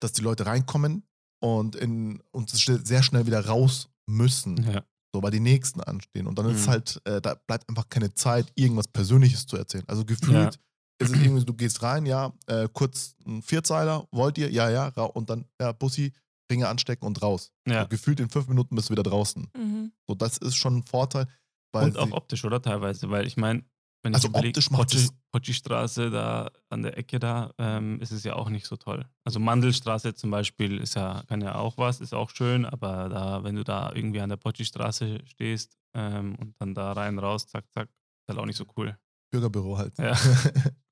dass 0.00 0.12
die 0.12 0.22
Leute 0.22 0.46
reinkommen 0.46 1.04
und, 1.42 1.76
in, 1.76 2.22
und 2.32 2.50
sehr 2.50 3.02
schnell 3.02 3.26
wieder 3.26 3.44
raus 3.46 3.88
müssen. 4.06 4.56
Ja. 4.64 4.84
So, 5.14 5.22
weil 5.22 5.30
die 5.32 5.40
nächsten 5.40 5.80
anstehen. 5.80 6.26
Und 6.28 6.38
dann 6.38 6.46
ist 6.46 6.66
Mhm. 6.66 6.70
halt, 6.70 7.00
äh, 7.04 7.20
da 7.20 7.34
bleibt 7.34 7.68
einfach 7.68 7.88
keine 7.88 8.14
Zeit, 8.14 8.50
irgendwas 8.54 8.86
Persönliches 8.88 9.46
zu 9.46 9.56
erzählen. 9.56 9.84
Also 9.88 10.04
gefühlt 10.04 10.54
ist 10.54 10.60
es 11.00 11.10
irgendwie 11.12 11.44
du 11.44 11.54
gehst 11.54 11.82
rein, 11.82 12.06
ja, 12.06 12.32
äh, 12.46 12.68
kurz 12.72 13.16
ein 13.26 13.42
Vierzeiler, 13.42 14.06
wollt 14.12 14.38
ihr? 14.38 14.50
Ja, 14.50 14.68
ja, 14.70 14.88
und 14.88 15.30
dann, 15.30 15.46
ja, 15.60 15.72
Bussi, 15.72 16.12
Ringe 16.50 16.68
anstecken 16.68 17.06
und 17.06 17.20
raus. 17.22 17.52
Ja. 17.66 17.82
So, 17.82 17.88
gefühlt 17.88 18.20
in 18.20 18.28
fünf 18.28 18.48
Minuten 18.48 18.74
bist 18.74 18.88
du 18.88 18.92
wieder 18.92 19.02
draußen. 19.04 19.48
Mhm. 19.56 19.92
So, 20.08 20.14
das 20.14 20.36
ist 20.38 20.56
schon 20.56 20.78
ein 20.78 20.82
Vorteil. 20.82 21.26
Weil 21.72 21.84
Und 21.90 21.98
auch 21.98 22.10
optisch, 22.12 22.44
oder? 22.44 22.60
Teilweise, 22.60 23.08
weil 23.10 23.24
ich 23.26 23.36
meine, 23.36 23.62
wenn 24.02 24.12
Also 24.14 24.26
ich 24.26 24.30
überlege, 24.30 24.50
optisch 24.58 24.70
macht 24.70 24.92
es- 24.94 25.12
Potschi-Straße 25.32 26.10
da 26.10 26.50
an 26.70 26.82
der 26.82 26.98
Ecke 26.98 27.20
da, 27.20 27.52
ähm, 27.58 28.00
ist 28.00 28.10
es 28.10 28.24
ja 28.24 28.34
auch 28.34 28.48
nicht 28.50 28.66
so 28.66 28.76
toll. 28.76 29.06
Also 29.24 29.38
Mandelstraße 29.38 30.14
zum 30.14 30.30
Beispiel 30.32 30.78
ist 30.78 30.96
ja, 30.96 31.22
kann 31.28 31.40
ja 31.40 31.54
auch 31.54 31.78
was, 31.78 32.00
ist 32.00 32.12
auch 32.14 32.30
schön, 32.30 32.64
aber 32.66 33.08
da, 33.08 33.44
wenn 33.44 33.54
du 33.54 33.62
da 33.62 33.92
irgendwie 33.94 34.20
an 34.20 34.30
der 34.30 34.36
Potschi-Straße 34.38 35.20
stehst 35.26 35.76
ähm, 35.94 36.34
und 36.40 36.56
dann 36.58 36.74
da 36.74 36.92
rein, 36.92 37.20
raus, 37.20 37.46
zack, 37.46 37.64
zack, 37.72 37.88
ist 37.88 38.28
halt 38.28 38.38
auch 38.40 38.46
nicht 38.46 38.56
so 38.56 38.64
cool. 38.76 38.98
Bürgerbüro 39.30 39.78
halt. 39.78 39.96
Ja. 39.98 40.16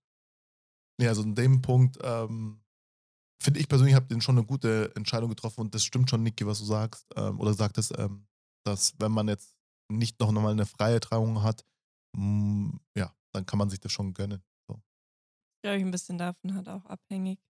nee, 0.98 1.08
also 1.08 1.22
in 1.22 1.34
dem 1.34 1.62
Punkt 1.62 1.98
ähm, 2.02 2.62
finde 3.42 3.60
ich 3.60 3.68
persönlich, 3.68 3.94
habe 3.96 4.06
den 4.08 4.20
schon 4.22 4.38
eine 4.38 4.46
gute 4.46 4.92
Entscheidung 4.96 5.30
getroffen 5.30 5.62
und 5.62 5.74
das 5.74 5.84
stimmt 5.84 6.10
schon, 6.10 6.22
Niki, 6.22 6.46
was 6.46 6.60
du 6.60 6.64
sagst. 6.66 7.06
Ähm, 7.16 7.40
oder 7.40 7.54
sagtest, 7.54 7.98
ähm, 7.98 8.28
dass 8.64 8.94
wenn 9.00 9.12
man 9.12 9.28
jetzt 9.28 9.56
nicht 9.90 10.20
noch 10.20 10.32
mal 10.32 10.52
eine 10.52 10.66
freie 10.66 11.00
Trauung 11.00 11.42
hat, 11.42 11.64
mh, 12.16 12.78
ja, 12.96 13.14
dann 13.32 13.46
kann 13.46 13.58
man 13.58 13.70
sich 13.70 13.80
das 13.80 13.92
schon 13.92 14.14
gönnen. 14.14 14.44
So. 14.68 14.82
glaube 15.62 15.78
ich, 15.78 15.84
ein 15.84 15.90
bisschen 15.90 16.18
davon 16.18 16.54
hat 16.54 16.68
auch 16.68 16.84
abhängig. 16.86 17.40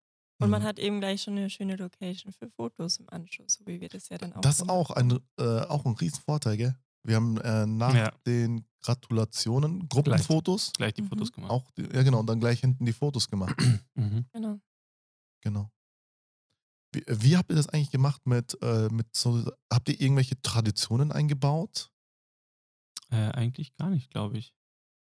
Und 0.41 0.51
man 0.51 0.63
Mhm. 0.63 0.65
hat 0.65 0.79
eben 0.79 1.01
gleich 1.01 1.23
schon 1.23 1.37
eine 1.39 1.51
schöne 1.51 1.77
Location 1.77 2.33
für 2.33 2.51
Fotos 2.51 2.99
im 2.99 3.09
Anschluss, 3.11 3.55
so 3.55 3.67
wie 3.67 3.81
wir 3.81 3.89
das 3.89 4.09
ja 4.09 4.19
dann 4.19 4.33
auch 4.35 4.45
Das 4.45 4.61
ist 4.61 4.69
auch 4.69 4.91
ein, 4.91 5.19
äh, 5.39 5.61
auch 5.63 5.85
ein 5.85 5.95
Riesenvorteil, 5.95 6.57
gell? 6.57 6.77
Wir 7.05 7.17
haben 7.17 7.39
äh, 7.39 7.67
nach 7.67 7.99
Ja. 7.99 8.13
den 8.27 8.68
Gratulationen 8.83 9.89
Gruppenfotos. 9.89 10.73
Gleich 10.77 10.95
die 10.95 11.03
Mhm. 11.03 11.09
Fotos 11.09 11.33
gemacht. 11.33 11.51
Auch, 11.51 11.71
die, 11.73 11.83
ja 11.83 12.03
genau, 12.03 12.21
und 12.21 12.27
dann 12.27 12.41
gleich 12.41 12.61
hinten 12.61 12.85
die 12.87 12.93
Fotos 12.93 13.29
gemacht. 13.29 13.57
Mhm. 13.95 14.27
Genau. 14.33 14.61
Genau. 15.43 15.71
Wie, 16.95 17.05
wie 17.09 17.37
habt 17.37 17.51
ihr 17.51 17.57
das 17.57 17.69
eigentlich 17.69 17.91
gemacht 17.91 18.27
mit, 18.27 18.57
äh, 18.63 18.89
mit 18.91 19.15
so, 19.15 19.45
habt 19.73 19.89
ihr 19.89 20.01
irgendwelche 20.01 20.41
Traditionen 20.41 21.13
eingebaut? 21.13 21.91
Äh, 23.11 23.31
eigentlich 23.33 23.75
gar 23.77 23.91
nicht, 23.91 24.11
glaube 24.11 24.39
ich. 24.39 24.55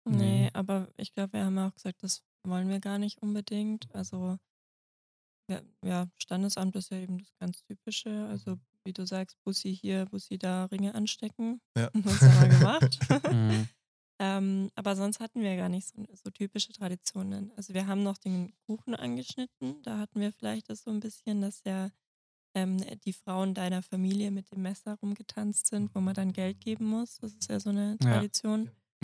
Nee, 0.06 0.16
Nee. 0.44 0.50
aber 0.52 0.88
ich 0.96 1.12
glaube, 1.14 1.32
wir 1.32 1.44
haben 1.46 1.56
ja 1.56 1.68
auch 1.68 1.74
gesagt, 1.74 2.02
das 2.02 2.22
wollen 2.46 2.68
wir 2.68 2.78
gar 2.80 2.98
nicht 2.98 3.22
unbedingt. 3.22 3.92
Also 3.94 4.38
ja, 5.50 5.62
ja, 5.82 6.08
Standesamt 6.18 6.76
ist 6.76 6.90
ja 6.90 6.98
eben 6.98 7.18
das 7.18 7.32
ganz 7.38 7.62
Typische. 7.64 8.26
Also 8.28 8.58
wie 8.84 8.92
du 8.92 9.06
sagst, 9.06 9.36
Bussi 9.44 9.74
hier, 9.74 10.06
Bussi 10.06 10.38
da, 10.38 10.66
Ringe 10.66 10.94
anstecken. 10.94 11.60
Ja. 11.76 11.90
Das 11.92 12.22
haben 12.22 12.50
wir 12.50 12.58
gemacht. 12.58 12.98
Mhm. 13.32 13.68
ähm, 14.18 14.70
aber 14.74 14.96
sonst 14.96 15.20
hatten 15.20 15.42
wir 15.42 15.56
gar 15.56 15.68
nicht 15.68 15.88
so, 15.88 16.04
so 16.12 16.30
typische 16.30 16.72
Traditionen. 16.72 17.52
Also 17.56 17.74
wir 17.74 17.86
haben 17.86 18.02
noch 18.02 18.18
den 18.18 18.52
Kuchen 18.66 18.94
angeschnitten. 18.94 19.82
Da 19.82 19.98
hatten 19.98 20.20
wir 20.20 20.32
vielleicht 20.32 20.70
das 20.70 20.82
so 20.82 20.90
ein 20.90 21.00
bisschen, 21.00 21.40
dass 21.40 21.62
ja 21.64 21.90
ähm, 22.54 22.78
die 23.04 23.12
Frauen 23.12 23.54
deiner 23.54 23.82
Familie 23.82 24.30
mit 24.30 24.50
dem 24.52 24.62
Messer 24.62 24.94
rumgetanzt 25.02 25.66
sind, 25.66 25.94
wo 25.94 26.00
man 26.00 26.14
dann 26.14 26.32
Geld 26.32 26.60
geben 26.60 26.86
muss. 26.86 27.18
Das 27.18 27.32
ist 27.32 27.50
ja 27.50 27.60
so 27.60 27.70
eine 27.70 27.96
Ja. 28.02 28.20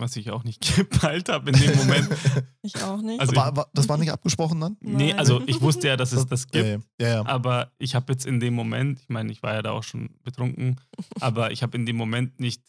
Was 0.01 0.15
ich 0.15 0.31
auch 0.31 0.43
nicht 0.43 0.75
gepeilt 0.75 1.29
habe 1.29 1.51
in 1.51 1.59
dem 1.59 1.75
Moment. 1.77 2.09
Ich 2.63 2.75
auch 2.83 3.01
nicht. 3.01 3.19
Also 3.19 3.35
war, 3.35 3.55
war, 3.55 3.69
das 3.73 3.89
war 3.89 3.97
nicht 3.97 4.11
abgesprochen 4.11 4.59
dann? 4.59 4.77
nee, 4.81 5.09
Nein. 5.09 5.17
also 5.19 5.41
ich 5.47 5.61
wusste 5.61 5.87
ja, 5.87 5.97
dass 5.97 6.11
es 6.11 6.27
das 6.27 6.47
gibt. 6.47 6.63
Ja, 6.99 7.07
ja, 7.07 7.07
ja. 7.15 7.25
Aber 7.25 7.71
ich 7.79 7.95
habe 7.95 8.13
jetzt 8.13 8.27
in 8.27 8.39
dem 8.39 8.53
Moment, 8.53 8.99
ich 8.99 9.09
meine, 9.09 9.31
ich 9.31 9.41
war 9.41 9.55
ja 9.55 9.61
da 9.63 9.71
auch 9.71 9.81
schon 9.81 10.09
betrunken, 10.23 10.79
aber 11.19 11.51
ich 11.51 11.63
habe 11.63 11.75
in 11.77 11.87
dem 11.87 11.95
Moment 11.95 12.39
nicht 12.39 12.61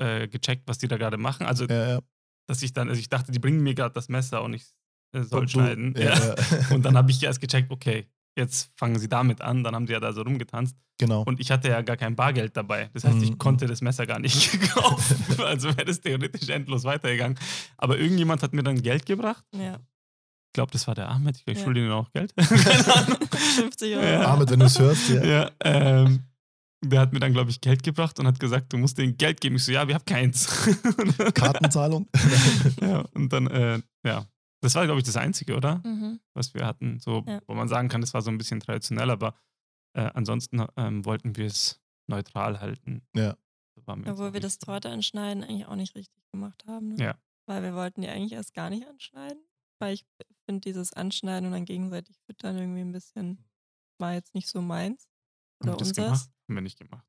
äh, 0.00 0.28
gecheckt, 0.28 0.62
was 0.68 0.78
die 0.78 0.86
da 0.86 0.96
gerade 0.98 1.16
machen. 1.16 1.46
Also, 1.46 1.66
ja, 1.66 1.94
ja. 1.94 1.98
dass 2.46 2.62
ich 2.62 2.72
dann, 2.72 2.88
also 2.88 3.00
ich 3.00 3.08
dachte, 3.08 3.32
die 3.32 3.40
bringen 3.40 3.60
mir 3.60 3.74
gerade 3.74 3.92
das 3.92 4.08
Messer 4.08 4.42
und 4.44 4.54
ich 4.54 4.64
äh, 5.12 5.22
soll 5.24 5.46
Du- 5.46 5.48
schneiden. 5.48 5.94
Ja, 5.98 6.14
Ja. 6.14 6.34
ja. 6.36 6.36
Und 6.74 6.84
dann 6.84 6.96
habe 6.96 7.10
ich 7.10 7.20
erst 7.20 7.40
gecheckt, 7.40 7.72
okay, 7.72 8.06
jetzt 8.38 8.70
fangen 8.76 8.98
sie 8.98 9.08
damit 9.08 9.40
an. 9.42 9.62
Dann 9.64 9.74
haben 9.74 9.86
sie 9.86 9.92
ja 9.92 10.00
da 10.00 10.12
so 10.12 10.22
rumgetanzt. 10.22 10.74
Genau. 11.00 11.22
Und 11.24 11.38
ich 11.40 11.50
hatte 11.50 11.68
ja 11.68 11.82
gar 11.82 11.96
kein 11.96 12.16
Bargeld 12.16 12.56
dabei. 12.56 12.88
Das 12.94 13.04
heißt, 13.04 13.16
Mhm. 13.16 13.22
ich 13.24 13.38
konnte 13.38 13.66
das 13.66 13.82
Messer 13.82 14.06
gar 14.06 14.18
nicht 14.18 14.50
kaufen. 14.74 15.16
Also 15.44 15.68
wäre 15.68 15.84
das 15.84 16.00
theoretisch 16.00 16.48
endlos 16.48 16.84
weitergegangen. 16.84 17.38
Aber 17.76 17.98
irgendjemand 17.98 18.42
hat 18.42 18.52
mir 18.54 18.62
dann 18.62 18.80
Geld 18.82 19.04
gebracht. 19.06 19.44
ja, 19.54 19.74
Ich 19.74 20.52
glaube, 20.54 20.72
das 20.72 20.86
war 20.88 20.94
der 20.94 21.08
Ahmed. 21.08 21.36
Ich, 21.36 21.42
ich 21.46 21.58
Ja. 21.58 21.64
schulde 21.64 21.80
ihnen 21.80 21.92
auch 21.92 22.10
Geld. 22.12 22.34
Keine 22.36 22.94
Ahnung. 22.96 23.18
50 23.30 23.94
Euro. 23.96 24.04
Ja. 24.06 24.32
Ahmed, 24.32 24.50
wenn 24.50 24.60
du 24.60 24.66
es 24.66 24.78
hörst, 24.78 25.08
ja. 25.10 25.24
Ja, 25.24 25.50
ähm, 25.64 26.24
der 26.84 27.00
hat 27.00 27.12
mir 27.12 27.18
dann, 27.20 27.32
glaube 27.32 27.50
ich, 27.50 27.60
Geld 27.60 27.82
gebracht 27.82 28.18
und 28.20 28.26
hat 28.26 28.38
gesagt, 28.40 28.72
du 28.72 28.76
musst 28.78 28.98
denen 28.98 29.16
Geld 29.16 29.40
geben. 29.40 29.56
Ich 29.56 29.64
so, 29.64 29.72
ja, 29.72 29.86
wir 29.88 29.94
haben 29.96 30.04
keins. 30.04 30.48
Kartenzahlung. 31.34 32.08
ja, 32.80 33.04
und 33.14 33.32
dann, 33.32 33.46
äh, 33.48 33.80
ja. 34.04 34.24
Das 34.60 34.74
war, 34.74 34.84
glaube 34.86 34.98
ich, 35.00 35.06
das 35.06 35.16
Einzige, 35.16 35.56
oder? 35.56 35.80
Mhm. 35.84 36.20
Was 36.34 36.52
wir 36.54 36.66
hatten. 36.66 36.98
So, 37.00 37.22
Ja. 37.26 37.40
wo 37.46 37.54
man 37.54 37.68
sagen 37.68 37.88
kann, 37.88 38.00
das 38.00 38.14
war 38.14 38.22
so 38.22 38.30
ein 38.30 38.38
bisschen 38.38 38.60
traditionell, 38.60 39.10
aber 39.10 39.34
äh, 39.94 40.10
ansonsten 40.14 40.64
ähm, 40.76 41.04
wollten 41.04 41.36
wir 41.36 41.46
es 41.46 41.80
neutral 42.08 42.60
halten. 42.60 43.02
Ja. 43.14 43.36
Obwohl 43.86 44.32
wir 44.32 44.40
das. 44.40 44.58
Torte 44.58 44.90
anschneiden 44.90 45.44
eigentlich 45.44 45.66
auch 45.66 45.76
nicht 45.76 45.94
richtig 45.94 46.22
gemacht 46.32 46.64
haben. 46.66 46.94
Ne? 46.94 47.02
Ja. 47.04 47.18
Weil 47.46 47.62
wir 47.62 47.74
wollten 47.74 48.00
die 48.02 48.08
eigentlich 48.08 48.32
erst 48.32 48.52
gar 48.52 48.68
nicht 48.70 48.86
anschneiden. 48.86 49.38
Weil 49.80 49.94
ich 49.94 50.04
finde, 50.44 50.60
dieses 50.62 50.92
Anschneiden 50.92 51.46
und 51.46 51.52
dann 51.52 51.64
gegenseitig 51.64 52.16
füttern 52.26 52.58
irgendwie 52.58 52.80
ein 52.80 52.92
bisschen 52.92 53.44
war 53.98 54.14
jetzt 54.14 54.34
nicht 54.34 54.48
so 54.48 54.60
meins. 54.60 55.08
Haben 55.60 55.70
Oder 55.70 55.72
wir 55.74 55.78
das 55.78 55.88
unseres. 55.88 56.06
gemacht? 56.06 56.30
Haben 56.48 56.54
wir 56.56 56.62
nicht 56.62 56.78
gemacht. 56.78 57.04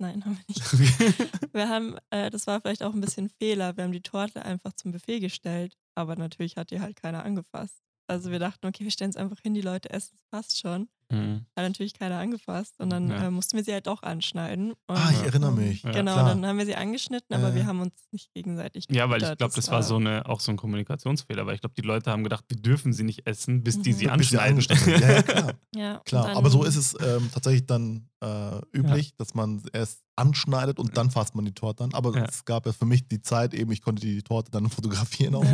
Nein, 0.00 0.24
haben 0.24 0.38
wir 0.38 0.44
nicht. 0.46 0.62
Wir 1.54 1.68
haben, 1.68 1.96
äh, 2.10 2.30
das 2.30 2.46
war 2.46 2.60
vielleicht 2.60 2.84
auch 2.84 2.94
ein 2.94 3.00
bisschen 3.00 3.28
Fehler. 3.30 3.76
Wir 3.76 3.82
haben 3.82 3.90
die 3.90 4.00
Torte 4.00 4.44
einfach 4.44 4.72
zum 4.74 4.92
Buffet 4.92 5.18
gestellt, 5.18 5.76
aber 5.98 6.16
natürlich 6.16 6.56
hat 6.56 6.70
die 6.70 6.80
halt 6.80 6.96
keiner 6.96 7.24
angefasst. 7.24 7.82
Also 8.10 8.30
wir 8.30 8.38
dachten, 8.38 8.66
okay, 8.66 8.84
wir 8.84 8.90
stellen 8.90 9.10
es 9.10 9.16
einfach 9.16 9.38
hin, 9.40 9.52
die 9.52 9.60
Leute 9.60 9.90
essen, 9.90 10.14
es 10.16 10.24
passt 10.30 10.58
schon. 10.58 10.88
Mhm. 11.10 11.44
Hat 11.56 11.64
natürlich 11.64 11.92
keiner 11.92 12.18
angefasst 12.18 12.74
und 12.78 12.88
dann 12.90 13.10
Ja. 13.10 13.26
äh, 13.26 13.30
mussten 13.30 13.56
wir 13.58 13.64
sie 13.64 13.72
halt 13.72 13.86
doch 13.86 14.02
anschneiden. 14.02 14.72
Und, 14.72 14.96
Ah, 14.96 15.10
ich 15.10 15.22
erinnere 15.24 15.52
mich. 15.52 15.82
Ja, 15.82 15.90
Genau, 15.92 16.14
klar. 16.14 16.28
dann 16.28 16.46
haben 16.46 16.56
wir 16.58 16.64
sie 16.64 16.74
angeschnitten, 16.74 17.34
aber 17.36 17.50
Äh. 17.50 17.54
wir 17.56 17.66
haben 17.66 17.80
uns 17.80 17.94
nicht 18.10 18.32
gegenseitig 18.32 18.86
Ja, 18.90 19.10
weil 19.10 19.22
ich 19.22 19.36
glaube, 19.36 19.54
das 19.54 19.70
war 19.70 19.82
so 19.82 19.96
eine, 19.96 20.24
auch 20.26 20.40
so 20.40 20.50
ein 20.52 20.56
Kommunikationsfehler, 20.56 21.44
weil 21.46 21.54
ich 21.56 21.60
glaube, 21.60 21.74
die 21.76 21.82
Leute 21.82 22.10
haben 22.10 22.24
gedacht, 22.24 22.44
wir 22.48 22.56
dürfen 22.58 22.94
sie 22.94 23.04
nicht 23.04 23.26
essen, 23.26 23.62
bis 23.62 23.74
die 23.80 23.92
Mhm. 23.92 23.96
sie 23.96 24.06
Bis 24.16 24.30
sie 24.30 24.38
anschneiden. 24.38 24.60
Ja, 24.86 24.98
ja, 25.10 25.22
klar. 25.22 25.52
Ja, 25.74 26.00
klar. 26.06 26.26
dann- 26.28 26.36
Aber 26.38 26.48
so 26.50 26.64
ist 26.64 26.76
es 26.76 26.94
ähm, 27.00 27.28
tatsächlich 27.32 27.66
dann 27.66 28.08
äh, 28.20 28.60
üblich, 28.76 29.14
dass 29.16 29.34
man 29.34 29.62
erst 29.72 30.02
anschneidet 30.16 30.78
und 30.80 30.96
dann 30.96 31.10
fasst 31.10 31.34
man 31.36 31.44
die 31.44 31.52
Torte 31.54 31.84
an. 31.84 31.94
Aber 31.94 32.16
Ja. 32.16 32.24
es 32.24 32.44
gab 32.44 32.64
ja 32.66 32.72
für 32.72 32.86
mich 32.86 33.06
die 33.06 33.20
Zeit 33.22 33.52
eben, 33.54 33.70
ich 33.70 33.80
konnte 33.82 34.00
die 34.00 34.22
Torte 34.22 34.50
dann 34.50 34.68
fotografieren 34.70 35.34
auch. 35.36 35.44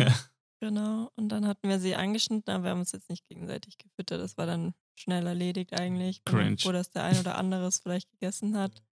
Genau, 0.61 1.11
und 1.17 1.29
dann 1.29 1.47
hatten 1.47 1.69
wir 1.69 1.79
sie 1.79 1.95
angeschnitten, 1.95 2.53
aber 2.53 2.65
wir 2.65 2.71
haben 2.71 2.81
uns 2.81 2.93
jetzt 2.93 3.11
nicht 3.11 3.27
gegenseitig 3.29 3.77
gefüttert. 3.77 4.21
Das 4.21 4.37
war 4.39 4.47
dann 4.47 4.73
schnell 4.99 5.27
erledigt 5.27 5.73
eigentlich. 5.79 6.23
Bin 6.25 6.35
Cringe. 6.35 6.57
froh, 6.59 6.73
dass 6.73 6.91
der 6.91 7.05
ein 7.05 7.19
oder 7.19 7.37
andere 7.37 7.67
es 7.67 7.81
vielleicht 7.81 8.11
gegessen 8.11 8.57
hat. 8.57 8.83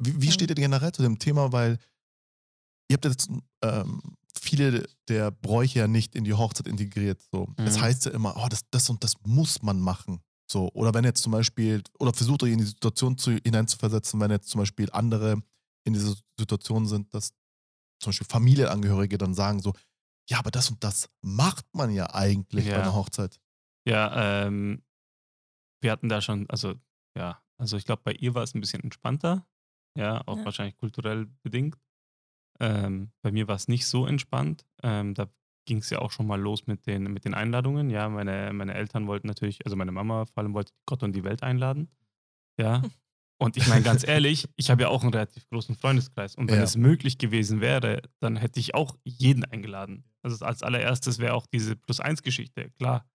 Wie, 0.00 0.20
wie 0.20 0.32
steht 0.32 0.48
ihr 0.50 0.56
generell 0.56 0.92
zu 0.92 1.02
dem 1.02 1.18
Thema? 1.18 1.52
Weil 1.52 1.78
ihr 2.90 2.94
habt 2.94 3.04
jetzt 3.04 3.28
ähm, 3.62 4.00
viele 4.40 4.88
der 5.08 5.30
Bräuche 5.30 5.80
ja 5.80 5.86
nicht 5.86 6.14
in 6.16 6.24
die 6.24 6.34
Hochzeit 6.34 6.66
integriert. 6.66 7.22
So. 7.30 7.46
Es 7.58 7.76
Mhm. 7.76 7.80
heißt 7.82 8.06
ja 8.06 8.10
immer, 8.12 8.34
oh, 8.36 8.48
das, 8.48 8.68
das 8.70 8.90
und 8.90 9.04
das 9.04 9.14
muss 9.24 9.62
man 9.62 9.78
machen. 9.78 10.20
So. 10.50 10.70
Oder 10.72 10.92
wenn 10.94 11.04
jetzt 11.04 11.22
zum 11.22 11.32
Beispiel, 11.32 11.82
oder 12.00 12.12
versucht 12.12 12.42
euch 12.42 12.52
in 12.52 12.58
die 12.58 12.64
Situation 12.64 13.16
zu, 13.18 13.32
hineinzuversetzen, 13.44 14.18
wenn 14.20 14.30
jetzt 14.32 14.48
zum 14.48 14.58
Beispiel 14.60 14.90
andere 14.90 15.40
in 15.86 15.92
dieser 15.92 16.14
Situation 16.38 16.86
sind, 16.88 17.12
dass 17.14 17.28
zum 18.00 18.10
Beispiel 18.10 18.26
Familienangehörige 18.26 19.16
dann 19.18 19.34
sagen 19.34 19.60
so, 19.60 19.72
ja, 20.30 20.38
aber 20.38 20.50
das 20.50 20.70
und 20.70 20.82
das 20.82 21.08
macht 21.22 21.66
man 21.74 21.90
ja 21.90 22.12
eigentlich 22.14 22.64
bei 22.66 22.72
Ja. 22.72 22.80
einer 22.82 22.94
Hochzeit. 22.94 23.40
Ja, 23.86 24.46
ähm, 24.46 24.82
wir 25.82 25.90
hatten 25.92 26.08
da 26.08 26.20
schon, 26.20 26.48
also 26.48 26.74
ja, 27.16 27.42
also 27.58 27.76
ich 27.76 27.84
glaube, 27.84 28.02
bei 28.04 28.12
ihr 28.12 28.34
war 28.34 28.42
es 28.42 28.54
ein 28.54 28.60
bisschen 28.60 28.82
entspannter, 28.82 29.46
ja, 29.96 30.22
auch 30.26 30.38
Ja. 30.38 30.44
wahrscheinlich 30.46 30.76
kulturell 30.76 31.26
bedingt. 31.42 31.76
Ähm, 32.60 33.12
bei 33.22 33.32
mir 33.32 33.48
war 33.48 33.56
es 33.56 33.68
nicht 33.68 33.86
so 33.86 34.06
entspannt. 34.06 34.64
Ähm, 34.82 35.14
da 35.14 35.28
ging 35.66 35.78
es 35.78 35.90
ja 35.90 35.98
auch 35.98 36.12
schon 36.12 36.26
mal 36.26 36.40
los 36.40 36.66
mit 36.66 36.86
den, 36.86 37.04
mit 37.12 37.24
den 37.24 37.34
Einladungen. 37.34 37.90
Ja, 37.90 38.08
meine, 38.08 38.52
meine 38.52 38.74
Eltern 38.74 39.06
wollten 39.06 39.26
natürlich, 39.26 39.64
also 39.66 39.76
meine 39.76 39.92
Mama 39.92 40.24
vor 40.26 40.42
allem 40.42 40.54
wollte 40.54 40.72
Gott 40.86 41.02
und 41.02 41.14
die 41.14 41.24
Welt 41.24 41.42
einladen. 41.42 41.88
Ja. 42.58 42.82
Und 43.40 43.56
ich 43.56 43.66
meine, 43.66 43.82
ganz 43.82 44.06
ehrlich, 44.06 44.48
ich 44.54 44.70
habe 44.70 44.82
ja 44.82 44.88
auch 44.88 45.02
einen 45.02 45.12
relativ 45.12 45.48
großen 45.48 45.74
Freundeskreis. 45.74 46.36
Und 46.36 46.48
wenn 46.50 46.58
Ja. 46.58 46.62
es 46.62 46.76
möglich 46.76 47.18
gewesen 47.18 47.60
wäre, 47.60 48.00
dann 48.20 48.36
hätte 48.36 48.60
ich 48.60 48.74
auch 48.76 48.96
jeden 49.04 49.44
eingeladen. 49.44 50.04
Also 50.24 50.44
als 50.44 50.62
allererstes 50.62 51.18
wäre 51.18 51.34
auch 51.34 51.46
diese 51.46 51.76
Plus-1-Geschichte. 51.76 52.70
Klar, 52.72 53.06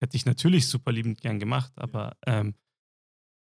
hätte 0.00 0.16
ich 0.16 0.26
natürlich 0.26 0.68
super 0.68 0.92
liebend 0.92 1.20
gern 1.20 1.38
gemacht, 1.38 1.72
aber 1.76 2.16
ähm, 2.26 2.54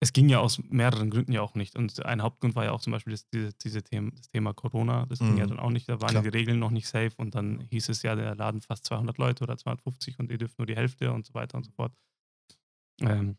es 0.01 0.13
ging 0.13 0.29
ja 0.29 0.39
aus 0.39 0.59
mehreren 0.69 1.09
Gründen 1.09 1.33
ja 1.33 1.41
auch 1.41 1.55
nicht. 1.55 1.75
Und 1.75 2.05
ein 2.05 2.21
Hauptgrund 2.21 2.55
war 2.55 2.63
ja 2.65 2.71
auch 2.71 2.79
zum 2.81 2.91
Beispiel 2.91 3.11
das, 3.11 3.27
diese, 3.29 3.51
diese 3.53 3.83
Thema, 3.83 4.11
das 4.11 4.29
Thema 4.29 4.53
Corona. 4.53 5.05
Das 5.07 5.19
ging 5.19 5.35
ja 5.37 5.45
Mhm. 5.45 5.49
dann 5.49 5.59
auch 5.59 5.71
nicht. 5.71 5.89
Da 5.89 5.99
waren 5.99 6.11
Klar. 6.11 6.23
die 6.23 6.29
Regeln 6.29 6.57
noch 6.59 6.71
nicht 6.71 6.87
safe. 6.87 7.11
Und 7.17 7.35
dann 7.35 7.59
hieß 7.69 7.89
es 7.89 8.01
ja, 8.03 8.15
der 8.15 8.33
Laden 8.35 8.61
fast 8.61 8.85
200 8.85 9.17
Leute 9.17 9.43
oder 9.43 9.57
250 9.57 10.17
und 10.19 10.31
ihr 10.31 10.37
dürft 10.37 10.57
nur 10.57 10.67
die 10.67 10.75
Hälfte 10.75 11.11
und 11.11 11.25
so 11.25 11.33
weiter 11.33 11.57
und 11.57 11.65
so 11.65 11.71
fort. 11.71 11.93
Ähm, 13.01 13.37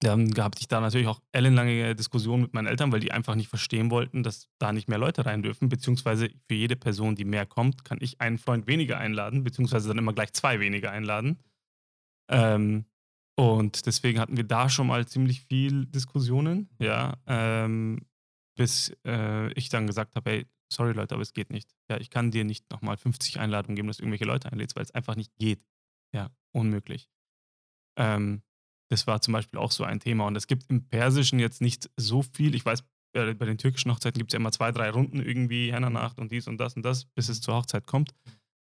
dann 0.00 0.30
gab 0.30 0.58
ich 0.58 0.68
da 0.68 0.80
natürlich 0.80 1.06
auch 1.06 1.20
ellenlange 1.32 1.94
Diskussionen 1.94 2.42
mit 2.42 2.54
meinen 2.54 2.66
Eltern, 2.66 2.92
weil 2.92 3.00
die 3.00 3.12
einfach 3.12 3.34
nicht 3.34 3.48
verstehen 3.48 3.90
wollten, 3.90 4.22
dass 4.22 4.48
da 4.58 4.72
nicht 4.72 4.88
mehr 4.88 4.98
Leute 4.98 5.24
rein 5.24 5.42
dürfen. 5.42 5.68
Beziehungsweise 5.68 6.28
für 6.48 6.54
jede 6.54 6.76
Person, 6.76 7.16
die 7.16 7.24
mehr 7.24 7.46
kommt, 7.46 7.84
kann 7.84 7.98
ich 8.00 8.20
einen 8.20 8.38
Freund 8.38 8.66
weniger 8.66 8.98
einladen, 8.98 9.42
beziehungsweise 9.42 9.88
dann 9.88 9.98
immer 9.98 10.12
gleich 10.12 10.32
zwei 10.34 10.60
weniger 10.60 10.90
einladen. 10.90 11.38
Ähm, 12.30 12.84
und 13.38 13.86
deswegen 13.86 14.18
hatten 14.18 14.36
wir 14.36 14.44
da 14.44 14.68
schon 14.68 14.86
mal 14.86 15.06
ziemlich 15.06 15.42
viel 15.42 15.86
Diskussionen, 15.86 16.68
ja, 16.78 17.16
ähm, 17.26 18.06
bis 18.56 18.94
äh, 19.06 19.52
ich 19.52 19.68
dann 19.68 19.86
gesagt 19.86 20.14
habe, 20.16 20.30
hey, 20.30 20.46
sorry 20.72 20.92
Leute, 20.92 21.14
aber 21.14 21.22
es 21.22 21.32
geht 21.32 21.50
nicht. 21.50 21.74
Ja, 21.90 21.98
ich 21.98 22.10
kann 22.10 22.30
dir 22.30 22.44
nicht 22.44 22.70
nochmal 22.70 22.96
50 22.96 23.38
Einladungen 23.38 23.76
geben, 23.76 23.88
dass 23.88 23.98
du 23.98 24.02
irgendwelche 24.02 24.24
Leute 24.24 24.50
einlädst, 24.50 24.76
weil 24.76 24.82
es 24.82 24.90
einfach 24.90 25.16
nicht 25.16 25.36
geht. 25.36 25.62
Ja, 26.14 26.30
unmöglich. 26.52 27.10
Ähm, 27.98 28.42
das 28.88 29.06
war 29.06 29.20
zum 29.20 29.32
Beispiel 29.32 29.58
auch 29.58 29.72
so 29.72 29.84
ein 29.84 30.00
Thema. 30.00 30.26
Und 30.26 30.36
es 30.36 30.46
gibt 30.46 30.70
im 30.70 30.86
Persischen 30.88 31.38
jetzt 31.38 31.60
nicht 31.60 31.90
so 31.96 32.22
viel. 32.22 32.54
Ich 32.54 32.64
weiß, 32.64 32.84
bei 33.12 33.32
den 33.34 33.56
türkischen 33.58 33.90
Hochzeiten 33.90 34.18
gibt 34.18 34.30
es 34.30 34.34
ja 34.34 34.38
immer 34.40 34.52
zwei, 34.52 34.72
drei 34.72 34.90
Runden 34.90 35.20
irgendwie, 35.22 35.72
Henna-Nacht 35.72 36.18
und 36.18 36.30
dies 36.32 36.46
und 36.48 36.58
das 36.58 36.76
und 36.76 36.82
das, 36.84 37.06
bis 37.06 37.28
es 37.28 37.40
zur 37.40 37.54
Hochzeit 37.54 37.86
kommt. 37.86 38.12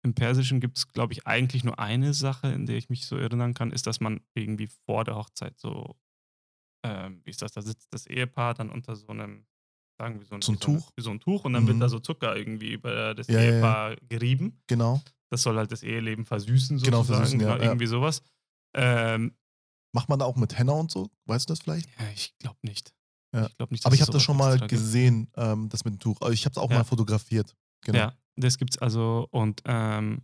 Im 0.02 0.14
Persischen 0.14 0.60
gibt 0.60 0.78
es, 0.78 0.88
glaube 0.92 1.12
ich, 1.12 1.26
eigentlich 1.26 1.64
nur 1.64 1.78
eine 1.78 2.14
Sache, 2.14 2.48
in 2.48 2.64
der 2.66 2.76
ich 2.76 2.88
mich 2.88 3.04
so 3.06 3.16
erinnern 3.16 3.52
kann, 3.52 3.72
ist, 3.72 3.86
dass 3.86 4.00
man 4.00 4.20
irgendwie 4.34 4.68
vor 4.86 5.04
der 5.04 5.16
Hochzeit 5.16 5.58
so, 5.58 5.96
ähm, 6.84 7.20
wie 7.24 7.30
ist 7.30 7.42
das, 7.42 7.52
da 7.52 7.62
sitzt 7.62 7.92
das 7.92 8.06
Ehepaar 8.06 8.54
dann 8.54 8.70
unter 8.70 8.96
so 8.96 9.08
einem, 9.08 9.44
sagen 10.00 10.18
wir 10.20 10.26
so 10.26 10.34
ein, 10.36 10.42
So 10.42 10.52
ein 10.52 10.60
Tuch? 10.60 10.90
wie 10.96 11.02
so 11.02 11.10
ein 11.10 11.20
Tuch 11.20 11.44
und 11.44 11.52
dann 11.52 11.66
wird 11.66 11.76
Mhm. 11.76 11.80
da 11.80 11.88
so 11.88 11.98
Zucker 11.98 12.36
irgendwie 12.36 12.72
über 12.72 13.14
das 13.14 13.26
Ja, 13.26 13.40
ja, 13.40 13.44
ja. 13.44 13.50
Ehepaar 13.56 13.96
gerieben. 14.08 14.62
Genau. 14.68 15.02
Das 15.30 15.42
soll 15.42 15.56
halt 15.56 15.72
das 15.72 15.82
Eheleben 15.82 16.24
versüßen, 16.24 16.78
Genau, 16.78 16.98
sozusagen. 16.98 17.18
versüßen, 17.24 17.40
ja, 17.40 17.56
ja. 17.56 17.62
irgendwie 17.64 17.86
sowas. 17.86 18.22
Ähm, 18.74 19.34
Macht 19.92 20.08
man 20.08 20.18
da 20.18 20.24
auch 20.26 20.36
mit 20.36 20.56
Henna 20.58 20.72
und 20.72 20.90
so? 20.90 21.10
Weißt 21.26 21.48
du 21.48 21.52
das 21.52 21.60
vielleicht? 21.60 21.88
ja, 21.98 22.06
ich 22.14 22.36
glaube 22.38 22.58
nicht. 22.62 22.92
Ja. 23.34 23.46
Ich 23.46 23.56
glaube 23.56 23.74
nicht, 23.74 23.84
Aber 23.86 23.94
ich 23.94 24.00
habe 24.02 24.12
das 24.12 24.22
schon 24.22 24.36
mal 24.36 24.58
gesehen, 24.66 25.30
ähm, 25.36 25.68
das 25.68 25.84
mit 25.84 25.94
dem 25.94 25.98
Tuch. 26.00 26.20
Also 26.20 26.32
Ich 26.32 26.44
habe 26.44 26.52
es 26.52 26.58
auch 26.58 26.70
Ja. 26.70 26.78
mal 26.78 26.84
fotografiert. 26.84 27.54
Genau. 27.84 27.98
Ja, 27.98 28.14
das 28.36 28.58
gibt's 28.58 28.78
also 28.78 29.28
und 29.30 29.62
ähm, 29.66 30.22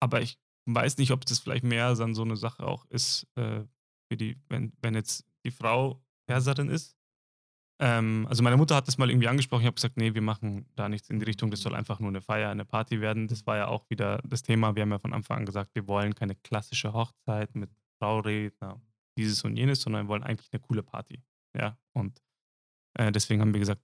aber 0.00 0.20
ich 0.22 0.38
weiß 0.66 0.98
nicht, 0.98 1.10
ob 1.10 1.24
das 1.26 1.38
vielleicht 1.38 1.64
mehr 1.64 1.94
dann 1.94 2.14
so 2.14 2.22
eine 2.22 2.36
Sache 2.36 2.66
auch 2.66 2.84
ist, 2.86 3.26
äh, 3.36 3.64
für 4.10 4.16
die, 4.16 4.36
wenn, 4.48 4.72
wenn 4.82 4.94
jetzt 4.94 5.24
die 5.44 5.50
Frau 5.50 6.02
Perserin 6.26 6.68
ist, 6.68 6.96
ähm, 7.80 8.26
also 8.28 8.42
meine 8.42 8.56
Mutter 8.56 8.76
hat 8.76 8.86
das 8.86 8.98
mal 8.98 9.10
irgendwie 9.10 9.28
angesprochen. 9.28 9.62
Ich 9.62 9.66
habe 9.66 9.74
gesagt, 9.74 9.96
nee, 9.96 10.14
wir 10.14 10.22
machen 10.22 10.66
da 10.76 10.88
nichts 10.88 11.10
in 11.10 11.18
die 11.18 11.24
Richtung. 11.24 11.50
Das 11.50 11.60
soll 11.60 11.74
einfach 11.74 11.98
nur 11.98 12.08
eine 12.10 12.20
Feier, 12.22 12.50
eine 12.50 12.64
Party 12.64 13.00
werden. 13.00 13.26
Das 13.26 13.46
war 13.46 13.56
ja 13.56 13.66
auch 13.68 13.88
wieder 13.90 14.18
das 14.24 14.42
Thema. 14.42 14.74
Wir 14.76 14.82
haben 14.82 14.92
ja 14.92 14.98
von 14.98 15.12
Anfang 15.12 15.38
an 15.38 15.46
gesagt, 15.46 15.74
wir 15.74 15.88
wollen 15.88 16.14
keine 16.14 16.34
klassische 16.36 16.92
Hochzeit 16.92 17.54
mit 17.56 17.70
Trauredner, 18.00 18.80
dieses 19.16 19.42
und 19.44 19.56
jenes, 19.56 19.80
sondern 19.80 20.06
wir 20.06 20.08
wollen 20.08 20.22
eigentlich 20.22 20.52
eine 20.52 20.60
coole 20.60 20.82
Party. 20.82 21.22
Ja, 21.56 21.78
und 21.92 22.20
äh, 22.94 23.12
deswegen 23.12 23.40
haben 23.40 23.54
wir 23.54 23.60
gesagt, 23.60 23.82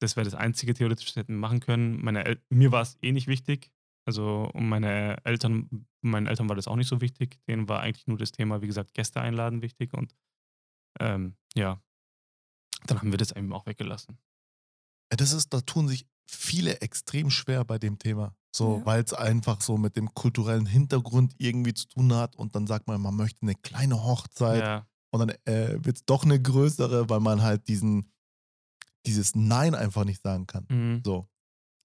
das 0.00 0.16
wäre 0.16 0.24
das 0.24 0.34
einzige 0.34 0.74
theoretisch, 0.74 1.06
was 1.06 1.16
wir 1.16 1.22
hätten 1.22 1.36
machen 1.36 1.60
können. 1.60 2.02
Meine 2.02 2.24
El 2.24 2.42
mir 2.50 2.72
war 2.72 2.82
es 2.82 2.98
eh 3.02 3.12
nicht 3.12 3.28
wichtig. 3.28 3.70
Also 4.04 4.50
um 4.52 4.68
meine 4.68 5.24
Eltern, 5.24 5.86
meinen 6.00 6.26
Eltern 6.26 6.48
war 6.48 6.56
das 6.56 6.66
auch 6.66 6.76
nicht 6.76 6.88
so 6.88 7.00
wichtig. 7.00 7.38
Denen 7.46 7.68
war 7.68 7.80
eigentlich 7.80 8.08
nur 8.08 8.18
das 8.18 8.32
Thema, 8.32 8.60
wie 8.60 8.66
gesagt, 8.66 8.94
Gäste 8.94 9.20
einladen 9.20 9.62
wichtig. 9.62 9.94
Und 9.94 10.16
ähm, 10.98 11.36
ja, 11.54 11.80
dann 12.86 12.98
haben 12.98 13.12
wir 13.12 13.18
das 13.18 13.30
eben 13.30 13.52
auch 13.52 13.66
weggelassen. 13.66 14.18
Das 15.10 15.32
ist, 15.32 15.50
da 15.50 15.60
tun 15.60 15.86
sich 15.86 16.06
viele 16.34 16.80
extrem 16.80 17.30
schwer 17.30 17.64
bei 17.64 17.78
dem 17.78 17.98
Thema. 17.98 18.34
So, 18.54 18.78
Ja. 18.78 18.86
weil 18.86 19.02
es 19.02 19.12
einfach 19.14 19.60
so 19.62 19.78
mit 19.78 19.96
dem 19.96 20.12
kulturellen 20.14 20.66
Hintergrund 20.66 21.34
irgendwie 21.38 21.72
zu 21.74 21.88
tun 21.88 22.12
hat 22.14 22.36
und 22.36 22.54
dann 22.54 22.66
sagt 22.66 22.86
man, 22.86 23.00
man 23.00 23.14
möchte 23.16 23.42
eine 23.42 23.54
kleine 23.54 24.02
Hochzeit 24.04 24.60
Ja, 24.62 24.86
und 25.10 25.20
dann 25.20 25.30
äh, 25.46 25.78
wird 25.84 25.96
es 25.96 26.04
doch 26.04 26.24
eine 26.24 26.40
größere, 26.40 27.08
weil 27.08 27.20
man 27.20 27.42
halt 27.42 27.66
diesen, 27.68 28.12
dieses 29.06 29.34
Nein 29.34 29.74
einfach 29.74 30.04
nicht 30.04 30.22
sagen 30.22 30.46
kann. 30.46 30.66
mhm. 30.68 31.02
So. 31.04 31.28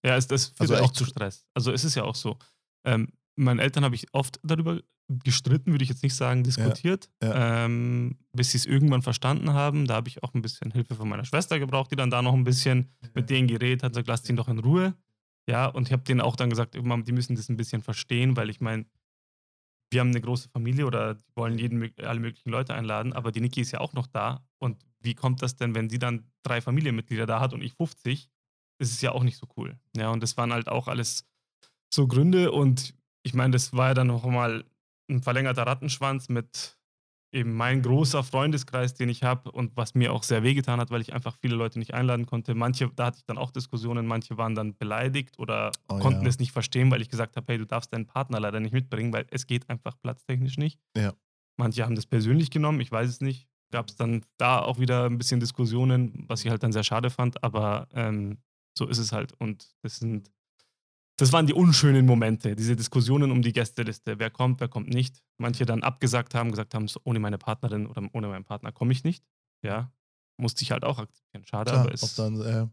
ja 0.05 0.15
es, 0.17 0.27
das 0.27 0.47
führt 0.47 0.61
Also 0.61 0.73
ja 0.75 0.81
auch 0.81 0.91
zu 0.91 1.05
Stress. 1.05 1.45
Also 1.53 1.71
es 1.71 1.83
ist 1.83 1.95
ja 1.95 2.03
auch 2.03 2.15
so. 2.15 2.37
Ähm, 2.85 3.13
meinen 3.35 3.59
Eltern 3.59 3.83
habe 3.83 3.95
ich 3.95 4.13
oft 4.13 4.39
darüber 4.43 4.81
gestritten, 5.09 5.71
würde 5.71 5.83
ich 5.83 5.89
jetzt 5.89 6.03
nicht 6.03 6.15
sagen, 6.15 6.43
diskutiert, 6.43 7.09
ja. 7.23 7.65
Ähm, 7.65 8.17
bis 8.33 8.51
sie 8.51 8.57
es 8.57 8.65
irgendwann 8.65 9.01
verstanden 9.01 9.53
haben. 9.53 9.87
Da 9.87 9.95
habe 9.95 10.09
ich 10.09 10.21
auch 10.23 10.33
ein 10.33 10.41
bisschen 10.41 10.71
Hilfe 10.71 10.95
von 10.95 11.07
meiner 11.07 11.25
Schwester 11.25 11.59
gebraucht, 11.59 11.91
die 11.91 11.95
dann 11.95 12.09
da 12.09 12.21
noch 12.21 12.33
ein 12.33 12.43
bisschen 12.43 12.91
mit 13.13 13.29
denen 13.29 13.47
geredet 13.47 13.83
hat, 13.83 13.93
sagt, 13.93 14.07
lasst 14.07 14.29
ihn 14.29 14.35
doch 14.35 14.49
in 14.49 14.59
Ruhe. 14.59 14.95
Ja, 15.49 15.67
und 15.67 15.87
ich 15.87 15.93
habe 15.93 16.03
denen 16.03 16.19
auch 16.19 16.35
dann 16.35 16.49
gesagt, 16.49 16.75
die 16.75 17.11
müssen 17.11 17.35
das 17.35 17.47
ein 17.47 17.55
bisschen 17.55 17.81
verstehen, 17.81 18.35
weil 18.35 18.49
ich 18.49 18.59
meine, 18.59 18.85
wir 19.89 20.01
haben 20.01 20.09
eine 20.09 20.19
große 20.19 20.49
Familie 20.49 20.85
oder 20.85 21.15
die 21.15 21.23
wollen 21.35 21.57
jeden, 21.57 21.93
alle 22.03 22.19
möglichen 22.19 22.49
Leute 22.49 22.73
einladen, 22.73 23.13
aber 23.13 23.31
die 23.31 23.39
Niki 23.39 23.61
ist 23.61 23.71
ja 23.71 23.79
auch 23.79 23.93
noch 23.93 24.07
da. 24.07 24.45
Und 24.59 24.83
wie 24.99 25.15
kommt 25.15 25.41
das 25.41 25.55
denn, 25.55 25.73
wenn 25.73 25.89
sie 25.89 25.99
dann 25.99 26.29
drei 26.43 26.59
Familienmitglieder 26.59 27.25
da 27.25 27.39
hat 27.39 27.53
und 27.53 27.61
ich 27.61 27.73
50? 27.75 28.29
Das 28.79 28.91
ist 28.91 29.01
ja 29.01 29.13
auch 29.13 29.23
nicht 29.23 29.37
so 29.37 29.47
cool. 29.55 29.79
Ja, 29.95 30.09
und 30.09 30.21
das 30.21 30.35
waren 30.35 30.51
halt 30.51 30.67
auch 30.67 30.89
alles 30.89 31.25
so 31.89 32.07
Gründe 32.07 32.51
und 32.51 32.93
ich 33.23 33.33
meine, 33.33 33.51
das 33.51 33.71
war 33.71 33.89
ja 33.89 33.93
dann 33.93 34.07
noch 34.07 34.25
mal 34.25 34.65
ein 35.09 35.21
verlängerter 35.21 35.63
Rattenschwanz 35.63 36.29
mit 36.29 36.77
eben 37.31 37.53
mein 37.53 37.81
großer 37.81 38.23
Freundeskreis, 38.23 38.93
den 38.93 39.09
ich 39.09 39.23
habe 39.23 39.51
und 39.51 39.75
was 39.75 39.95
mir 39.95 40.13
auch 40.13 40.23
sehr 40.23 40.43
wehgetan 40.43 40.79
hat, 40.79 40.91
weil 40.91 41.01
ich 41.01 41.13
einfach 41.13 41.35
viele 41.35 41.55
Leute 41.55 41.77
nicht 41.77 41.93
einladen 41.93 42.25
konnte. 42.25 42.55
Manche, 42.55 42.89
da 42.95 43.07
hatte 43.07 43.17
ich 43.19 43.25
dann 43.25 43.37
auch 43.37 43.51
Diskussionen, 43.51 44.07
manche 44.07 44.37
waren 44.37 44.55
dann 44.55 44.77
beleidigt 44.77 45.37
oder 45.37 45.71
Oh 45.89 45.99
konnten 45.99 46.23
ja. 46.23 46.29
es 46.29 46.39
nicht 46.39 46.51
verstehen, 46.51 46.89
weil 46.89 47.01
ich 47.01 47.09
gesagt 47.09 47.35
habe, 47.35 47.45
hey, 47.51 47.57
du 47.57 47.65
darfst 47.65 47.91
deinen 47.91 48.07
Partner 48.07 48.39
leider 48.39 48.59
nicht 48.59 48.71
mitbringen, 48.71 49.11
weil 49.11 49.27
es 49.29 49.45
geht 49.45 49.69
einfach 49.69 49.99
platztechnisch 50.01 50.57
nicht. 50.57 50.79
Ja. 50.95 51.13
Manche 51.57 51.83
haben 51.83 51.95
das 51.95 52.05
persönlich 52.05 52.49
genommen, 52.49 52.79
ich 52.79 52.91
weiß 52.91 53.09
es 53.09 53.21
nicht. 53.21 53.47
Gab 53.71 53.89
es 53.89 53.97
dann 53.97 54.23
da 54.37 54.59
auch 54.59 54.79
wieder 54.79 55.05
ein 55.05 55.17
bisschen 55.17 55.41
Diskussionen, 55.41 56.23
was 56.29 56.45
ich 56.45 56.49
halt 56.49 56.63
dann 56.63 56.71
sehr 56.71 56.83
schade 56.83 57.09
fand, 57.09 57.43
aber 57.43 57.87
ähm, 57.93 58.37
so 58.77 58.87
ist 58.87 58.99
es 58.99 59.11
halt. 59.11 59.33
Und 59.33 59.75
das 59.81 59.97
sind, 59.97 60.31
das 61.17 61.33
waren 61.33 61.47
die 61.47 61.53
unschönen 61.53 62.05
Momente, 62.05 62.55
diese 62.55 62.75
Diskussionen 62.75 63.31
um 63.31 63.41
die 63.41 63.51
Gästeliste. 63.53 64.19
Wer 64.19 64.29
kommt, 64.29 64.59
wer 64.59 64.67
kommt 64.67 64.89
nicht. 64.89 65.21
Manche 65.37 65.65
dann 65.65 65.83
abgesagt 65.83 66.35
haben, 66.35 66.51
gesagt 66.51 66.73
haben, 66.73 66.87
so, 66.87 66.99
ohne 67.03 67.19
meine 67.19 67.37
Partnerin 67.37 67.87
oder 67.87 68.07
ohne 68.13 68.27
meinen 68.27 68.45
Partner 68.45 68.71
komme 68.71 68.91
ich 68.91 69.03
nicht. 69.03 69.25
Ja, 69.63 69.91
musste 70.37 70.63
ich 70.63 70.71
halt 70.71 70.83
auch 70.83 70.99
akzeptieren. 70.99 71.45
Schade, 71.45 71.71
Klar, 71.71 71.83
aber 71.83 71.93
es 71.93 72.15
dann, 72.15 72.41
äh, 72.41 72.67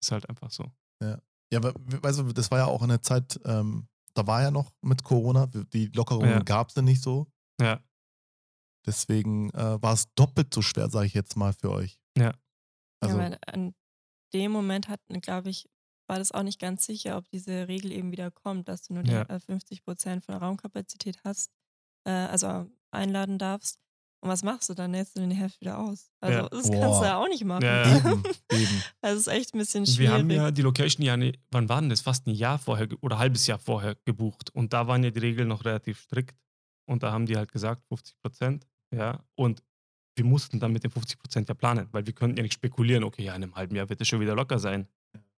ist 0.00 0.12
halt 0.12 0.28
einfach 0.28 0.50
so. 0.50 0.70
ja, 1.02 1.18
aber 1.54 1.74
weißt 1.76 2.20
du, 2.20 2.32
das 2.32 2.50
war 2.50 2.58
ja 2.58 2.66
auch 2.66 2.82
eine 2.82 3.00
Zeit, 3.00 3.38
ähm, 3.44 3.88
da 4.14 4.26
war 4.26 4.42
ja 4.42 4.50
noch 4.50 4.70
mit 4.80 5.02
Corona, 5.02 5.46
die 5.46 5.86
Lockerungen 5.86 6.30
Ja. 6.30 6.38
gab 6.40 6.68
es 6.68 6.76
ja 6.76 6.82
nicht 6.82 7.02
so. 7.02 7.26
Ja, 7.60 7.80
Deswegen 8.86 9.50
äh, 9.50 9.80
war 9.80 9.92
es 9.92 10.12
doppelt 10.14 10.52
so 10.52 10.60
schwer, 10.62 10.90
sage 10.90 11.06
ich 11.06 11.14
jetzt 11.14 11.36
mal, 11.36 11.52
für 11.52 11.70
euch. 11.70 12.00
Ja. 12.16 12.32
Also, 13.00 13.16
ja, 13.16 13.22
weil 13.24 13.38
an 13.46 13.74
dem 14.32 14.50
Moment 14.52 14.88
hatten, 14.88 15.20
glaube 15.20 15.50
ich, 15.50 15.68
war 16.08 16.18
das 16.18 16.32
auch 16.32 16.42
nicht 16.42 16.58
ganz 16.60 16.84
sicher, 16.86 17.16
ob 17.16 17.28
diese 17.30 17.68
Regel 17.68 17.92
eben 17.92 18.10
wieder 18.12 18.30
kommt, 18.30 18.68
dass 18.68 18.82
du 18.82 18.94
nur 18.94 19.02
die, 19.02 19.12
Ja. 19.12 19.22
äh, 19.22 19.40
50 19.40 19.84
Prozent 19.84 20.24
von 20.24 20.32
der 20.34 20.42
Raumkapazität 20.42 21.18
hast, 21.24 21.50
äh, 22.04 22.10
also 22.10 22.66
einladen 22.90 23.38
darfst. 23.38 23.78
Und 24.20 24.28
was 24.28 24.44
machst 24.44 24.68
du 24.68 24.74
dann? 24.74 24.92
Lädst 24.92 25.16
du 25.16 25.20
den 25.20 25.32
Heft 25.32 25.60
wieder 25.60 25.78
aus? 25.78 26.10
Also, 26.20 26.38
Ja. 26.38 26.48
das 26.48 26.70
kannst 26.70 26.70
Boah. 26.72 27.00
du 27.00 27.06
ja 27.06 27.16
auch 27.18 27.28
nicht 27.28 27.44
machen. 27.44 27.64
Ja. 27.64 27.96
eben, 27.96 28.22
eben. 28.52 28.82
Also, 29.00 29.16
es 29.20 29.26
ist 29.26 29.32
echt 29.32 29.54
ein 29.54 29.58
bisschen 29.58 29.84
wir 29.86 29.92
schwierig. 29.92 30.12
haben 30.12 30.30
ja 30.30 30.50
die 30.52 30.62
Location 30.62 31.04
ja, 31.04 31.16
ne, 31.16 31.32
wann 31.50 31.68
war 31.68 31.80
denn 31.80 31.90
das? 31.90 32.02
Fast 32.02 32.26
ein 32.28 32.34
Jahr 32.34 32.58
vorher 32.58 32.86
oder 33.00 33.16
ein 33.16 33.20
halbes 33.20 33.46
Jahr 33.48 33.58
vorher 33.58 33.96
gebucht. 34.04 34.50
Und 34.50 34.72
da 34.72 34.86
waren 34.86 35.02
ja 35.02 35.10
die 35.10 35.18
Regeln 35.18 35.48
noch 35.48 35.64
relativ 35.64 36.00
strikt. 36.00 36.36
Und 36.86 37.02
da 37.02 37.10
haben 37.10 37.26
die 37.26 37.36
halt 37.36 37.50
gesagt, 37.50 37.82
50 37.88 38.16
Prozent. 38.20 38.66
Ja, 38.94 39.24
und 39.34 39.62
wir 40.16 40.24
mussten 40.24 40.60
dann 40.60 40.72
mit 40.72 40.84
den 40.84 40.90
50 40.90 41.18
Prozent 41.18 41.48
ja 41.48 41.54
planen, 41.54 41.88
weil 41.90 42.06
wir 42.06 42.12
könnten 42.12 42.36
ja 42.36 42.42
nicht 42.42 42.52
spekulieren, 42.54 43.02
okay, 43.02 43.24
ja, 43.24 43.34
in 43.34 43.42
einem 43.42 43.54
halben 43.56 43.74
Jahr 43.74 43.88
wird 43.88 44.00
es 44.02 44.06
schon 44.08 44.20
wieder 44.20 44.34
locker 44.36 44.58
sein. 44.58 44.86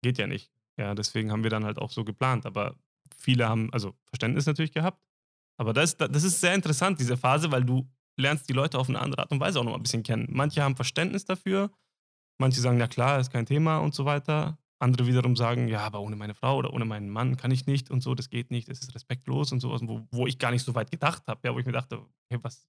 Geht 0.05 0.19
ja 0.19 0.27
nicht. 0.27 0.53
Ja, 0.77 0.95
deswegen 0.95 1.33
haben 1.33 1.45
wir 1.45 1.51
dann 1.51 1.65
halt 1.65 1.79
auch 1.79 1.91
so 1.91 2.05
geplant. 2.05 2.45
Aber 2.45 2.77
viele 3.17 3.49
haben, 3.49 3.73
also 3.73 3.95
Verständnis 4.07 4.45
natürlich 4.45 4.73
gehabt. 4.73 5.03
Aber 5.57 5.73
das, 5.73 5.97
das 5.97 6.25
ist 6.25 6.43
sehr 6.43 6.55
interessant, 6.55 7.01
diese 7.01 7.17
Phase, 7.17 7.51
weil 7.51 7.65
du 7.65 7.89
lernst 8.19 8.51
die 8.51 8.53
Leute 8.53 8.79
auf 8.79 8.91
eine 8.91 9.01
andere 9.01 9.23
Art 9.23 9.33
und 9.33 9.41
Weise 9.41 9.59
auch 9.59 9.65
noch 9.65 9.71
mal 9.71 9.79
ein 9.79 9.83
bisschen 9.83 10.03
kennen. 10.03 10.27
Manche 10.31 10.63
haben 10.63 10.77
Verständnis 10.77 11.25
dafür, 11.25 11.71
manche 12.39 12.61
sagen, 12.61 12.79
ja 12.79 12.87
klar, 12.87 13.19
ist 13.19 13.33
kein 13.33 13.47
Thema 13.47 13.79
und 13.79 13.95
so 13.95 14.05
weiter. 14.05 14.59
Andere 14.79 15.07
wiederum 15.07 15.37
sagen, 15.37 15.69
ja, 15.69 15.81
aber 15.81 16.01
ohne 16.01 16.17
meine 16.17 16.35
Frau 16.35 16.59
oder 16.59 16.75
ohne 16.75 16.85
meinen 16.85 17.09
Mann 17.09 17.39
kann 17.39 17.51
ich 17.51 17.67
nicht 17.67 17.91
und 17.91 18.03
so, 18.03 18.15
das 18.15 18.29
geht 18.29 18.51
nicht, 18.51 18.69
das 18.69 18.81
ist 18.81 18.95
respektlos 18.95 19.53
und 19.53 19.61
sowas, 19.61 19.81
wo, 19.85 20.07
wo 20.11 20.27
ich 20.27 20.39
gar 20.39 20.51
nicht 20.51 20.65
so 20.65 20.75
weit 20.75 20.91
gedacht 20.91 21.23
habe, 21.29 21.41
ja, 21.45 21.55
wo 21.55 21.59
ich 21.59 21.65
mir 21.67 21.73
dachte, 21.73 22.05
hey, 22.29 22.39
was 22.43 22.69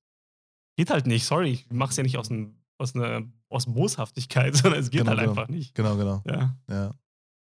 geht 0.77 0.91
halt 0.91 1.07
nicht, 1.07 1.25
sorry, 1.25 1.49
ich 1.49 1.67
mach's 1.71 1.97
ja 1.97 2.03
nicht 2.03 2.17
aus, 2.17 2.29
ein, 2.29 2.63
aus, 2.77 2.95
einer, 2.95 3.23
aus 3.49 3.65
Boshaftigkeit, 3.65 4.55
sondern 4.55 4.79
es 4.79 4.89
geht 4.91 5.01
Genau, 5.01 5.11
halt 5.11 5.19
genau. 5.19 5.31
einfach 5.31 5.47
nicht. 5.49 5.75
Genau, 5.75 5.97
genau. 5.97 6.21
Ja, 6.25 6.55
Ja. 6.69 6.93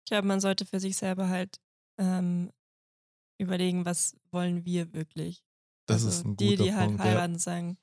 Ich 0.06 0.10
glaube, 0.10 0.28
man 0.28 0.38
sollte 0.40 0.64
für 0.64 0.78
sich 0.78 0.96
selber 0.96 1.28
halt 1.28 1.58
ähm, 1.98 2.52
überlegen, 3.40 3.84
was 3.84 4.16
wollen 4.30 4.64
wir 4.64 4.92
wirklich. 4.92 5.42
Das 5.88 6.04
also 6.04 6.08
ist 6.08 6.24
ein 6.24 6.36
die, 6.36 6.50
guter 6.50 6.62
die 6.62 6.74
halt 6.74 6.86
Punkt. 6.90 7.00
Ja. 7.04 7.10
heiraten, 7.10 7.38
sagen, 7.40 7.76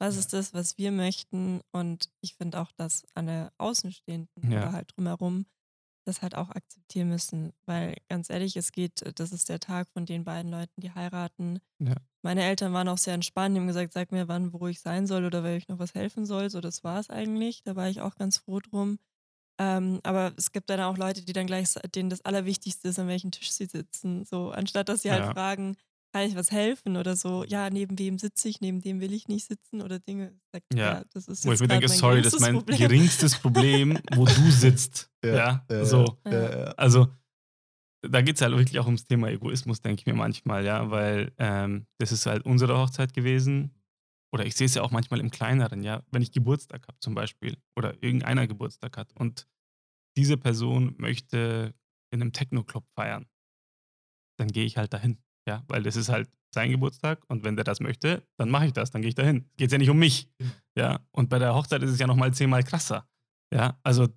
was 0.00 0.16
ist 0.16 0.32
das, 0.32 0.54
was 0.54 0.78
wir 0.78 0.90
möchten? 0.90 1.60
Und 1.72 2.10
ich 2.22 2.34
finde 2.34 2.60
auch, 2.60 2.72
dass 2.72 3.04
alle 3.12 3.52
Außenstehenden 3.58 4.50
Ja. 4.50 4.58
oder 4.60 4.72
halt 4.72 4.90
drumherum 4.96 5.44
das 6.06 6.22
halt 6.22 6.34
auch 6.34 6.48
akzeptieren 6.48 7.10
müssen. 7.10 7.52
Weil 7.66 7.96
ganz 8.08 8.30
ehrlich, 8.30 8.56
es 8.56 8.72
geht, 8.72 9.02
das 9.18 9.32
ist 9.32 9.50
der 9.50 9.60
Tag 9.60 9.88
von 9.90 10.06
den 10.06 10.24
beiden 10.24 10.50
Leuten, 10.50 10.80
die 10.80 10.92
heiraten. 10.92 11.58
Ja. 11.78 11.96
Meine 12.22 12.42
Eltern 12.44 12.72
waren 12.72 12.88
auch 12.88 12.96
sehr 12.98 13.12
entspannt, 13.14 13.54
die 13.54 13.60
haben 13.60 13.66
gesagt, 13.66 13.92
sag 13.92 14.12
mir 14.12 14.28
wann, 14.28 14.54
wo 14.54 14.66
ich 14.66 14.80
sein 14.80 15.06
soll 15.06 15.26
oder 15.26 15.44
wenn 15.44 15.58
ich 15.58 15.68
noch 15.68 15.78
was 15.78 15.92
helfen 15.94 16.24
soll. 16.24 16.48
So, 16.48 16.62
das 16.62 16.84
war 16.84 17.00
es 17.00 17.10
eigentlich. 17.10 17.62
Da 17.64 17.76
war 17.76 17.88
ich 17.90 18.00
auch 18.00 18.14
ganz 18.14 18.38
froh 18.38 18.60
drum. 18.60 18.98
Ähm, 19.58 20.00
aber 20.02 20.32
es 20.36 20.52
gibt 20.52 20.68
dann 20.70 20.80
auch 20.80 20.98
Leute, 20.98 21.24
die 21.24 21.32
dann 21.32 21.46
gleich, 21.46 21.74
denen 21.94 22.10
das 22.10 22.24
Allerwichtigste 22.24 22.88
ist, 22.88 22.98
an 22.98 23.08
welchem 23.08 23.30
Tisch 23.30 23.50
sie 23.52 23.66
sitzen. 23.66 24.24
So, 24.24 24.50
anstatt 24.50 24.88
dass 24.88 25.02
sie 25.02 25.10
halt 25.10 25.24
Ja. 25.24 25.32
fragen, 25.32 25.76
kann 26.12 26.24
ich 26.28 26.36
was 26.36 26.50
helfen 26.50 26.96
oder 26.96 27.16
so, 27.16 27.44
ja, 27.44 27.68
neben 27.70 27.98
wem 27.98 28.18
sitze 28.18 28.48
ich, 28.48 28.60
neben 28.60 28.80
dem 28.80 29.00
will 29.00 29.12
ich 29.12 29.28
nicht 29.28 29.46
sitzen 29.46 29.82
oder 29.82 29.98
Dinge. 29.98 30.32
Sagt, 30.52 30.66
Ja. 30.74 31.04
das 31.12 31.26
ist 31.28 31.44
wo 31.44 31.48
ich 31.52 31.54
jetzt 31.54 31.60
mir 31.62 31.68
denke, 31.68 31.88
mein 31.88 31.98
sorry, 31.98 32.22
das 32.22 32.32
ist 32.34 32.38
geringstes 32.38 32.40
mein 32.40 32.54
Problem. 32.56 32.78
geringstes 32.78 33.34
Problem, 33.38 33.98
wo 34.14 34.24
du 34.24 34.50
sitzt. 34.50 35.10
Ja, 35.24 35.34
Ja, 35.34 35.66
ja, 35.70 35.84
so. 35.84 36.18
Ja. 36.26 36.32
Ja, 36.32 36.58
ja. 36.58 36.64
Also, 36.76 37.08
da 38.02 38.22
geht 38.22 38.36
es 38.36 38.42
halt 38.42 38.56
wirklich 38.56 38.78
auch 38.78 38.86
ums 38.86 39.04
Thema 39.04 39.28
Egoismus, 39.30 39.80
denke 39.80 40.00
ich 40.00 40.06
mir 40.06 40.14
manchmal, 40.14 40.64
ja, 40.64 40.90
weil 40.90 41.32
ähm, 41.38 41.86
das 41.98 42.12
ist 42.12 42.26
halt 42.26 42.44
unsere 42.44 42.78
Hochzeit 42.78 43.12
gewesen. 43.12 43.72
Oder 44.32 44.44
ich 44.44 44.56
sehe 44.56 44.66
es 44.66 44.74
ja 44.74 44.82
auch 44.82 44.90
manchmal 44.90 45.20
im 45.20 45.30
Kleineren, 45.30 45.82
ja, 45.82 46.02
wenn 46.10 46.22
ich 46.22 46.32
Geburtstag 46.32 46.86
habe 46.88 46.98
zum 47.00 47.14
Beispiel 47.14 47.56
oder 47.76 47.94
irgendeiner 48.02 48.46
Geburtstag 48.46 48.96
hat 48.96 49.12
und 49.14 49.48
diese 50.16 50.36
Person 50.36 50.94
möchte 50.98 51.74
in 52.12 52.20
einem 52.20 52.32
Techno-Club 52.32 52.84
feiern, 52.94 53.26
dann 54.38 54.48
gehe 54.48 54.64
ich 54.64 54.76
halt 54.76 54.92
dahin, 54.92 55.18
ja, 55.48 55.64
weil 55.68 55.82
das 55.82 55.96
ist 55.96 56.08
halt 56.08 56.28
sein 56.54 56.70
Geburtstag 56.70 57.22
und 57.28 57.44
wenn 57.44 57.56
der 57.56 57.64
das 57.64 57.80
möchte, 57.80 58.26
dann 58.38 58.50
mache 58.50 58.66
ich 58.66 58.72
das, 58.72 58.90
dann 58.90 59.02
gehe 59.02 59.10
ich 59.10 59.14
dahin. 59.14 59.50
Geht 59.56 59.72
ja 59.72 59.78
nicht 59.78 59.90
um 59.90 59.98
mich, 59.98 60.28
ja, 60.76 61.06
und 61.12 61.28
bei 61.28 61.38
der 61.38 61.54
Hochzeit 61.54 61.82
ist 61.82 61.90
es 61.90 61.98
ja 61.98 62.06
nochmal 62.06 62.34
zehnmal 62.34 62.62
krasser, 62.62 63.08
ja, 63.52 63.78
also 63.82 64.08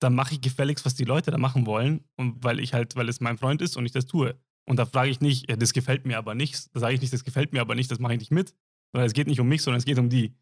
dann 0.00 0.14
mache 0.14 0.34
ich 0.34 0.40
gefälligst, 0.40 0.84
was 0.86 0.94
die 0.94 1.04
Leute 1.04 1.30
da 1.30 1.38
machen 1.38 1.66
wollen, 1.66 2.04
und 2.16 2.42
weil 2.42 2.60
ich 2.60 2.72
halt, 2.72 2.96
weil 2.96 3.08
es 3.08 3.20
mein 3.20 3.38
Freund 3.38 3.60
ist 3.60 3.76
und 3.76 3.84
ich 3.84 3.92
das 3.92 4.06
tue. 4.06 4.40
Und 4.66 4.78
da 4.78 4.86
frage 4.86 5.10
ich 5.10 5.20
nicht, 5.20 5.50
ja, 5.50 5.56
das 5.56 5.72
gefällt 5.72 6.06
mir 6.06 6.16
aber 6.16 6.34
nicht, 6.34 6.74
da 6.74 6.80
sage 6.80 6.94
ich 6.94 7.00
nicht, 7.00 7.12
das 7.12 7.24
gefällt 7.24 7.52
mir 7.52 7.60
aber 7.60 7.74
nicht, 7.74 7.90
das 7.90 7.98
mache 7.98 8.14
ich 8.14 8.20
nicht 8.20 8.30
mit, 8.30 8.54
weil 8.92 9.06
es 9.06 9.12
geht 9.12 9.26
nicht 9.26 9.40
um 9.40 9.48
mich, 9.48 9.62
sondern 9.62 9.78
es 9.78 9.84
geht 9.84 9.98
um 9.98 10.08
die. 10.08 10.34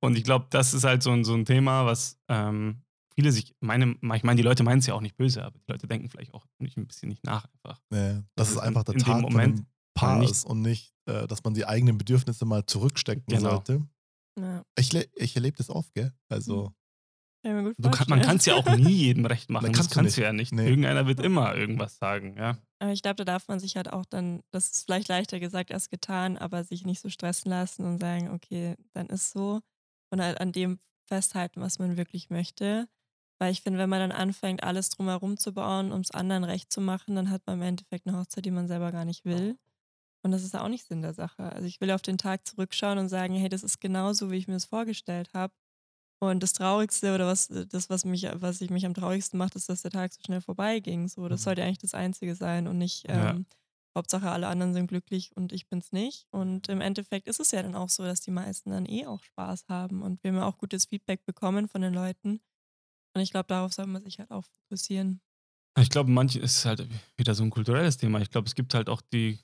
Und 0.00 0.16
ich 0.16 0.24
glaube, 0.24 0.46
das 0.50 0.74
ist 0.74 0.84
halt 0.84 1.02
so 1.02 1.10
ein, 1.10 1.24
so 1.24 1.34
ein 1.34 1.44
Thema, 1.44 1.86
was 1.86 2.18
ähm, 2.28 2.82
viele 3.14 3.30
sich, 3.32 3.54
meine, 3.60 3.92
ich 4.14 4.22
meine, 4.24 4.36
die 4.36 4.42
Leute 4.42 4.62
meinen 4.64 4.78
es 4.80 4.86
ja 4.86 4.94
auch 4.94 5.00
nicht 5.00 5.16
böse, 5.16 5.44
aber 5.44 5.58
die 5.58 5.70
Leute 5.70 5.86
denken 5.86 6.08
vielleicht 6.08 6.34
auch 6.34 6.46
nicht 6.58 6.76
ein 6.76 6.86
bisschen 6.86 7.08
nicht 7.08 7.24
nach 7.24 7.46
einfach. 7.52 7.80
Ja, 7.92 8.14
Das 8.14 8.24
das 8.36 8.50
ist 8.52 8.58
einfach 8.58 8.84
der 8.84 8.94
in 8.94 9.00
dem 9.00 9.04
Tag 9.06 9.20
Moment 9.22 9.56
von 9.58 9.64
dem 9.64 9.66
Paar 9.94 10.18
nicht- 10.18 10.30
ist 10.32 10.44
und 10.44 10.62
nicht, 10.62 10.92
äh, 11.06 11.26
dass 11.26 11.44
man 11.44 11.54
die 11.54 11.66
eigenen 11.66 11.98
Bedürfnisse 11.98 12.44
mal 12.44 12.64
zurückstecken 12.66 13.24
Genau. 13.28 13.50
sollte. 13.50 13.86
Ja. 14.40 14.62
Ich, 14.78 14.94
ich 15.16 15.36
erlebe 15.36 15.58
das 15.58 15.68
oft, 15.68 15.92
gell? 15.94 16.12
Also, 16.30 16.72
Du 17.42 17.90
kann, 17.90 18.06
man 18.08 18.20
kann 18.22 18.36
es 18.36 18.46
ja 18.46 18.54
auch 18.54 18.76
nie 18.76 18.92
jedem 18.92 19.26
recht 19.26 19.50
machen. 19.50 19.64
Nein, 19.64 19.72
das 19.72 19.80
kannst 19.80 19.92
du 19.92 19.94
kannst 19.96 20.16
du 20.16 20.20
nicht. 20.20 20.26
ja 20.26 20.32
nicht. 20.32 20.52
Nee. 20.52 20.68
Irgendeiner 20.68 21.06
wird 21.06 21.20
immer 21.20 21.54
irgendwas 21.54 21.98
sagen, 21.98 22.36
ja. 22.36 22.56
Aber 22.78 22.92
ich 22.92 23.02
glaube, 23.02 23.16
da 23.16 23.24
darf 23.24 23.48
man 23.48 23.58
sich 23.58 23.76
halt 23.76 23.92
auch 23.92 24.04
dann, 24.04 24.42
das 24.50 24.70
ist 24.70 24.84
vielleicht 24.84 25.08
leichter 25.08 25.40
gesagt 25.40 25.72
als 25.72 25.88
getan, 25.88 26.38
aber 26.38 26.62
sich 26.64 26.84
nicht 26.84 27.00
so 27.00 27.08
stressen 27.08 27.50
lassen 27.50 27.84
und 27.84 27.98
sagen, 27.98 28.30
okay, 28.30 28.76
dann 28.92 29.06
ist 29.08 29.32
so. 29.32 29.60
Und 30.10 30.20
halt 30.20 30.40
an 30.40 30.52
dem 30.52 30.78
festhalten, 31.06 31.60
was 31.60 31.78
man 31.78 31.96
wirklich 31.96 32.30
möchte. 32.30 32.88
Weil 33.40 33.50
ich 33.50 33.62
finde, 33.62 33.80
wenn 33.80 33.90
man 33.90 33.98
dann 33.98 34.12
anfängt, 34.12 34.62
alles 34.62 34.90
drumherum 34.90 35.36
zu 35.36 35.52
bauen, 35.52 35.90
um 35.90 36.00
es 36.00 36.12
anderen 36.12 36.44
recht 36.44 36.72
zu 36.72 36.80
machen, 36.80 37.16
dann 37.16 37.28
hat 37.28 37.42
man 37.46 37.56
im 37.56 37.62
Endeffekt 37.62 38.06
eine 38.06 38.16
Hochzeit, 38.16 38.44
die 38.44 38.52
man 38.52 38.68
selber 38.68 38.92
gar 38.92 39.04
nicht 39.04 39.24
will. 39.24 39.58
Und 40.24 40.30
das 40.30 40.44
ist 40.44 40.54
auch 40.54 40.68
nicht 40.68 40.86
Sinn 40.86 41.02
der 41.02 41.14
Sache. 41.14 41.52
Also 41.52 41.66
ich 41.66 41.80
will 41.80 41.90
auf 41.90 42.02
den 42.02 42.18
Tag 42.18 42.46
zurückschauen 42.46 42.98
und 42.98 43.08
sagen, 43.08 43.34
hey, 43.34 43.48
das 43.48 43.64
ist 43.64 43.80
genauso, 43.80 44.30
wie 44.30 44.36
ich 44.36 44.46
mir 44.46 44.54
das 44.54 44.66
vorgestellt 44.66 45.30
habe. 45.34 45.52
Und 46.22 46.40
das 46.44 46.52
Traurigste 46.52 47.14
oder 47.16 47.26
was, 47.26 47.48
das, 47.48 47.90
was 47.90 48.04
mich, 48.04 48.28
was 48.34 48.60
ich 48.60 48.70
mich 48.70 48.86
am 48.86 48.94
traurigsten 48.94 49.38
macht, 49.38 49.56
ist, 49.56 49.68
dass 49.68 49.82
der 49.82 49.90
Tag 49.90 50.12
so 50.12 50.20
schnell 50.24 50.40
vorbeiging. 50.40 51.08
So, 51.08 51.28
das 51.28 51.40
Mhm. 51.40 51.44
sollte 51.44 51.64
eigentlich 51.64 51.78
das 51.78 51.94
Einzige 51.94 52.36
sein 52.36 52.68
und 52.68 52.78
nicht 52.78 53.06
Ja. 53.08 53.30
ähm, 53.30 53.46
Hauptsache 53.98 54.30
alle 54.30 54.46
anderen 54.46 54.72
sind 54.72 54.86
glücklich 54.86 55.36
und 55.36 55.52
ich 55.52 55.68
bin's 55.68 55.90
nicht. 55.92 56.26
Und 56.30 56.68
im 56.68 56.80
Endeffekt 56.80 57.26
ist 57.26 57.40
es 57.40 57.50
ja 57.50 57.62
dann 57.62 57.74
auch 57.74 57.88
so, 57.88 58.04
dass 58.04 58.20
die 58.20 58.30
meisten 58.30 58.70
dann 58.70 58.86
eh 58.86 59.06
auch 59.06 59.22
Spaß 59.24 59.66
haben 59.68 60.00
und 60.02 60.22
wir 60.22 60.30
haben 60.30 60.38
ja 60.38 60.46
auch 60.46 60.58
gutes 60.58 60.86
Feedback 60.86 61.24
bekommen 61.26 61.68
von 61.68 61.82
den 61.82 61.92
Leuten. 61.92 62.40
Und 63.14 63.20
ich 63.22 63.30
glaube, 63.32 63.48
darauf 63.48 63.72
soll 63.72 63.86
man 63.86 64.02
sich 64.04 64.18
halt 64.20 64.30
auch 64.30 64.44
fokussieren. 64.44 65.20
Ich 65.78 65.90
glaube, 65.90 66.10
manche 66.10 66.38
ist 66.38 66.64
halt 66.64 66.86
wieder 67.16 67.34
so 67.34 67.42
ein 67.42 67.50
kulturelles 67.50 67.96
Thema. 67.96 68.20
Ich 68.20 68.30
glaube, 68.30 68.46
es 68.46 68.54
gibt 68.54 68.74
halt 68.74 68.88
auch 68.88 69.00
die 69.00 69.40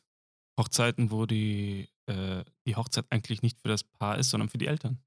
Hochzeiten, 0.61 1.11
wo 1.11 1.27
die, 1.27 1.89
äh, 2.07 2.45
die 2.67 2.77
Hochzeit 2.77 3.07
eigentlich 3.11 3.43
nicht 3.43 3.61
für 3.61 3.69
das 3.69 3.85
Paar 3.85 4.19
ist, 4.19 4.31
sondern 4.31 4.49
für 4.49 4.59
die 4.59 4.67
Eltern. 4.67 5.03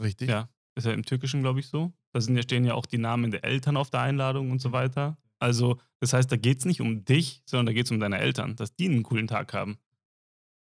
Richtig? 0.00 0.28
Ja, 0.28 0.48
ist 0.76 0.84
ja 0.84 0.92
im 0.92 1.04
Türkischen, 1.04 1.40
glaube 1.42 1.60
ich, 1.60 1.68
so. 1.68 1.92
Da 2.12 2.20
sind 2.20 2.36
ja, 2.36 2.42
stehen 2.42 2.64
ja 2.64 2.74
auch 2.74 2.86
die 2.86 2.98
Namen 2.98 3.30
der 3.30 3.44
Eltern 3.44 3.76
auf 3.76 3.90
der 3.90 4.00
Einladung 4.00 4.50
und 4.50 4.60
so 4.60 4.72
weiter. 4.72 5.16
Also, 5.38 5.78
das 6.00 6.12
heißt, 6.12 6.30
da 6.30 6.36
geht 6.36 6.58
es 6.60 6.64
nicht 6.64 6.80
um 6.80 7.04
dich, 7.04 7.42
sondern 7.46 7.66
da 7.66 7.72
geht 7.72 7.86
es 7.86 7.90
um 7.90 8.00
deine 8.00 8.18
Eltern, 8.18 8.56
dass 8.56 8.74
die 8.74 8.86
einen 8.88 9.02
coolen 9.02 9.26
Tag 9.26 9.52
haben. 9.52 9.78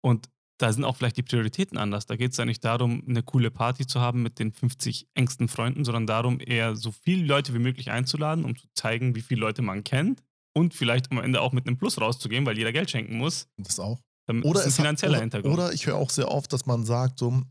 Und 0.01 0.30
da 0.58 0.72
sind 0.72 0.84
auch 0.86 0.95
vielleicht 0.95 1.18
die 1.18 1.24
Prioritäten 1.24 1.78
anders. 1.78 2.06
Da 2.06 2.16
geht 2.16 2.32
es 2.32 2.38
ja 2.38 2.45
nicht 2.45 2.64
darum, 2.64 3.03
eine 3.08 3.24
coole 3.24 3.51
Party 3.51 3.86
zu 3.86 3.99
haben 3.99 4.24
mit 4.24 4.39
den 4.39 4.53
50 4.53 5.08
engsten 5.14 5.47
Freunden, 5.49 5.84
sondern 5.84 6.08
darum, 6.08 6.39
eher 6.39 6.76
so 6.76 6.91
viele 6.91 7.26
Leute 7.26 7.53
wie 7.53 7.60
möglich 7.60 7.91
einzuladen, 7.91 8.45
um 8.45 8.56
zu 8.56 8.68
zeigen, 8.74 9.16
wie 9.16 9.22
viele 9.22 9.41
Leute 9.41 9.62
man 9.62 9.84
kennt 9.84 10.24
und 10.53 10.74
vielleicht 10.74 11.12
am 11.12 11.18
Ende 11.18 11.41
auch 11.41 11.51
mit 11.51 11.68
einem 11.68 11.78
Plus 11.78 11.99
rauszugehen, 11.99 12.45
weil 12.45 12.58
jeder 12.58 12.72
Geld 12.72 12.89
schenken 12.89 13.18
muss. 13.18 13.47
Das 13.58 13.80
auch. 13.80 13.99
Damit 14.28 14.45
Oder 14.45 14.62
ist 14.62 14.66
ein 14.66 14.70
es 14.70 14.80
hat- 14.80 14.84
finanzieller 14.86 15.12
oder, 15.14 15.22
Hintergrund. 15.22 15.53
Oder 15.53 15.74
ich 15.74 15.86
höre 15.88 15.97
auch 15.97 16.10
sehr 16.10 16.32
oft, 16.32 16.51
dass 16.53 16.66
man 16.66 16.86
sagt, 16.86 17.20
so, 17.20 17.41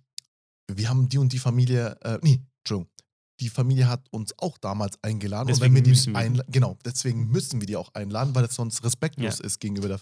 wir 0.73 0.89
haben 0.89 1.09
die 1.09 1.19
und 1.19 1.33
die 1.33 1.39
Familie, 1.39 1.97
äh, 2.03 2.19
nee, 2.23 2.43
Entschuldigung, 2.63 2.91
die 3.41 3.49
Familie 3.49 3.89
hat 3.89 4.07
uns 4.11 4.33
auch 4.39 4.59
damals 4.59 5.03
eingeladen. 5.03 5.49
Deswegen 5.49 5.63
und 5.63 5.69
wenn 5.71 5.75
wir 5.77 5.83
die 5.83 5.91
müssen 5.91 6.13
wir. 6.13 6.21
einla- 6.21 6.45
Genau, 6.51 6.79
deswegen 6.85 7.29
müssen 7.29 7.61
wir 7.61 7.67
die 7.67 7.77
auch 7.77 7.93
einladen, 7.95 8.35
weil 8.35 8.45
es 8.45 8.55
sonst 8.55 8.83
respektlos 8.85 9.41
ist 9.41 9.59
gegenüber 9.61 9.89
der. 9.89 10.01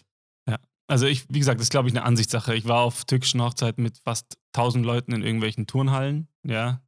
Also 0.88 1.06
ich, 1.06 1.24
wie 1.30 1.38
gesagt, 1.38 1.58
das 1.60 1.66
ist 1.66 1.70
glaube 1.70 1.88
ich 1.88 1.94
eine 1.94 2.04
Ansichtssache. 2.04 2.54
Ich 2.54 2.66
war 2.66 2.80
auf 2.82 3.04
türkischen 3.06 3.40
Hochzeiten 3.40 3.82
mit 3.82 3.98
fast 3.98 4.36
1000 4.54 4.84
Leuten 4.84 5.12
in 5.12 5.22
irgendwelchen 5.22 5.66
Turnhallen, 5.66 6.28
ja, 6.44 6.82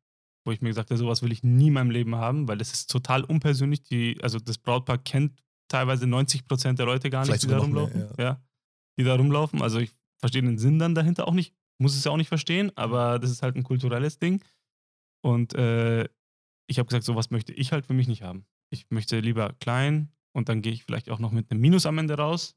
wo 0.44 0.50
ich 0.52 0.60
mir 0.60 0.68
gesagt 0.68 0.90
habe, 0.90 0.98
sowas 0.98 1.22
will 1.22 1.32
ich 1.32 1.42
nie 1.42 1.68
in 1.68 1.72
meinem 1.74 1.90
Leben 1.90 2.16
haben, 2.16 2.46
weil 2.46 2.58
das 2.58 2.72
ist 2.72 2.90
total 2.90 3.24
unpersönlich. 3.24 3.82
Die, 3.84 4.18
also 4.20 4.38
das 4.40 4.58
Brautpaar 4.58 4.98
kennt 4.98 5.40
teilweise 5.68 6.06
90 6.06 6.44
Prozent 6.46 6.78
der 6.80 6.86
Leute 6.86 7.08
gar 7.08 7.20
nicht, 7.20 7.28
Vielleicht 7.28 7.44
die 7.44 7.48
da 7.48 7.58
rumlaufen. 7.58 7.96
mehr, 7.98 8.12
ja. 8.18 8.42
die 8.98 9.04
da 9.04 9.14
rumlaufen. 9.14 9.62
Also 9.62 9.78
ich 9.78 9.90
verstehe 10.18 10.42
den 10.42 10.58
Sinn 10.58 10.78
dann 10.78 10.94
dahinter 10.94 11.26
auch 11.26 11.32
nicht, 11.32 11.54
muss 11.78 11.96
es 11.96 12.04
ja 12.04 12.10
auch 12.10 12.16
nicht 12.16 12.28
verstehen, 12.28 12.70
aber 12.76 13.18
das 13.18 13.30
ist 13.30 13.42
halt 13.42 13.56
ein 13.56 13.64
kulturelles 13.64 14.18
Ding. 14.18 14.42
Und 15.24 15.54
äh, 15.54 16.08
ich 16.66 16.78
habe 16.78 16.86
gesagt, 16.86 17.04
sowas 17.04 17.30
möchte 17.30 17.52
ich 17.52 17.72
halt 17.72 17.86
für 17.86 17.94
mich 17.94 18.08
nicht 18.08 18.22
haben. 18.22 18.46
Ich 18.70 18.90
möchte 18.90 19.20
lieber 19.20 19.52
klein 19.60 20.12
und 20.34 20.48
dann 20.48 20.62
gehe 20.62 20.72
ich 20.72 20.84
vielleicht 20.84 21.10
auch 21.10 21.18
noch 21.18 21.32
mit 21.32 21.50
einem 21.50 21.60
Minus 21.60 21.86
am 21.86 21.98
Ende 21.98 22.16
raus. 22.16 22.54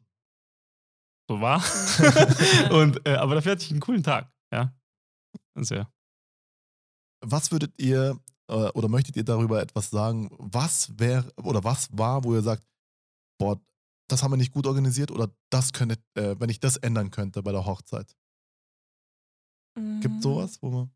So 1.29 1.41
war. 1.41 1.61
und, 2.71 3.05
äh, 3.05 3.15
aber 3.15 3.35
dafür 3.35 3.53
hatte 3.53 3.63
ich 3.63 3.71
einen 3.71 3.81
coolen 3.81 4.03
Tag. 4.03 4.31
Ja. 4.51 4.73
Sehr. 5.55 5.91
Was 7.21 7.51
würdet 7.51 7.73
ihr 7.77 8.19
äh, 8.47 8.53
oder 8.53 8.87
möchtet 8.87 9.15
ihr 9.17 9.23
darüber 9.23 9.61
etwas 9.61 9.89
sagen? 9.89 10.29
Was 10.37 10.97
wäre 10.97 11.31
oder 11.37 11.63
was 11.63 11.89
war, 11.91 12.23
wo 12.23 12.33
ihr 12.33 12.41
sagt, 12.41 12.65
boah, 13.39 13.59
das 14.09 14.23
haben 14.23 14.31
wir 14.31 14.37
nicht 14.37 14.53
gut 14.53 14.67
organisiert 14.67 15.11
oder 15.11 15.29
das 15.49 15.73
könnte, 15.73 15.97
äh, 16.15 16.35
wenn 16.39 16.49
ich 16.49 16.59
das 16.59 16.77
ändern 16.77 17.11
könnte 17.11 17.43
bei 17.43 17.51
der 17.51 17.65
Hochzeit? 17.65 18.15
Gibt 19.99 20.21
Mhm. 20.21 20.21
sowas, 20.21 20.61
wo 20.61 20.69
man. 20.71 20.91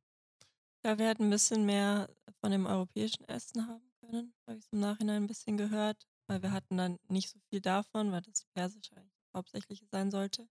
Ja, 0.84 0.98
wir 0.98 1.08
hätten 1.10 1.26
ein 1.26 1.30
bisschen 1.30 1.66
mehr 1.66 2.10
von 2.42 2.52
dem 2.52 2.66
europäischen 2.66 3.24
Essen 3.28 3.68
haben 3.68 3.92
können, 4.00 4.34
habe 4.48 4.58
ich 4.60 4.66
im 4.72 4.80
Nachhinein 4.80 5.24
ein 5.24 5.28
bisschen 5.28 5.58
gehört, 5.58 6.08
weil 6.28 6.42
wir 6.42 6.52
hatten 6.52 6.78
dann 6.78 6.98
nicht 7.08 7.30
so 7.30 7.40
viel 7.50 7.62
davon, 7.62 8.12
weil 8.12 8.22
das 8.22 8.46
Persische 8.56 8.96
eigentlich 8.98 9.14
das 9.22 9.38
Hauptsächliche 9.38 9.86
sein 9.92 10.10
sollte. 10.10 10.48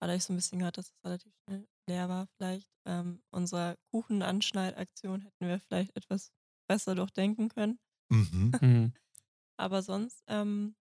Aber 0.00 0.08
da 0.08 0.14
ich 0.16 0.24
so 0.24 0.32
ein 0.32 0.36
bisschen 0.36 0.60
gehört, 0.60 0.78
dass 0.78 0.88
es 0.92 1.04
relativ 1.04 1.34
schnell 1.44 1.68
leer 1.88 2.08
war, 2.08 2.28
vielleicht 2.38 2.70
ähm, 2.86 3.22
unsere 3.30 3.76
Kuchenanschneidaktion 3.92 5.22
hätten 5.22 5.48
wir 5.48 5.60
vielleicht 5.60 5.96
etwas 5.96 6.32
besser 6.68 6.94
durchdenken 6.94 7.48
können. 7.50 7.78
Mhm. 8.10 8.54
Mhm. 8.60 8.92
Aber 9.58 9.82
sonst, 9.82 10.22
ähm, 10.28 10.76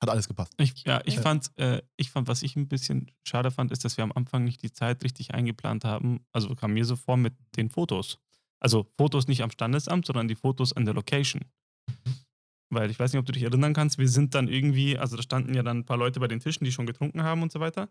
Hat 0.00 0.10
alles 0.10 0.28
gepasst. 0.28 0.52
Ich, 0.58 0.84
ja, 0.84 1.00
ich 1.06 1.18
fand, 1.18 1.50
äh, 1.58 1.82
ich 1.96 2.10
fand, 2.10 2.28
was 2.28 2.42
ich 2.42 2.54
ein 2.56 2.68
bisschen 2.68 3.10
schade 3.24 3.50
fand, 3.50 3.72
ist, 3.72 3.84
dass 3.84 3.96
wir 3.96 4.04
am 4.04 4.12
Anfang 4.12 4.44
nicht 4.44 4.62
die 4.62 4.72
Zeit 4.72 5.02
richtig 5.02 5.32
eingeplant 5.32 5.84
haben. 5.84 6.20
Also 6.32 6.54
kam 6.54 6.74
mir 6.74 6.84
so 6.84 6.96
vor 6.96 7.16
mit 7.16 7.34
den 7.56 7.70
Fotos. 7.70 8.18
Also 8.60 8.86
Fotos 8.98 9.26
nicht 9.26 9.42
am 9.42 9.50
Standesamt, 9.50 10.06
sondern 10.06 10.28
die 10.28 10.34
Fotos 10.34 10.74
an 10.74 10.84
der 10.84 10.94
Location. 10.94 11.42
Weil 12.68 12.90
ich 12.90 12.98
weiß 12.98 13.12
nicht, 13.12 13.20
ob 13.20 13.26
du 13.26 13.32
dich 13.32 13.44
erinnern 13.44 13.74
kannst, 13.74 13.96
wir 13.96 14.08
sind 14.08 14.34
dann 14.34 14.48
irgendwie, 14.48 14.98
also 14.98 15.16
da 15.16 15.22
standen 15.22 15.54
ja 15.54 15.62
dann 15.62 15.78
ein 15.78 15.84
paar 15.84 15.96
Leute 15.96 16.20
bei 16.20 16.28
den 16.28 16.40
Tischen, 16.40 16.64
die 16.64 16.72
schon 16.72 16.86
getrunken 16.86 17.22
haben 17.22 17.42
und 17.42 17.52
so 17.52 17.60
weiter. 17.60 17.88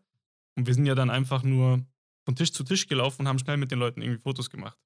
Und 0.55 0.67
wir 0.67 0.73
sind 0.73 0.85
ja 0.85 0.95
dann 0.95 1.09
einfach 1.09 1.43
nur 1.43 1.85
von 2.25 2.35
Tisch 2.35 2.51
zu 2.51 2.63
Tisch 2.63 2.87
gelaufen 2.87 3.21
und 3.21 3.27
haben 3.27 3.39
schnell 3.39 3.57
mit 3.57 3.71
den 3.71 3.79
Leuten 3.79 4.01
irgendwie 4.01 4.21
Fotos 4.21 4.49
gemacht. 4.49 4.77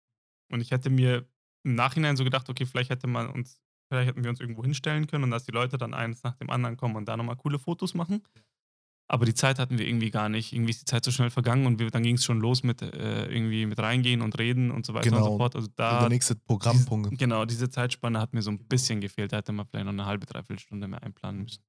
Und 0.51 0.61
ich 0.61 0.71
hätte 0.71 0.89
mir 0.89 1.27
im 1.63 1.75
Nachhinein 1.75 2.17
so 2.17 2.23
gedacht, 2.23 2.49
okay, 2.49 2.65
vielleicht 2.65 2.89
hätte 2.89 3.07
man 3.07 3.29
uns, 3.29 3.59
vielleicht 3.89 4.09
hätten 4.09 4.23
wir 4.23 4.29
uns 4.29 4.39
irgendwo 4.39 4.63
hinstellen 4.63 5.07
können 5.07 5.25
und 5.25 5.31
dass 5.31 5.43
die 5.43 5.51
Leute 5.51 5.77
dann 5.77 5.93
eins 5.93 6.23
nach 6.23 6.35
dem 6.35 6.49
anderen 6.49 6.77
kommen 6.77 6.95
und 6.95 7.05
da 7.07 7.17
nochmal 7.17 7.35
coole 7.35 7.59
Fotos 7.59 7.93
machen. 7.93 8.21
Aber 9.11 9.25
die 9.25 9.33
Zeit 9.33 9.57
hatten 9.57 9.79
wir 9.79 9.87
irgendwie 9.87 10.11
gar 10.11 10.29
nicht. 10.29 10.53
Irgendwie 10.53 10.69
ist 10.69 10.81
die 10.81 10.85
Zeit 10.85 11.03
so 11.03 11.09
schnell 11.09 11.31
vergangen 11.31 11.65
und 11.65 11.79
wir, 11.79 11.89
dann 11.89 12.03
ging 12.03 12.15
es 12.15 12.23
schon 12.23 12.39
los 12.39 12.61
mit 12.61 12.83
äh, 12.83 13.25
irgendwie 13.25 13.65
mit 13.65 13.79
reingehen 13.79 14.21
und 14.21 14.37
reden 14.37 14.69
und 14.69 14.85
so 14.85 14.93
weiter 14.93 15.07
und 15.07 15.13
Genau. 15.13 15.31
so 15.31 15.37
fort. 15.37 15.55
Also 15.55 15.67
Der 15.69 16.01
da 16.01 16.09
nächste 16.09 16.35
Programmpunkt. 16.35 17.17
Genau, 17.17 17.45
diese 17.45 17.71
Zeitspanne 17.71 18.19
hat 18.19 18.33
mir 18.35 18.43
so 18.43 18.51
ein 18.51 18.59
bisschen 18.59 19.01
gefehlt. 19.01 19.33
Da 19.33 19.37
hätte 19.37 19.51
man 19.51 19.65
vielleicht 19.65 19.85
noch 19.85 19.93
eine 19.93 20.05
halbe, 20.05 20.27
dreiviertel 20.27 20.59
Stunde 20.59 20.87
mehr 20.87 21.01
einplanen 21.01 21.41
müssen. 21.41 21.63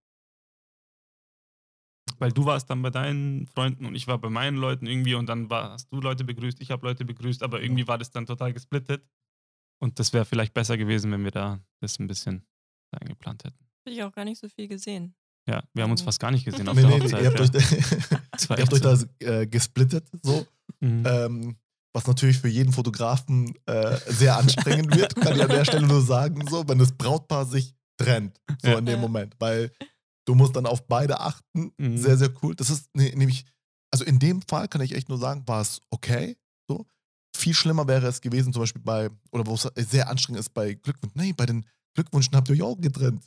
Weil 2.19 2.33
du 2.33 2.45
warst 2.45 2.69
dann 2.69 2.83
bei 2.83 2.91
deinen 2.91 3.47
Freunden 3.47 3.87
und 3.87 3.95
ich 3.95 4.07
war 4.07 4.19
bei 4.19 4.29
meinen 4.29 4.59
Leuten 4.59 4.87
irgendwie 4.87 5.15
und 5.15 5.27
dann 5.27 5.49
war, 5.49 5.71
hast 5.71 5.91
du 5.91 6.01
Leute 6.03 6.25
begrüßt, 6.25 6.61
ich 6.61 6.71
habe 6.71 6.87
Leute 6.87 7.07
begrüßt, 7.07 7.43
aber 7.43 7.63
irgendwie 7.63 7.89
war 7.89 7.97
das 7.97 8.11
dann 8.11 8.27
total 8.27 8.53
gesplittet. 8.53 9.03
Und 9.83 9.99
das 9.99 10.13
wäre 10.13 10.25
vielleicht 10.25 10.55
besser 10.55 10.77
gewesen, 10.77 11.11
wenn 11.13 11.25
wir 11.25 11.31
da 11.31 11.61
das 11.81 11.99
ein 11.99 12.07
bisschen 12.07 12.45
eingeplant 12.93 13.45
hätten. 13.45 13.59
habe 13.87 13.95
ich 13.95 14.03
auch 14.03 14.13
gar 14.13 14.25
nicht 14.25 14.39
so 14.41 14.49
viel 14.49 14.69
gesehen. 14.69 15.15
Ja, 15.49 15.63
wir 15.73 15.83
haben 15.85 15.91
uns 15.91 16.03
Mhm. 16.03 16.05
fast 16.07 16.21
gar 16.21 16.31
nicht 16.31 16.45
gesehen 16.45 16.69
auf 16.69 16.77
Nee, 16.77 16.83
der 16.83 16.91
nee, 16.91 16.97
nee, 16.99 17.05
Hochzeit. 17.05 17.23
ihr 17.23 17.29
habt 17.29 17.39
ja. 17.39 17.45
euch, 17.45 18.51
ihr 18.59 18.65
habt 18.65 18.73
euch 18.75 18.83
so. 18.83 19.07
da 19.27 19.41
äh, 19.41 19.47
gesplittet, 19.47 20.07
so. 20.23 20.47
Mhm. 20.81 21.05
Ähm, 21.07 21.57
was 21.93 22.07
natürlich 22.07 22.39
für 22.39 22.49
jeden 22.49 22.73
Fotografen 22.73 23.53
äh, 23.67 23.97
sehr 24.07 24.37
anstrengend 24.37 24.95
wird, 24.95 25.17
kann 25.17 25.35
ich 25.35 25.43
an 25.43 25.49
der 25.49 25.65
Stelle 25.65 25.87
nur 25.87 26.03
sagen, 26.03 26.47
so, 26.49 26.69
wenn 26.69 26.79
das 26.79 26.93
Brautpaar 26.93 27.47
sich 27.47 27.75
trennt, 27.97 28.39
so 28.63 28.69
Ja. 28.71 28.79
in 28.79 28.87
dem 28.87 28.97
Ja. 28.97 29.01
Moment, 29.01 29.35
weil 29.41 29.73
du 30.27 30.35
musst 30.35 30.55
dann 30.55 30.67
auf 30.67 30.87
beide 30.87 31.19
achten. 31.21 31.73
Mhm. 31.79 31.97
Sehr, 31.99 32.17
sehr 32.17 32.31
cool. 32.43 32.55
Das 32.55 32.71
ist 32.71 32.95
ne, 32.95 33.11
nämlich, 33.17 33.45
also 33.91 34.05
in 34.05 34.19
dem 34.21 34.43
Fall 34.43 34.69
kann 34.69 34.83
ich 34.83 34.95
echt 34.95 35.09
nur 35.09 35.19
sagen, 35.19 35.43
war 35.49 35.63
es 35.63 35.81
okay. 35.91 36.37
So. 36.69 36.87
Viel 37.37 37.55
schlimmer 37.55 37.87
wäre 37.89 38.07
es 38.07 38.21
gewesen, 38.21 38.53
zum 38.53 38.63
Beispiel 38.63 38.83
bei, 38.83 39.09
oder 39.33 39.47
wo 39.47 39.55
es 39.55 39.69
sehr 39.77 40.09
anstrengend 40.09 40.41
ist 40.41 40.53
bei 40.53 40.75
Glückwünschen. 40.75 41.21
Nee, 41.21 41.33
bei 41.33 41.47
den 41.47 41.65
Glückwünschen 41.95 42.35
habt 42.37 42.49
ihr 42.49 42.55
euch 42.55 42.63
auch 42.63 42.81
getrennt. 42.81 43.23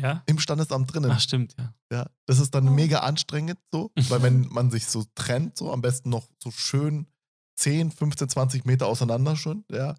ja? 0.00 0.22
Im 0.26 0.38
Standesamt 0.38 0.92
drinnen. 0.92 1.10
Ach, 1.10 1.20
stimmt, 1.20 1.54
ja. 1.58 1.74
Ja, 1.92 2.06
das 2.26 2.38
ist 2.38 2.54
dann 2.54 2.68
Oh. 2.68 2.72
mega 2.72 3.00
anstrengend 3.00 3.58
so, 3.72 3.90
weil 4.10 4.22
wenn 4.22 4.42
man 4.48 4.70
sich 4.70 4.86
so 4.86 5.04
trennt, 5.14 5.56
so 5.56 5.72
am 5.72 5.80
besten 5.80 6.10
noch 6.10 6.26
so 6.42 6.50
schön 6.50 7.06
10, 7.56 7.90
15, 7.90 8.28
20 8.28 8.64
Meter 8.66 8.86
auseinander 8.86 9.34
schon, 9.36 9.64
ja, 9.70 9.94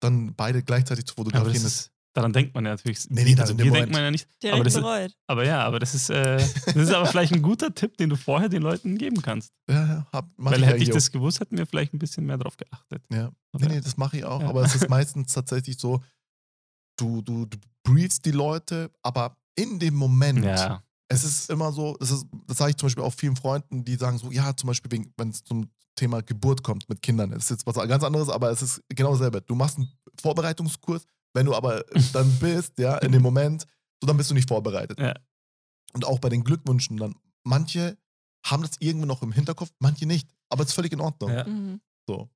dann 0.00 0.34
beide 0.34 0.62
gleichzeitig 0.62 1.06
zu 1.06 1.14
fotografieren 1.14 1.62
das 1.62 1.64
ist. 1.64 1.90
Ist, 2.10 2.16
daran 2.16 2.32
denkt 2.32 2.54
man 2.54 2.64
ja 2.64 2.72
natürlich. 2.72 3.08
Nee, 3.08 3.24
nee, 3.24 3.40
also 3.40 3.54
dem 3.54 3.72
denkt 3.72 3.92
man 3.92 4.02
ja 4.02 4.10
nicht. 4.10 4.28
Direkt 4.42 4.54
Aber 4.54 4.64
das 4.64 4.74
ist, 4.74 4.80
bereut. 4.80 5.16
Aber 5.26 5.44
ja, 5.44 5.64
aber 5.64 5.78
das 5.78 5.94
ist, 5.94 6.10
äh, 6.10 6.36
das 6.36 6.76
ist 6.76 6.92
aber 6.92 7.06
vielleicht 7.06 7.32
ein 7.32 7.42
guter 7.42 7.74
Tipp, 7.74 7.96
den 7.96 8.10
du 8.10 8.16
vorher 8.16 8.48
den 8.48 8.62
Leuten 8.62 8.98
geben 8.98 9.22
kannst. 9.22 9.52
Ja, 9.68 9.86
ja, 9.86 10.06
hab, 10.12 10.28
mach 10.36 10.52
Weil 10.52 10.60
ich 10.60 10.66
hätte 10.66 10.82
ich 10.82 10.90
das 10.90 11.10
gewusst, 11.10 11.40
hätten 11.40 11.56
wir 11.56 11.66
vielleicht 11.66 11.94
ein 11.94 11.98
bisschen 11.98 12.26
mehr 12.26 12.38
drauf 12.38 12.56
geachtet. 12.56 13.02
auch. 13.10 13.16
Ja. 13.16 13.32
Aber 13.52 13.66
Nee, 13.66 13.74
nee, 13.76 13.80
das 13.80 13.96
mache 13.96 14.18
ich 14.18 14.24
auch, 14.24 14.40
Ja. 14.42 14.48
aber 14.48 14.62
es 14.62 14.74
ist 14.74 14.88
meistens 14.90 15.32
tatsächlich 15.32 15.78
so, 15.78 16.02
du, 16.98 17.22
du, 17.22 17.46
du 17.46 17.58
briefst 17.84 18.24
die 18.24 18.32
Leute, 18.32 18.90
aber 19.02 19.36
in 19.56 19.78
dem 19.78 19.94
Moment, 19.94 20.44
ja. 20.44 20.82
es 21.08 21.24
ist 21.24 21.50
immer 21.50 21.72
so, 21.72 21.96
das, 21.98 22.10
ist, 22.10 22.26
das 22.46 22.58
sage 22.58 22.70
ich 22.70 22.76
zum 22.76 22.86
Beispiel 22.86 23.04
auch 23.04 23.14
vielen 23.14 23.36
Freunden, 23.36 23.84
die 23.84 23.96
sagen 23.96 24.18
so, 24.18 24.30
ja, 24.30 24.54
zum 24.56 24.68
Beispiel, 24.68 25.06
wenn 25.16 25.28
es 25.30 25.42
zum 25.44 25.70
Thema 25.96 26.22
Geburt 26.22 26.62
kommt 26.62 26.88
mit 26.88 27.02
Kindern, 27.02 27.30
das 27.30 27.44
ist 27.44 27.50
jetzt 27.50 27.66
was 27.66 27.74
ganz 27.88 28.04
anderes, 28.04 28.28
aber 28.28 28.50
es 28.50 28.62
ist 28.62 28.82
genau 28.88 29.12
dasselbe. 29.12 29.42
Du 29.42 29.54
machst 29.54 29.76
einen 29.76 29.90
Vorbereitungskurs 30.20 31.04
Wenn 31.34 31.46
du 31.46 31.54
aber 31.54 31.84
dann 32.12 32.30
bist, 32.38 32.78
ja, 32.78 32.98
in 32.98 33.12
dem 33.12 33.22
Moment, 33.22 33.66
so 34.00 34.06
dann 34.06 34.16
bist 34.16 34.30
du 34.30 34.34
nicht 34.34 34.48
vorbereitet. 34.48 34.98
Ja. 34.98 35.14
Und 35.92 36.04
auch 36.04 36.18
bei 36.18 36.28
den 36.28 36.44
Glückwünschen 36.44 36.96
dann, 36.96 37.14
manche 37.44 37.96
haben 38.46 38.62
das 38.62 38.72
irgendwo 38.80 39.06
noch 39.06 39.22
im 39.22 39.32
Hinterkopf, 39.32 39.70
manche 39.80 40.06
nicht. 40.06 40.28
Aber 40.48 40.62
es 40.62 40.70
ist 40.70 40.74
völlig 40.74 40.92
in 40.92 41.00
Ordnung. 41.00 41.30
Ja. 41.30 41.46
Mhm. 41.46 41.80
So. 42.08 42.28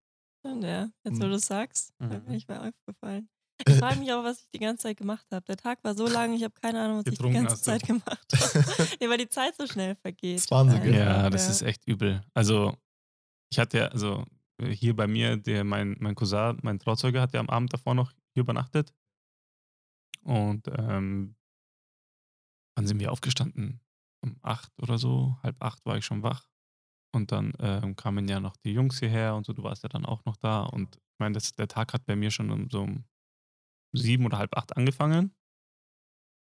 Und 0.45 0.62
ja, 0.62 0.90
jetzt 1.05 1.20
wo 1.20 1.24
Mhm. 1.26 1.30
du 1.30 1.34
es 1.36 1.47
sagst, 1.47 1.92
Mhm. 1.99 2.09
bin 2.24 2.34
ich 2.34 2.47
mir 2.49 2.61
aufgefallen. 2.61 3.28
Äh. 3.28 3.30
Ich 3.74 3.78
frage 3.78 4.01
mich 4.01 4.12
auch, 4.12 4.24
was 4.24 4.40
ich 4.40 4.51
die 4.53 4.59
ganze 4.59 4.82
Zeit 4.82 4.97
gemacht 4.97 5.24
habe. 5.30 5.45
Der 5.47 5.57
Tag 5.57 5.82
war 5.84 5.95
so 5.95 6.07
lang, 6.09 6.34
ich 6.34 6.42
habe 6.42 6.55
keine 6.61 6.80
Ahnung, 6.82 6.99
was 6.99 7.12
ich 7.12 7.18
die 7.18 7.30
ganze 7.30 7.55
du. 7.57 7.62
Zeit 7.62 7.84
gemacht 7.84 8.26
habe. 8.34 8.88
nee, 9.01 9.09
weil 9.09 9.18
die 9.18 9.28
Zeit 9.28 9.55
so 9.57 9.66
schnell 9.66 9.95
vergeht. 9.97 10.36
Das 10.36 10.45
ist 10.45 10.51
Wahnsinn, 10.51 10.92
Ja, 10.92 11.30
das 11.30 11.49
ist 11.49 11.62
echt 11.62 11.86
übel. 11.86 12.22
Also, 12.34 12.76
ich 13.51 13.59
hatte 13.61 13.78
ja, 13.78 13.86
also 13.88 14.24
hier 14.62 14.95
bei 14.97 15.07
mir, 15.07 15.36
der, 15.36 15.62
mein, 15.64 15.97
mein 16.01 16.14
Cousin, 16.16 16.59
mein 16.62 16.78
Trauzeuge, 16.80 17.20
hat 17.20 17.32
ja 17.32 17.40
am 17.40 17.49
Abend 17.49 17.72
davor 17.72 17.95
noch 17.95 18.12
hier 18.35 18.43
übernachtet. 18.43 18.95
Und 20.22 20.68
ähm, 20.68 21.37
wann 22.76 22.87
sind 22.87 22.99
wir 23.01 23.12
aufgestanden? 23.12 23.80
Um 24.22 24.39
acht 24.43 24.72
oder 24.80 24.97
so, 24.99 25.37
halb 25.43 25.62
acht 25.62 25.85
war 25.85 25.97
ich 25.99 26.05
schon 26.05 26.22
wach. 26.22 26.49
Und 27.14 27.30
dann 27.30 27.53
ähm, 27.61 27.95
kamen 27.95 28.26
ja 28.28 28.41
noch 28.41 28.57
die 28.57 28.72
Jungs 28.72 28.99
hierher 28.99 29.35
und 29.37 29.47
so, 29.47 29.53
du 29.53 29.62
warst 29.62 29.82
ja 29.82 29.89
dann 29.89 30.07
auch 30.07 30.24
noch 30.24 30.37
da. 30.37 30.62
Und 30.64 30.97
ich 30.97 31.18
meine, 31.18 31.35
das- 31.35 31.53
der 31.55 31.68
Tag 31.68 31.93
hat 31.93 32.07
bei 32.07 32.16
mir 32.16 32.30
schon 32.30 32.51
um 32.51 32.70
so 32.70 32.82
um 32.82 33.05
sieben 33.95 34.26
oder 34.26 34.39
halb 34.39 34.57
acht 34.57 34.76
angefangen. 34.76 35.35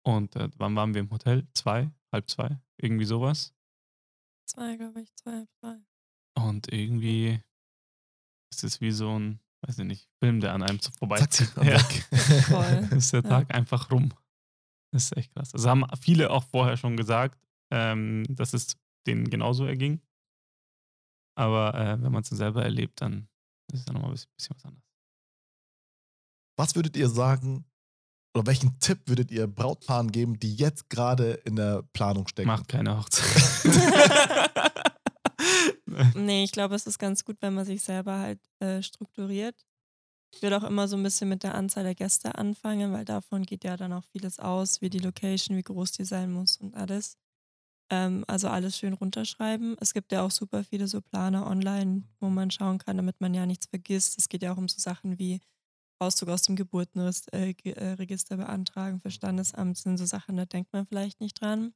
Und 0.06 0.36
äh, 0.36 0.50
wann 0.58 0.76
waren 0.76 0.94
wir 0.94 1.02
im 1.02 1.10
Hotel? 1.12 1.48
Zwei, 1.54 1.92
halb 2.12 2.30
zwei, 2.30 2.62
irgendwie 2.78 3.06
sowas. 3.06 3.54
Zwei, 4.48 4.78
glaube 4.78 5.02
ich, 5.02 5.14
zwei, 5.16 5.46
zwei. 5.60 5.80
Und 6.38 6.72
irgendwie 6.72 7.42
ist 8.52 8.64
es 8.64 8.82
wie 8.82 8.92
so 8.92 9.18
ein, 9.18 9.40
weiß 9.66 9.80
ich 9.80 9.86
nicht, 9.86 10.10
Film, 10.22 10.40
der 10.42 10.54
an 10.54 10.64
einem 10.64 10.80
Zack, 10.80 10.96
vorbeizieht. 10.98 11.56
und 11.58 11.66
Ja. 11.66 11.80
Voll. 11.80 12.88
ist 12.98 13.14
der 13.14 13.24
Ja. 13.24 13.30
Tag 13.30 13.54
einfach 13.54 13.90
rum. 13.92 14.14
Das 14.92 15.06
ist 15.06 15.18
echt 15.18 15.34
krass. 15.34 15.52
Das 15.52 15.66
haben 15.66 15.86
viele 16.00 16.30
auch 16.30 16.44
vorher 16.44 16.78
schon 16.78 16.96
gesagt, 16.98 17.40
ähm, 17.72 18.26
dass 18.30 18.54
es 18.54 18.78
denen 19.08 19.30
genauso 19.30 19.66
erging. 19.66 20.02
Aber 21.36 21.74
äh, 21.74 22.02
wenn 22.02 22.12
man 22.12 22.22
es 22.22 22.30
dann 22.30 22.38
selber 22.38 22.64
erlebt, 22.64 23.02
dann 23.02 23.28
ist 23.72 23.80
es 23.80 23.86
dann 23.86 23.96
nochmal 23.96 24.12
ein 24.12 24.14
bisschen, 24.14 24.32
bisschen 24.38 24.56
was 24.56 24.66
anderes. 24.66 24.84
Was 26.60 26.76
würdet 26.76 26.96
ihr 26.96 27.10
sagen, 27.10 27.66
oder 28.36 28.46
welchen 28.46 28.78
Tipp 28.80 29.02
würdet 29.08 29.32
ihr 29.32 29.48
Brautpaaren 29.48 30.12
geben, 30.12 30.40
die 30.40 30.56
jetzt 30.56 30.90
gerade 30.90 31.32
in 31.46 31.56
der 31.56 31.82
Planung 31.94 32.28
stecken? 32.28 32.48
Macht 32.48 32.68
keine 32.68 32.96
Hochzeit. 32.98 33.26
Nee, 36.16 36.44
ich 36.44 36.52
glaube, 36.52 36.76
es 36.76 36.86
ist 36.86 37.00
ganz 37.00 37.26
gut, 37.26 37.38
wenn 37.42 37.54
man 37.54 37.66
sich 37.66 37.82
selber 37.82 38.20
halt 38.20 38.40
äh, 38.60 38.82
strukturiert. 38.84 39.66
Ich 40.34 40.42
würde 40.42 40.58
auch 40.58 40.64
immer 40.64 40.88
so 40.88 40.98
ein 40.98 41.04
bisschen 41.04 41.30
mit 41.30 41.44
der 41.44 41.56
Anzahl 41.56 41.84
der 41.84 41.96
Gäste 41.96 42.36
anfangen, 42.36 42.94
weil 42.94 43.06
davon 43.06 43.44
geht 43.44 43.64
ja 43.64 43.78
dann 43.78 43.94
auch 43.94 44.06
vieles 44.06 44.40
aus, 44.40 44.82
wie 44.82 44.90
die 44.90 45.00
Location, 45.00 45.58
wie 45.58 45.64
groß 45.64 45.94
die 45.94 46.06
sein 46.06 46.32
muss 46.32 46.58
und 46.58 46.76
alles. 46.76 47.18
Ähm, 47.92 48.26
also 48.28 48.50
alles 48.50 48.78
schön 48.78 48.94
runterschreiben. 48.94 49.78
Es 49.82 49.94
gibt 49.94 50.12
ja 50.12 50.24
auch 50.24 50.32
super 50.32 50.64
viele 50.64 50.88
so 50.88 51.02
Planer 51.02 51.48
online, 51.48 52.04
wo 52.20 52.30
man 52.30 52.52
schauen 52.52 52.80
kann, 52.80 52.98
damit 52.98 53.22
man 53.22 53.34
ja 53.34 53.46
nichts 53.46 53.68
vergisst. 53.68 54.18
Es 54.20 54.30
geht 54.30 54.44
ja 54.44 54.54
auch 54.54 54.58
um 54.58 54.70
so 54.70 54.80
Sachen 54.80 55.20
wie 55.20 55.42
Auszug 56.00 56.30
aus 56.30 56.44
dem 56.44 56.56
Geburtenregister 56.56 57.34
äh, 57.34 58.36
äh, 58.36 58.38
beantragen 58.38 59.02
für 59.02 59.12
Standesamt. 59.12 59.78
Sind 59.78 59.98
so 59.98 60.06
Sachen, 60.06 60.38
da 60.38 60.46
denkt 60.46 60.74
man 60.74 60.86
vielleicht 60.88 61.22
nicht 61.22 61.42
dran. 61.42 61.74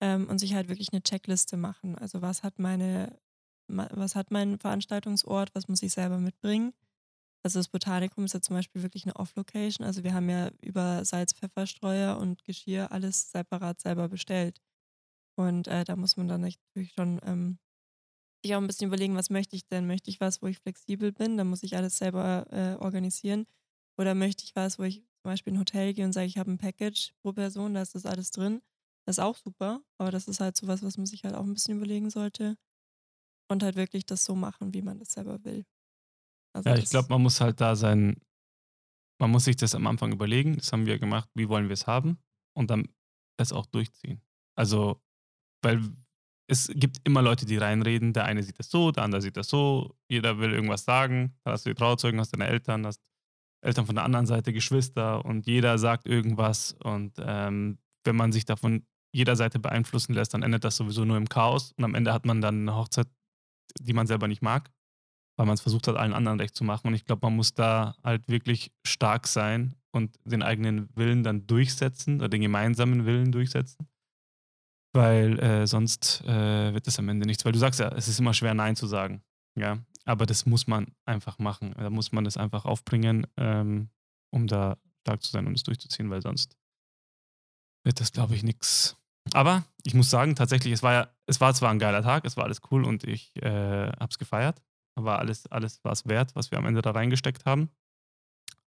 Ähm, 0.00 0.28
und 0.28 0.38
sich 0.38 0.54
halt 0.54 0.68
wirklich 0.68 0.92
eine 0.92 1.02
Checkliste 1.02 1.56
machen. 1.56 1.96
Also 1.96 2.22
was 2.22 2.42
hat 2.42 2.58
meine 2.58 3.18
was 3.68 4.14
hat 4.14 4.30
mein 4.30 4.58
Veranstaltungsort, 4.58 5.54
was 5.54 5.68
muss 5.68 5.82
ich 5.82 5.92
selber 5.92 6.18
mitbringen. 6.18 6.72
Also 7.42 7.58
das 7.60 7.68
Botanikum 7.68 8.24
ist 8.24 8.34
ja 8.34 8.40
zum 8.40 8.56
Beispiel 8.56 8.82
wirklich 8.82 9.04
eine 9.04 9.16
Off-Location. 9.16 9.86
Also 9.86 10.02
wir 10.02 10.14
haben 10.14 10.28
ja 10.28 10.50
über 10.62 11.04
Salz, 11.04 11.32
Pfefferstreuer 11.32 12.18
und 12.18 12.44
Geschirr 12.44 12.90
alles 12.90 13.30
separat 13.30 13.80
selber 13.80 14.08
bestellt. 14.08 14.60
Und 15.36 15.68
äh, 15.68 15.84
da 15.84 15.96
muss 15.96 16.16
man 16.16 16.28
dann 16.28 16.40
natürlich 16.40 16.92
schon 16.92 17.20
ähm, 17.24 17.58
sich 18.42 18.54
auch 18.54 18.60
ein 18.60 18.66
bisschen 18.66 18.88
überlegen, 18.88 19.14
was 19.14 19.30
möchte 19.30 19.54
ich 19.54 19.66
denn? 19.66 19.86
Möchte 19.86 20.10
ich 20.10 20.20
was, 20.20 20.42
wo 20.42 20.46
ich 20.46 20.58
flexibel 20.58 21.12
bin? 21.12 21.36
Dann 21.36 21.48
muss 21.48 21.62
ich 21.62 21.76
alles 21.76 21.98
selber 21.98 22.46
äh, 22.50 22.82
organisieren. 22.82 23.46
Oder 23.98 24.14
möchte 24.14 24.44
ich 24.44 24.56
was, 24.56 24.78
wo 24.78 24.82
ich 24.82 25.02
zum 25.22 25.30
Beispiel 25.30 25.52
in 25.52 25.56
ein 25.56 25.60
Hotel 25.60 25.94
gehe 25.94 26.04
und 26.04 26.12
sage, 26.12 26.26
ich 26.26 26.38
habe 26.38 26.50
ein 26.50 26.58
Package 26.58 27.12
pro 27.22 27.32
Person, 27.32 27.74
da 27.74 27.82
ist 27.82 27.94
das 27.94 28.06
alles 28.06 28.30
drin. 28.30 28.60
Das 29.06 29.18
ist 29.18 29.22
auch 29.22 29.36
super, 29.36 29.82
aber 29.98 30.10
das 30.10 30.26
ist 30.26 30.40
halt 30.40 30.56
so 30.56 30.66
was, 30.66 30.82
was 30.82 30.96
man 30.96 31.06
sich 31.06 31.22
halt 31.24 31.34
auch 31.34 31.44
ein 31.44 31.54
bisschen 31.54 31.76
überlegen 31.76 32.10
sollte 32.10 32.56
und 33.48 33.62
halt 33.62 33.76
wirklich 33.76 34.06
das 34.06 34.24
so 34.24 34.34
machen, 34.34 34.74
wie 34.74 34.82
man 34.82 34.98
das 34.98 35.12
selber 35.12 35.42
will. 35.44 35.64
Also 36.54 36.70
Ja, 36.70 36.76
ich 36.76 36.88
glaube, 36.88 37.08
man 37.10 37.22
muss 37.22 37.40
halt 37.40 37.60
da 37.60 37.76
sein, 37.76 38.20
man 39.20 39.30
muss 39.30 39.44
sich 39.44 39.56
das 39.56 39.74
am 39.74 39.86
Anfang 39.86 40.12
überlegen, 40.12 40.56
das 40.56 40.72
haben 40.72 40.86
wir 40.86 40.98
gemacht, 40.98 41.28
wie 41.34 41.48
wollen 41.48 41.68
wir 41.68 41.74
es 41.74 41.86
haben? 41.86 42.18
Und 42.54 42.70
dann 42.70 42.88
das 43.38 43.52
auch 43.52 43.66
durchziehen. 43.66 44.22
Also, 44.56 45.02
weil 45.62 45.82
es 46.48 46.68
gibt 46.68 46.98
immer 47.04 47.22
Leute, 47.22 47.44
die 47.44 47.56
reinreden, 47.56 48.12
der 48.12 48.24
eine 48.24 48.42
sieht 48.42 48.58
das 48.58 48.70
so, 48.70 48.92
der 48.92 49.02
andere 49.02 49.20
sieht 49.20 49.36
das 49.36 49.48
so, 49.48 49.96
jeder 50.08 50.38
will 50.38 50.52
irgendwas 50.52 50.84
sagen, 50.84 51.36
da 51.44 51.52
hast 51.52 51.66
du 51.66 51.70
die 51.70 51.74
Trauzeugen, 51.74 52.20
hast 52.20 52.32
deine 52.32 52.46
Eltern, 52.46 52.86
hast 52.86 53.02
Eltern 53.66 53.86
von 53.86 53.94
der 53.94 54.04
anderen 54.04 54.26
Seite, 54.26 54.52
Geschwister. 54.52 55.24
Und 55.24 55.46
jeder 55.46 55.78
sagt 55.78 56.06
irgendwas. 56.06 56.72
Und 56.82 57.14
ähm, 57.18 57.78
wenn 58.04 58.16
man 58.16 58.32
sich 58.32 58.44
davon 58.44 58.86
jeder 59.12 59.36
Seite 59.36 59.58
beeinflussen 59.58 60.14
lässt, 60.14 60.34
dann 60.34 60.42
endet 60.42 60.64
das 60.64 60.76
sowieso 60.76 61.04
nur 61.04 61.16
im 61.16 61.28
Chaos. 61.28 61.72
Und 61.72 61.84
am 61.84 61.94
Ende 61.94 62.12
hat 62.12 62.26
man 62.26 62.40
dann 62.40 62.60
eine 62.60 62.76
Hochzeit, 62.76 63.08
die 63.80 63.92
man 63.92 64.06
selber 64.06 64.28
nicht 64.28 64.42
mag 64.42 64.70
weil 65.36 65.46
man 65.46 65.54
es 65.54 65.60
versucht 65.60 65.86
hat, 65.86 65.96
allen 65.96 66.14
anderen 66.14 66.40
recht 66.40 66.54
zu 66.54 66.64
machen. 66.64 66.88
Und 66.88 66.94
ich 66.94 67.04
glaube, 67.04 67.26
man 67.26 67.36
muss 67.36 67.54
da 67.54 67.94
halt 68.02 68.28
wirklich 68.28 68.72
stark 68.86 69.26
sein 69.26 69.74
und 69.92 70.18
den 70.24 70.42
eigenen 70.42 70.88
Willen 70.94 71.22
dann 71.22 71.46
durchsetzen 71.46 72.16
oder 72.16 72.28
den 72.28 72.40
gemeinsamen 72.40 73.04
Willen 73.04 73.32
durchsetzen. 73.32 73.86
Weil 74.94 75.38
äh, 75.38 75.66
sonst 75.66 76.22
äh, 76.24 76.72
wird 76.72 76.86
es 76.86 76.98
am 76.98 77.08
Ende 77.08 77.26
nichts. 77.26 77.44
Weil 77.44 77.52
du 77.52 77.58
sagst 77.58 77.80
ja, 77.80 77.88
es 77.88 78.08
ist 78.08 78.18
immer 78.18 78.32
schwer, 78.32 78.54
Nein 78.54 78.76
zu 78.76 78.86
sagen. 78.86 79.22
Ja, 79.58 79.78
aber 80.04 80.24
das 80.24 80.46
muss 80.46 80.66
man 80.66 80.94
einfach 81.04 81.38
machen. 81.38 81.74
Da 81.76 81.90
muss 81.90 82.12
man 82.12 82.24
das 82.24 82.36
einfach 82.36 82.64
aufbringen, 82.64 83.26
ähm, 83.36 83.90
um 84.30 84.46
da 84.46 84.78
stark 85.02 85.22
zu 85.22 85.30
sein 85.30 85.46
und 85.46 85.54
es 85.54 85.64
durchzuziehen, 85.64 86.10
weil 86.10 86.22
sonst 86.22 86.56
wird 87.84 88.00
das, 88.00 88.12
glaube 88.12 88.34
ich, 88.34 88.42
nichts. 88.42 88.96
Aber 89.32 89.64
ich 89.84 89.94
muss 89.94 90.10
sagen, 90.10 90.34
tatsächlich, 90.34 90.72
es 90.72 90.82
war 90.82 90.92
ja, 90.92 91.08
es 91.26 91.40
war 91.40 91.54
zwar 91.54 91.70
ein 91.70 91.78
geiler 91.78 92.02
Tag, 92.02 92.24
es 92.24 92.36
war 92.36 92.44
alles 92.44 92.60
cool 92.70 92.84
und 92.84 93.04
ich 93.04 93.34
äh, 93.42 93.88
habe 93.88 94.08
es 94.10 94.18
gefeiert 94.18 94.60
war 95.04 95.18
alles, 95.18 95.46
alles 95.48 95.82
war 95.84 95.92
es 95.92 96.06
wert, 96.06 96.34
was 96.34 96.50
wir 96.50 96.58
am 96.58 96.66
Ende 96.66 96.82
da 96.82 96.90
reingesteckt 96.90 97.44
haben. 97.44 97.70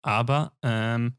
Aber, 0.02 0.54
ähm, 0.62 1.18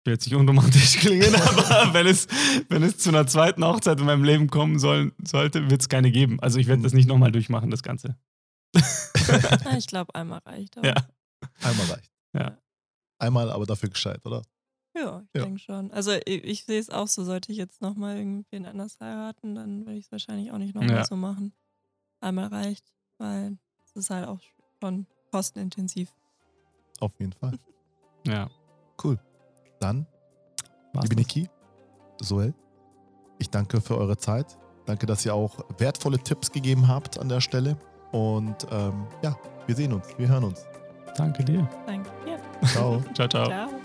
ich 0.00 0.06
will 0.06 0.14
jetzt 0.14 0.26
nicht 0.26 0.36
unromantisch 0.36 0.96
klingen, 1.00 1.34
aber 1.34 1.92
wenn 1.92 2.06
es, 2.06 2.28
wenn 2.68 2.82
es 2.82 2.98
zu 2.98 3.08
einer 3.08 3.26
zweiten 3.26 3.64
Hochzeit 3.64 3.98
in 3.98 4.06
meinem 4.06 4.24
Leben 4.24 4.48
kommen 4.48 4.78
soll, 4.78 5.12
sollte, 5.22 5.70
wird 5.70 5.80
es 5.80 5.88
keine 5.88 6.10
geben. 6.10 6.40
Also 6.40 6.58
ich 6.58 6.66
werde 6.66 6.82
das 6.82 6.92
nicht 6.92 7.08
nochmal 7.08 7.32
durchmachen, 7.32 7.70
das 7.70 7.82
Ganze. 7.82 8.16
Ich 9.76 9.86
glaube, 9.86 10.14
einmal 10.14 10.40
reicht. 10.46 10.78
Aber 10.78 10.86
Ja. 10.86 10.94
Einmal 11.62 11.86
reicht. 11.86 12.10
Ja. 12.32 12.58
Einmal, 13.18 13.50
aber 13.50 13.66
dafür 13.66 13.90
gescheit, 13.90 14.24
oder? 14.24 14.42
Ja, 15.00 15.20
ich 15.32 15.38
Ja. 15.40 15.44
denke 15.44 15.58
schon. 15.60 15.90
Also 15.92 16.12
ich, 16.12 16.44
ich 16.44 16.64
sehe 16.64 16.80
es 16.80 16.90
auch 16.90 17.06
so, 17.08 17.24
sollte 17.24 17.52
ich 17.52 17.58
jetzt 17.58 17.80
nochmal 17.82 18.16
irgendwen 18.16 18.66
anders 18.66 18.98
heiraten, 19.00 19.54
dann 19.54 19.86
würde 19.86 19.98
ich 19.98 20.06
es 20.06 20.12
wahrscheinlich 20.12 20.50
auch 20.52 20.58
nicht 20.58 20.74
nochmal 20.74 20.90
Ja. 20.96 21.04
so 21.04 21.16
machen. 21.16 21.52
Einmal 22.20 22.46
reicht, 22.46 22.92
weil 23.18 23.56
es 23.84 23.92
ist 23.96 24.10
halt 24.10 24.26
auch 24.26 24.40
schon 24.82 25.06
kostenintensiv. 25.30 26.12
Auf 27.00 27.12
jeden 27.18 27.32
Fall. 27.32 27.52
Ja. 28.26 28.48
Dann, 29.80 30.06
war's 30.92 31.04
liebe. 31.04 31.14
Niki, 31.14 31.48
Soel, 32.20 32.52
ich 33.38 33.48
danke 33.48 33.80
für 33.80 33.96
eure 33.96 34.16
Zeit. 34.16 34.58
Danke, 34.86 35.06
dass 35.06 35.24
ihr 35.24 35.32
auch 35.34 35.56
wertvolle 35.78 36.18
Tipps 36.18 36.50
gegeben 36.50 36.88
habt 36.88 37.18
an 37.18 37.28
der 37.28 37.40
Stelle. 37.40 37.78
Und 38.10 38.66
ähm, 38.72 39.06
ja, 39.22 39.38
wir 39.66 39.74
sehen 39.76 39.92
uns, 39.92 40.08
wir 40.18 40.26
hören 40.28 40.44
uns. 40.44 40.66
Danke 41.16 41.44
dir. 41.44 41.68
Danke 41.86 42.10
dir. 42.26 42.38
Ciao. 42.66 43.00
Ciao, 43.14 43.28
ciao. 43.28 43.46
Ciao. 43.46 43.77